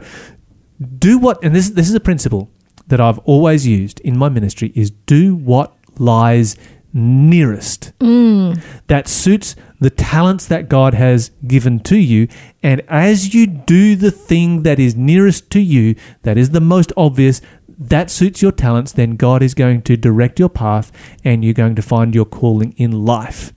do 1.00 1.18
what 1.18 1.44
and 1.44 1.56
this 1.56 1.70
this 1.72 1.90
is 1.90 1.96
a 1.96 2.00
principle 2.00 2.50
that 2.88 3.00
I've 3.02 3.20
always 3.20 3.68
used 3.68 4.00
in 4.02 4.18
my 4.18 4.30
ministry 4.30 4.72
is 4.76 4.92
do 4.92 5.36
what 5.36 5.76
lies 5.98 6.56
nearest 6.94 7.92
Mm. 8.00 8.62
that 8.88 9.08
suits 9.08 9.56
the 9.80 9.90
talents 9.90 10.46
that 10.48 10.70
God 10.70 10.94
has 10.94 11.32
given 11.46 11.80
to 11.82 11.98
you 11.98 12.28
and 12.64 12.82
as 12.88 13.34
you 13.34 13.46
do 13.48 13.96
the 13.96 14.12
thing 14.12 14.64
that 14.64 14.80
is 14.80 14.96
nearest 14.96 15.50
to 15.52 15.60
you 15.60 15.96
that 16.24 16.38
is 16.38 16.52
the 16.52 16.62
most 16.62 16.92
obvious 16.98 17.42
that 17.78 18.10
suits 18.10 18.42
your 18.42 18.52
talents 18.52 18.92
then 18.94 19.16
God 19.16 19.44
is 19.44 19.54
going 19.54 19.82
to 19.84 19.98
direct 19.98 20.40
your 20.40 20.50
path 20.50 20.92
and 21.24 21.44
you're 21.44 21.54
going 21.54 21.76
to 21.76 21.82
find 21.82 22.16
your 22.16 22.26
calling 22.26 22.74
in 22.78 23.06
life 23.06 23.54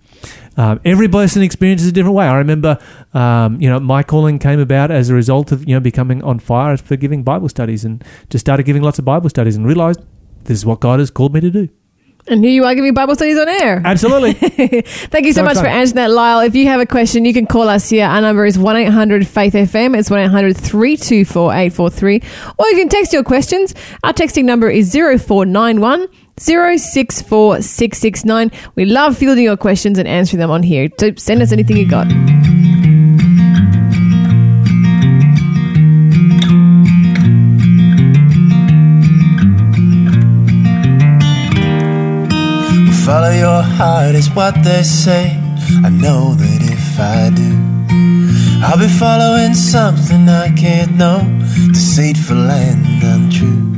um, 0.57 0.81
every 0.85 1.09
person 1.09 1.43
experiences 1.43 1.89
a 1.89 1.93
different 1.93 2.17
way. 2.17 2.27
I 2.27 2.37
remember, 2.37 2.79
um, 3.15 3.61
you 3.61 3.69
know, 3.69 3.81
my 3.81 4.03
calling 4.03 4.39
came 4.39 4.61
about 4.61 4.91
as 4.91 5.09
a 5.11 5.15
result 5.15 5.53
of 5.53 5.67
you 5.69 5.75
know 5.75 5.81
becoming 5.81 6.23
on 6.23 6.39
fire 6.39 6.77
for 6.77 6.97
giving 6.97 7.23
Bible 7.23 7.49
studies, 7.49 7.85
and 7.85 8.05
just 8.29 8.45
started 8.45 8.65
giving 8.65 8.83
lots 8.83 8.99
of 8.99 9.05
Bible 9.05 9.29
studies, 9.29 9.57
and 9.57 9.67
realized 9.67 10.01
this 10.45 10.59
is 10.59 10.67
what 10.67 10.81
God 10.81 10.99
has 10.99 11.11
called 11.11 11.35
me 11.35 11.41
to 11.41 11.51
do. 11.51 11.69
And 12.27 12.45
here 12.45 12.53
you 12.53 12.65
are 12.65 12.75
giving 12.75 12.93
Bible 12.93 13.15
studies 13.15 13.39
on 13.39 13.49
air. 13.49 13.83
Absolutely. 13.85 14.35
Thank 14.35 15.27
you 15.27 15.33
so, 15.33 15.41
So 15.41 15.45
much 15.45 15.57
for 15.57 15.67
answering 15.67 15.97
that, 15.97 16.11
Lyle. 16.11 16.41
If 16.41 16.55
you 16.55 16.67
have 16.67 16.81
a 16.81 16.87
question, 16.87 17.25
you 17.25 17.33
can 17.33 17.47
call 17.47 17.69
us 17.69 17.89
here. 17.89 18.07
Our 18.07 18.21
number 18.21 18.45
is 18.45 18.59
1 18.59 18.77
800 18.77 19.27
Faith 19.27 19.55
FM. 19.55 19.99
It's 19.99 20.11
1 20.11 20.21
800 20.21 20.57
324 20.57 21.53
843. 21.53 22.23
Or 22.59 22.67
you 22.69 22.77
can 22.77 22.89
text 22.89 23.13
your 23.13 23.25
questions. 23.25 23.75
Our 24.05 24.13
texting 24.13 24.45
number 24.45 24.69
is 24.69 24.93
0491 24.93 26.09
064 26.41 27.61
669. 27.61 28.51
We 28.75 28.87
love 28.87 29.19
fielding 29.19 29.45
your 29.45 29.57
questions 29.57 29.99
and 29.99 30.09
answering 30.09 30.41
them 30.41 30.51
on 30.51 30.63
here. 30.63 30.89
So 30.99 31.13
send 31.17 31.43
us 31.43 31.53
anything 31.53 31.77
you 31.77 31.87
got. 31.89 32.07
Follow 43.05 43.31
your 43.31 43.63
heart 43.63 44.15
is 44.15 44.31
what 44.31 44.55
they 44.63 44.83
say. 44.83 45.37
I 45.85 45.91
know 45.91 46.35
that 46.35 46.63
if 46.63 46.99
I 46.99 47.31
do, 47.35 47.51
I'll 48.65 48.79
be 48.79 48.89
following 48.89 49.55
something 49.55 50.29
I 50.29 50.55
can't 50.55 50.97
know. 50.97 51.21
Deceitful 51.73 52.51
and 52.51 53.03
untrue. 53.03 53.70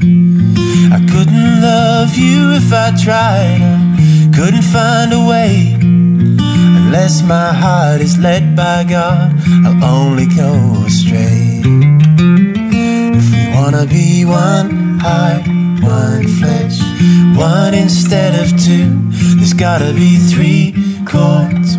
Couldn't 1.12 1.60
love 1.60 2.16
you 2.16 2.52
if 2.52 2.72
I 2.72 2.90
tried. 2.96 3.60
I 3.60 4.30
couldn't 4.34 4.62
find 4.62 5.12
a 5.12 5.22
way. 5.32 5.76
Unless 5.78 7.22
my 7.22 7.52
heart 7.52 8.00
is 8.00 8.18
led 8.18 8.56
by 8.56 8.84
God, 8.84 9.34
I'll 9.66 9.84
only 9.84 10.24
go 10.24 10.52
astray. 10.86 11.60
If 13.18 13.26
we 13.30 13.42
wanna 13.54 13.84
be 13.84 14.24
one 14.24 14.98
heart, 15.00 15.46
one 15.82 16.26
flesh, 16.38 16.80
one 17.36 17.74
instead 17.74 18.32
of 18.42 18.48
two, 18.58 18.88
there's 19.36 19.52
gotta 19.52 19.92
be 19.92 20.16
three 20.16 20.74
chords 21.04 21.76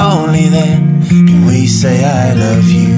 only 0.00 0.48
then 0.48 1.02
can 1.08 1.46
we 1.46 1.66
say 1.66 2.04
I 2.04 2.32
love 2.34 2.68
you. 2.68 2.96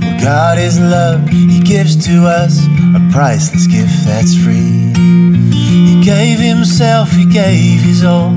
Well, 0.00 0.20
God 0.20 0.58
is 0.58 0.78
love, 0.78 1.28
He 1.28 1.60
gives 1.60 1.96
to 2.06 2.26
us 2.26 2.64
a 2.94 3.00
priceless 3.12 3.66
gift 3.66 4.04
that's 4.04 4.34
free. 4.34 4.92
He 5.52 6.02
gave 6.02 6.38
Himself, 6.38 7.10
He 7.10 7.24
gave 7.24 7.80
His 7.80 8.04
all 8.04 8.34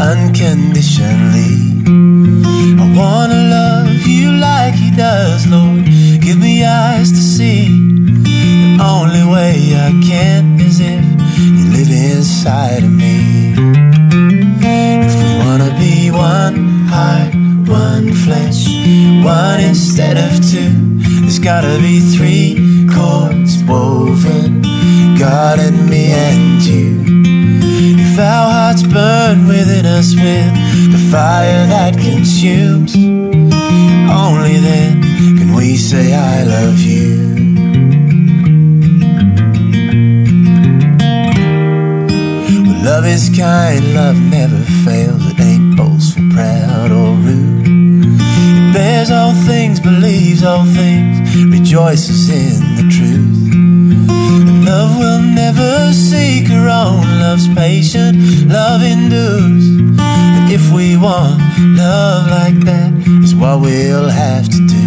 unconditionally. 0.00 1.56
I 2.78 2.94
wanna 2.96 3.42
love 3.58 4.06
you 4.06 4.32
like 4.32 4.74
He 4.74 4.90
does, 4.96 5.46
Lord. 5.46 5.84
Give 6.20 6.38
me 6.38 6.64
eyes 6.64 7.10
to 7.10 7.18
see. 7.18 7.68
The 7.68 8.82
only 8.82 9.24
way 9.32 9.74
I 9.76 9.90
can 10.04 10.60
is 10.60 10.80
if 10.80 11.04
you 11.56 11.64
live 11.76 11.90
inside 11.90 12.82
of 12.84 12.90
me. 12.90 13.35
One 16.16 16.86
heart, 16.88 17.34
one 17.68 18.12
flesh, 18.24 18.66
one 19.22 19.60
instead 19.60 20.16
of 20.16 20.32
two, 20.50 20.72
there's 21.20 21.38
gotta 21.38 21.78
be 21.80 22.00
three 22.00 22.88
chords 22.90 23.62
woven, 23.64 24.62
God 25.18 25.58
and 25.58 25.88
me 25.90 26.06
and 26.06 26.62
you. 26.62 27.04
If 27.98 28.18
our 28.18 28.50
hearts 28.50 28.82
burn 28.82 29.46
within 29.46 29.84
us 29.84 30.14
with 30.14 30.52
the 30.92 31.08
fire 31.10 31.66
that 31.66 31.94
consumes, 31.98 32.94
only 32.96 34.56
then 34.58 35.02
can 35.36 35.54
we 35.54 35.76
say 35.76 36.14
I 36.14 36.44
love 36.44 36.80
you. 36.80 37.26
Love 42.82 43.04
is 43.04 43.28
kind, 43.36 43.94
love 43.94 44.18
never 44.18 44.62
fails. 44.84 45.25
Boastful, 45.96 46.28
proud, 46.34 46.92
or 46.92 47.14
rude. 47.24 48.20
It 48.20 48.74
bears 48.74 49.10
all 49.10 49.32
things, 49.32 49.80
believes 49.80 50.44
all 50.44 50.66
things, 50.66 51.34
rejoices 51.46 52.28
in 52.28 52.60
the 52.76 52.82
truth. 52.82 53.54
And 53.54 54.66
love 54.66 54.98
will 54.98 55.22
never 55.22 55.94
seek 55.94 56.48
her 56.48 56.68
own. 56.68 57.00
Love's 57.18 57.48
patient, 57.54 58.18
love 58.46 58.82
endures. 58.82 59.68
And 59.98 60.52
if 60.52 60.70
we 60.70 60.98
want 60.98 61.40
love 61.58 62.28
like 62.28 62.60
that, 62.66 62.92
is 63.24 63.34
what 63.34 63.62
we'll 63.62 64.10
have 64.10 64.44
to 64.50 64.66
do. 64.68 64.86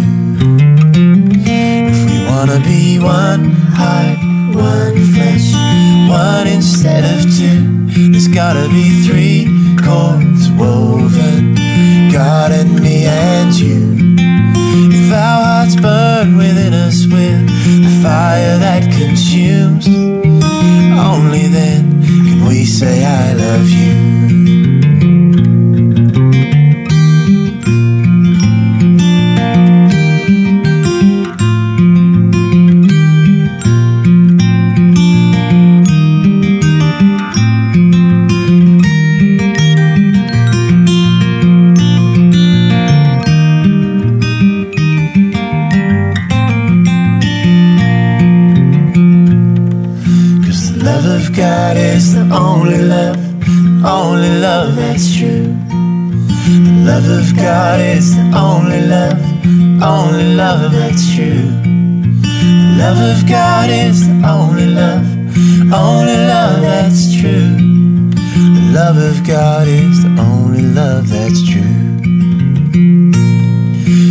If 1.90 1.98
we 2.08 2.24
wanna 2.30 2.60
be 2.60 3.00
one 3.00 3.50
heart, 3.74 4.18
one 4.54 4.94
flesh, 5.12 5.54
one 6.08 6.46
instead 6.46 7.02
of 7.02 7.22
two, 7.36 8.12
there's 8.12 8.28
gotta 8.28 8.68
be 8.68 9.02
three 9.02 9.76
chords 9.82 10.49
woven, 10.60 11.54
God 12.12 12.52
and 12.52 12.80
me 12.80 13.06
and 13.06 13.52
you. 13.54 13.80
If 14.92 15.12
our 15.12 15.59
is 69.70 70.02
the 70.02 70.10
only 70.20 70.62
love 70.62 71.08
that's 71.08 71.42
true. 71.48 71.78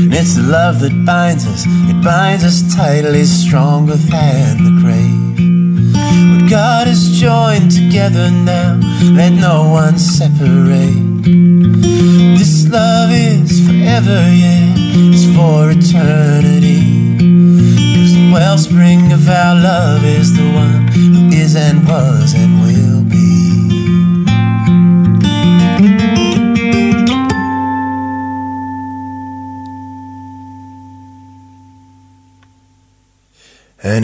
And 0.04 0.14
it's 0.14 0.36
the 0.36 0.44
love 0.44 0.80
that 0.80 0.96
binds 1.06 1.46
us, 1.46 1.66
it 1.68 2.02
binds 2.04 2.44
us 2.44 2.76
tightly, 2.76 3.26
stronger 3.26 3.96
than 3.96 4.64
the 4.68 4.74
grave. 4.82 5.20
What 6.32 6.50
God 6.50 6.88
has 6.88 7.20
joined 7.20 7.72
together 7.72 8.32
now, 8.32 8.80
let 9.20 9.34
no 9.34 9.70
one 9.70 10.00
separate. 10.00 11.24
This 12.40 12.68
love 12.70 13.12
is 13.12 13.52
forever, 13.68 14.20
yeah, 14.44 14.74
it's 15.12 15.26
for 15.36 15.72
eternity. 15.76 16.84
Cause 17.96 18.14
the 18.16 18.32
wellspring 18.34 19.12
of 19.12 19.28
our 19.28 19.56
love 19.56 20.06
is 20.06 20.36
the 20.36 20.50
one 20.64 20.88
who 20.88 21.28
is 21.36 21.56
and 21.56 21.86
was 21.88 22.19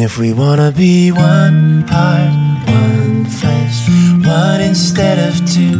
if 0.06 0.20
we 0.20 0.32
wanna 0.32 0.72
be 0.72 1.12
one 1.12 1.82
heart, 1.90 2.30
one 2.68 3.26
flesh, 3.26 3.90
one 4.24 4.62
instead 4.62 5.18
of 5.18 5.34
two, 5.52 5.78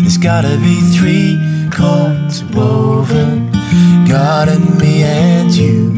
there's 0.00 0.16
gotta 0.16 0.56
be 0.68 0.80
three 0.96 1.36
chords 1.70 2.42
woven, 2.56 3.52
God 4.08 4.48
and 4.48 4.78
me 4.80 5.02
and 5.02 5.54
you. 5.54 5.92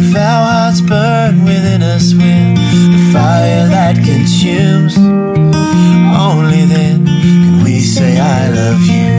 If 0.00 0.16
our 0.16 0.42
hearts 0.50 0.80
burn 0.80 1.44
within 1.44 1.82
us 1.82 2.14
with 2.14 2.56
the 2.94 3.10
fire 3.12 3.68
that 3.68 3.94
consumes, 4.04 4.96
only 6.26 6.64
then 6.74 7.06
can 7.06 7.62
we 7.62 7.78
say 7.78 8.18
I 8.18 8.48
love 8.60 8.82
you. 8.96 9.12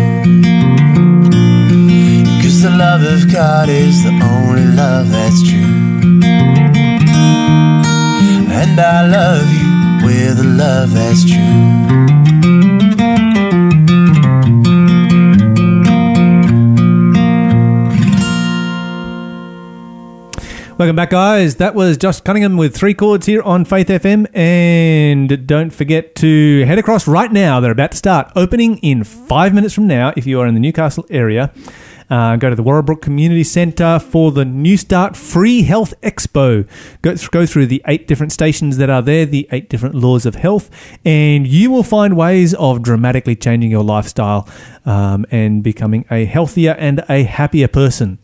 Cause 2.41 2.61
the 2.61 2.71
love 2.85 3.03
of 3.03 3.31
God 3.31 3.69
is 3.69 4.03
the 4.03 4.11
only 4.21 4.65
love 4.65 5.09
that's 5.09 5.41
true 5.49 5.72
and 8.63 8.79
I 8.79 9.05
love 9.07 9.51
you 9.51 10.05
with 10.05 10.39
a 10.39 10.43
love 10.43 10.93
that's 10.93 11.25
true. 11.25 11.83
Welcome 20.77 20.95
back, 20.95 21.09
guys. 21.11 21.57
That 21.57 21.75
was 21.75 21.97
Josh 21.97 22.21
Cunningham 22.21 22.57
with 22.57 22.75
three 22.75 22.93
chords 22.93 23.25
here 23.25 23.41
on 23.41 23.65
Faith 23.65 23.87
FM. 23.87 24.27
And 24.35 25.45
don't 25.45 25.69
forget 25.69 26.15
to 26.15 26.65
head 26.65 26.79
across 26.79 27.07
right 27.07 27.31
now. 27.31 27.59
They're 27.59 27.71
about 27.71 27.91
to 27.91 27.97
start 27.97 28.31
opening 28.35 28.77
in 28.77 29.03
five 29.03 29.53
minutes 29.53 29.73
from 29.73 29.87
now 29.87 30.13
if 30.15 30.25
you 30.25 30.39
are 30.39 30.47
in 30.47 30.53
the 30.53 30.59
Newcastle 30.59 31.05
area. 31.09 31.53
Uh, 32.13 32.35
go 32.35 32.47
to 32.47 32.55
the 32.55 32.63
Warabrook 32.63 33.01
Community 33.01 33.43
Centre 33.43 33.97
for 33.97 34.31
the 34.31 34.43
NEWSTART 34.43 35.15
Free 35.15 35.63
Health 35.63 35.95
Expo. 36.01 36.67
Go, 37.01 37.15
go 37.31 37.47
through 37.47 37.65
the 37.65 37.81
eight 37.87 38.07
different 38.07 38.31
stations 38.31 38.77
that 38.77 38.87
are 38.87 39.01
there, 39.01 39.25
the 39.25 39.47
eight 39.51 39.67
different 39.67 39.95
laws 39.95 40.27
of 40.27 40.35
health, 40.35 40.69
and 41.03 41.47
you 41.47 41.71
will 41.71 41.81
find 41.81 42.15
ways 42.15 42.53
of 42.53 42.83
dramatically 42.83 43.35
changing 43.35 43.71
your 43.71 43.83
lifestyle 43.83 44.47
um, 44.85 45.25
and 45.31 45.63
becoming 45.63 46.05
a 46.11 46.25
healthier 46.25 46.75
and 46.77 47.03
a 47.09 47.23
happier 47.23 47.67
person. 47.67 48.19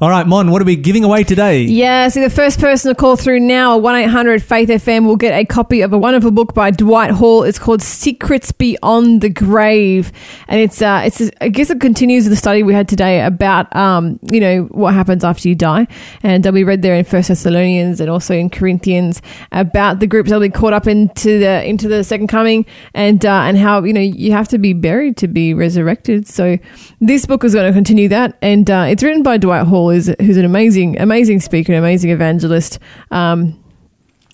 All 0.00 0.10
right, 0.10 0.28
Mon, 0.28 0.52
what 0.52 0.62
are 0.62 0.64
we 0.64 0.76
giving 0.76 1.02
away 1.02 1.24
today? 1.24 1.62
Yeah, 1.62 2.06
see, 2.06 2.20
the 2.20 2.30
first 2.30 2.60
person 2.60 2.88
to 2.88 2.94
call 2.94 3.16
through 3.16 3.40
now, 3.40 3.76
1 3.78 3.96
800 3.96 4.40
Faith 4.40 4.68
FM, 4.68 5.06
will 5.06 5.16
get 5.16 5.36
a 5.36 5.44
copy 5.44 5.80
of 5.80 5.92
a 5.92 5.98
wonderful 5.98 6.30
book 6.30 6.54
by 6.54 6.70
Dwight 6.70 7.10
Hall. 7.10 7.42
It's 7.42 7.58
called 7.58 7.82
Secrets 7.82 8.52
Beyond 8.52 9.22
the 9.22 9.28
Grave. 9.28 10.12
And 10.46 10.60
it's, 10.60 10.80
uh, 10.80 11.02
it's, 11.04 11.32
I 11.40 11.48
guess 11.48 11.70
it 11.70 11.80
continues 11.80 12.26
the 12.26 12.36
study 12.36 12.62
we 12.62 12.74
had 12.74 12.88
today 12.88 13.24
about, 13.24 13.74
um, 13.74 14.20
you 14.30 14.38
know, 14.38 14.68
what 14.70 14.94
happens 14.94 15.24
after 15.24 15.48
you 15.48 15.56
die. 15.56 15.88
And 16.22 16.46
uh, 16.46 16.52
we 16.52 16.62
read 16.62 16.82
there 16.82 16.94
in 16.94 17.04
First 17.04 17.26
Thessalonians 17.26 18.00
and 18.00 18.08
also 18.08 18.34
in 18.34 18.50
Corinthians 18.50 19.20
about 19.50 19.98
the 19.98 20.06
groups 20.06 20.30
that 20.30 20.36
will 20.36 20.46
be 20.46 20.50
caught 20.50 20.74
up 20.74 20.86
into 20.86 21.40
the, 21.40 21.64
into 21.64 21.88
the 21.88 22.04
second 22.04 22.28
coming 22.28 22.66
and, 22.94 23.26
uh, 23.26 23.40
and 23.46 23.58
how, 23.58 23.82
you 23.82 23.92
know, 23.92 24.00
you 24.00 24.30
have 24.30 24.46
to 24.46 24.58
be 24.58 24.74
buried 24.74 25.16
to 25.16 25.26
be 25.26 25.54
resurrected. 25.54 26.28
So 26.28 26.56
this 27.00 27.26
book 27.26 27.42
is 27.42 27.52
going 27.52 27.66
to 27.66 27.76
continue 27.76 28.08
that. 28.10 28.38
And, 28.40 28.70
uh, 28.70 28.86
it's 28.88 29.02
written 29.02 29.24
by 29.24 29.38
Dwight 29.38 29.47
Hall 29.66 29.90
is 29.90 30.14
who's 30.20 30.36
an 30.36 30.44
amazing, 30.44 30.98
amazing 31.00 31.40
speaker, 31.40 31.72
an 31.72 31.78
amazing 31.78 32.10
evangelist. 32.10 32.78
Um, 33.10 33.58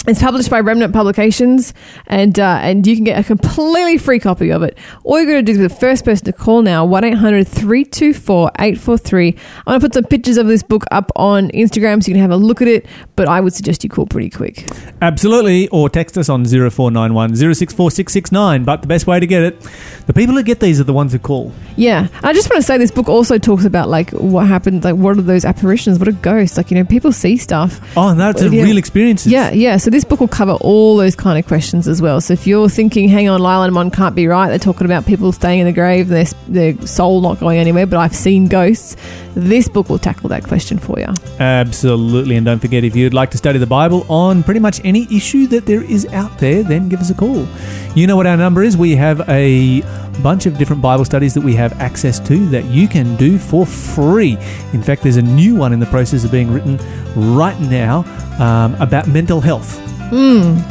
it's 0.07 0.21
published 0.21 0.51
by 0.51 0.61
Remnant 0.61 0.93
Publications, 0.93 1.73
and 2.07 2.39
uh, 2.39 2.59
and 2.61 2.87
you 2.87 2.95
can 2.95 3.05
get 3.05 3.19
a 3.19 3.25
completely 3.25 3.97
free 3.97 4.19
copy 4.19 4.51
of 4.51 4.63
it. 4.63 4.77
All 5.03 5.19
you 5.19 5.27
got 5.27 5.35
to 5.35 5.43
do 5.43 5.53
is 5.53 5.59
be 5.59 5.63
the 5.63 5.75
first 5.75 6.05
person 6.05 6.27
to 6.27 6.33
call 6.33 6.61
now 6.61 6.85
1 6.85 7.05
800 7.05 7.49
324 7.49 8.51
843. 8.59 9.29
I'm 9.29 9.65
going 9.65 9.81
to 9.81 9.87
put 9.87 9.95
some 9.95 10.05
pictures 10.05 10.37
of 10.37 10.47
this 10.47 10.63
book 10.63 10.85
up 10.91 11.11
on 11.17 11.49
Instagram 11.51 12.03
so 12.03 12.09
you 12.09 12.15
can 12.15 12.21
have 12.21 12.31
a 12.31 12.37
look 12.37 12.61
at 12.61 12.69
it, 12.69 12.87
but 13.17 13.29
I 13.29 13.41
would 13.41 13.55
suggest 13.55 13.83
you 13.83 13.89
call 13.89 14.07
pretty 14.07 14.29
quick. 14.29 14.69
Absolutely, 15.01 15.69
or 15.69 15.89
text 15.89 16.19
us 16.19 16.29
on 16.29 16.45
0491 16.45 17.37
064669. 17.37 18.65
But 18.65 18.83
the 18.83 18.89
best 18.89 19.07
way 19.07 19.21
to 19.21 19.27
get 19.27 19.43
it, 19.43 19.61
the 20.07 20.13
people 20.13 20.35
who 20.35 20.43
get 20.43 20.61
these 20.61 20.81
are 20.81 20.85
the 20.85 20.93
ones 20.93 21.13
who 21.13 21.19
call. 21.19 21.53
Yeah, 21.77 22.09
I 22.23 22.35
just 22.35 22.51
want 22.51 22.61
to 22.61 22.67
say 22.67 22.77
this 22.77 22.91
book 22.91 23.09
also 23.09 23.39
talks 23.39 23.65
about 23.65 23.89
like 23.89 24.11
what 24.11 24.47
happened, 24.47 24.85
like 24.85 24.97
what 24.97 25.17
are 25.17 25.23
those 25.23 25.47
apparitions, 25.47 25.99
what 25.99 26.09
are 26.09 26.13
ghosts? 26.13 26.59
Like 26.59 26.71
you 26.71 26.77
know, 26.77 26.85
people 26.85 27.11
see 27.11 27.39
stuff. 27.39 27.81
Oh, 27.97 28.09
and 28.09 28.21
that's 28.21 28.43
a 28.43 28.51
real 28.51 28.77
experience. 28.77 29.27
Yeah, 29.27 29.51
yeah. 29.51 29.79
So 29.79 29.94
this 29.95 30.05
book 30.05 30.19
will 30.19 30.27
cover 30.27 30.55
all 30.55 30.97
those 30.97 31.15
kind 31.15 31.39
of 31.39 31.47
questions 31.47 31.87
as 31.87 32.03
well. 32.03 32.21
So 32.21 32.33
if 32.33 32.49
you're 32.49 32.69
thinking, 32.69 33.09
hang 33.09 33.29
on, 33.29 33.41
Lyle 33.41 33.63
and 33.63 33.73
Mon 33.73 33.93
can't 33.93 34.17
be 34.17 34.27
right, 34.27 34.49
they're 34.49 34.59
talking 34.59 34.87
about 34.87 35.07
people 35.07 35.31
staying 35.31 35.61
in 35.61 35.67
the 35.67 35.73
grave, 35.73 36.09
their, 36.09 36.25
their 36.49 36.77
soul 36.85 37.21
not 37.21 37.39
going 37.39 37.59
anywhere, 37.59 37.87
but 37.87 37.99
I've 37.99 38.15
seen 38.15 38.49
ghosts, 38.49 38.97
this 39.37 39.69
book 39.69 39.89
will 39.89 40.01
tackle 40.01 40.29
that 40.31 40.43
question 40.43 40.79
for 40.81 40.99
you. 40.99 41.07
Absolutely. 41.39 42.35
And 42.35 42.45
don't 42.45 42.59
forget, 42.59 42.83
if 42.83 42.97
you'd 42.97 43.15
like 43.15 43.31
to 43.31 43.39
study 43.39 43.61
the 43.61 43.69
Bible 43.69 44.05
on 44.09 44.43
pretty 44.43 44.59
much 44.59 44.81
any 44.83 45.07
issue 45.15 45.47
that 45.47 45.67
there 45.67 45.85
is 45.85 46.07
out 46.07 46.39
there, 46.39 46.65
then 46.65 46.89
give 46.89 47.01
us 47.01 47.11
a 47.11 47.15
call. 47.15 47.47
You 47.95 48.07
know 48.07 48.17
what 48.17 48.27
our 48.27 48.37
number 48.37 48.63
is. 48.63 48.77
We 48.77 48.97
have 48.97 49.21
a 49.29 49.83
bunch 50.23 50.47
of 50.47 50.59
different 50.59 50.83
Bible 50.83 51.05
studies 51.05 51.35
that 51.35 51.43
we 51.43 51.55
have 51.55 51.73
access 51.81 52.19
to 52.29 52.47
that 52.49 52.65
you 52.65 52.89
can 52.89 53.17
do 53.17 53.39
for 53.39 53.65
free. 53.65 54.37
In 54.73 54.83
fact, 54.83 55.03
there's 55.03 55.17
a 55.17 55.23
new 55.23 55.55
one 55.55 55.73
in 55.73 55.81
the 55.81 55.87
process 55.87 56.25
of 56.25 56.33
being 56.33 56.53
written 56.53 56.77
right 57.15 57.59
now 57.61 58.05
um, 58.41 58.75
about 58.81 59.07
mental 59.07 59.41
health. 59.41 59.81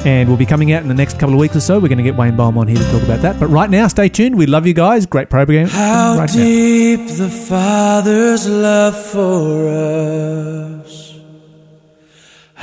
And 0.05 0.29
we'll 0.29 0.37
be 0.37 0.45
coming 0.45 0.71
out 0.71 0.83
in 0.83 0.87
the 0.87 0.93
next 0.93 1.19
couple 1.19 1.33
of 1.33 1.39
weeks 1.39 1.55
or 1.55 1.59
so. 1.59 1.75
We're 1.79 1.89
going 1.89 1.97
to 1.97 2.03
get 2.03 2.15
Wayne 2.15 2.35
Baum 2.35 2.57
on 2.57 2.67
here 2.67 2.77
to 2.77 2.91
talk 2.91 3.03
about 3.03 3.21
that. 3.21 3.39
But 3.39 3.47
right 3.47 3.69
now, 3.69 3.87
stay 3.87 4.07
tuned. 4.07 4.37
We 4.37 4.45
love 4.45 4.65
you 4.67 4.73
guys. 4.73 5.05
Great 5.05 5.29
program. 5.29 5.67
How 5.67 6.17
right 6.17 6.29
now. 6.29 6.35
the 6.35 7.29
Father's 7.49 8.47
love 8.47 8.95
for 8.95 9.67
us. 9.69 11.02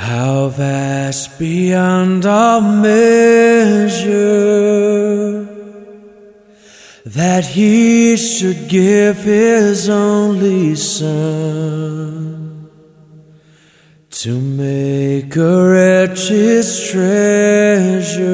How 0.01 0.49
vast 0.49 1.37
beyond 1.37 2.25
all 2.25 2.59
measure. 2.59 4.07
That 7.05 7.45
he 7.45 8.17
should 8.17 8.67
give 8.67 9.17
his 9.17 9.87
only 9.89 10.73
Son 10.75 12.67
to 14.09 14.39
make 14.41 15.35
a 15.35 15.69
wretch 15.69 16.29
his 16.29 16.89
treasure. 16.89 18.31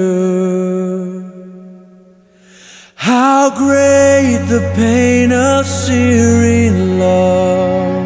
How 2.95 3.49
great 3.49 4.45
the 4.47 4.71
pain 4.73 5.33
of 5.33 5.65
searing 5.65 6.97
loss. 6.97 7.96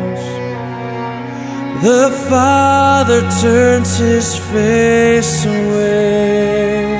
The 1.81 2.11
Father 2.29 3.21
turns 3.41 3.97
his 3.97 4.37
face 4.37 5.45
away 5.45 6.93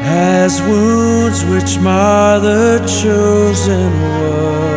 as 0.00 0.62
wounds 0.62 1.44
which 1.46 1.80
mar 1.80 2.38
the 2.38 2.78
chosen 3.02 3.90
one 4.20 4.72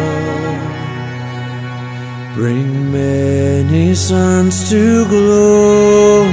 bring 2.34 2.92
many 2.92 3.94
sons 3.94 4.68
to 4.72 5.06
glory. 5.10 6.26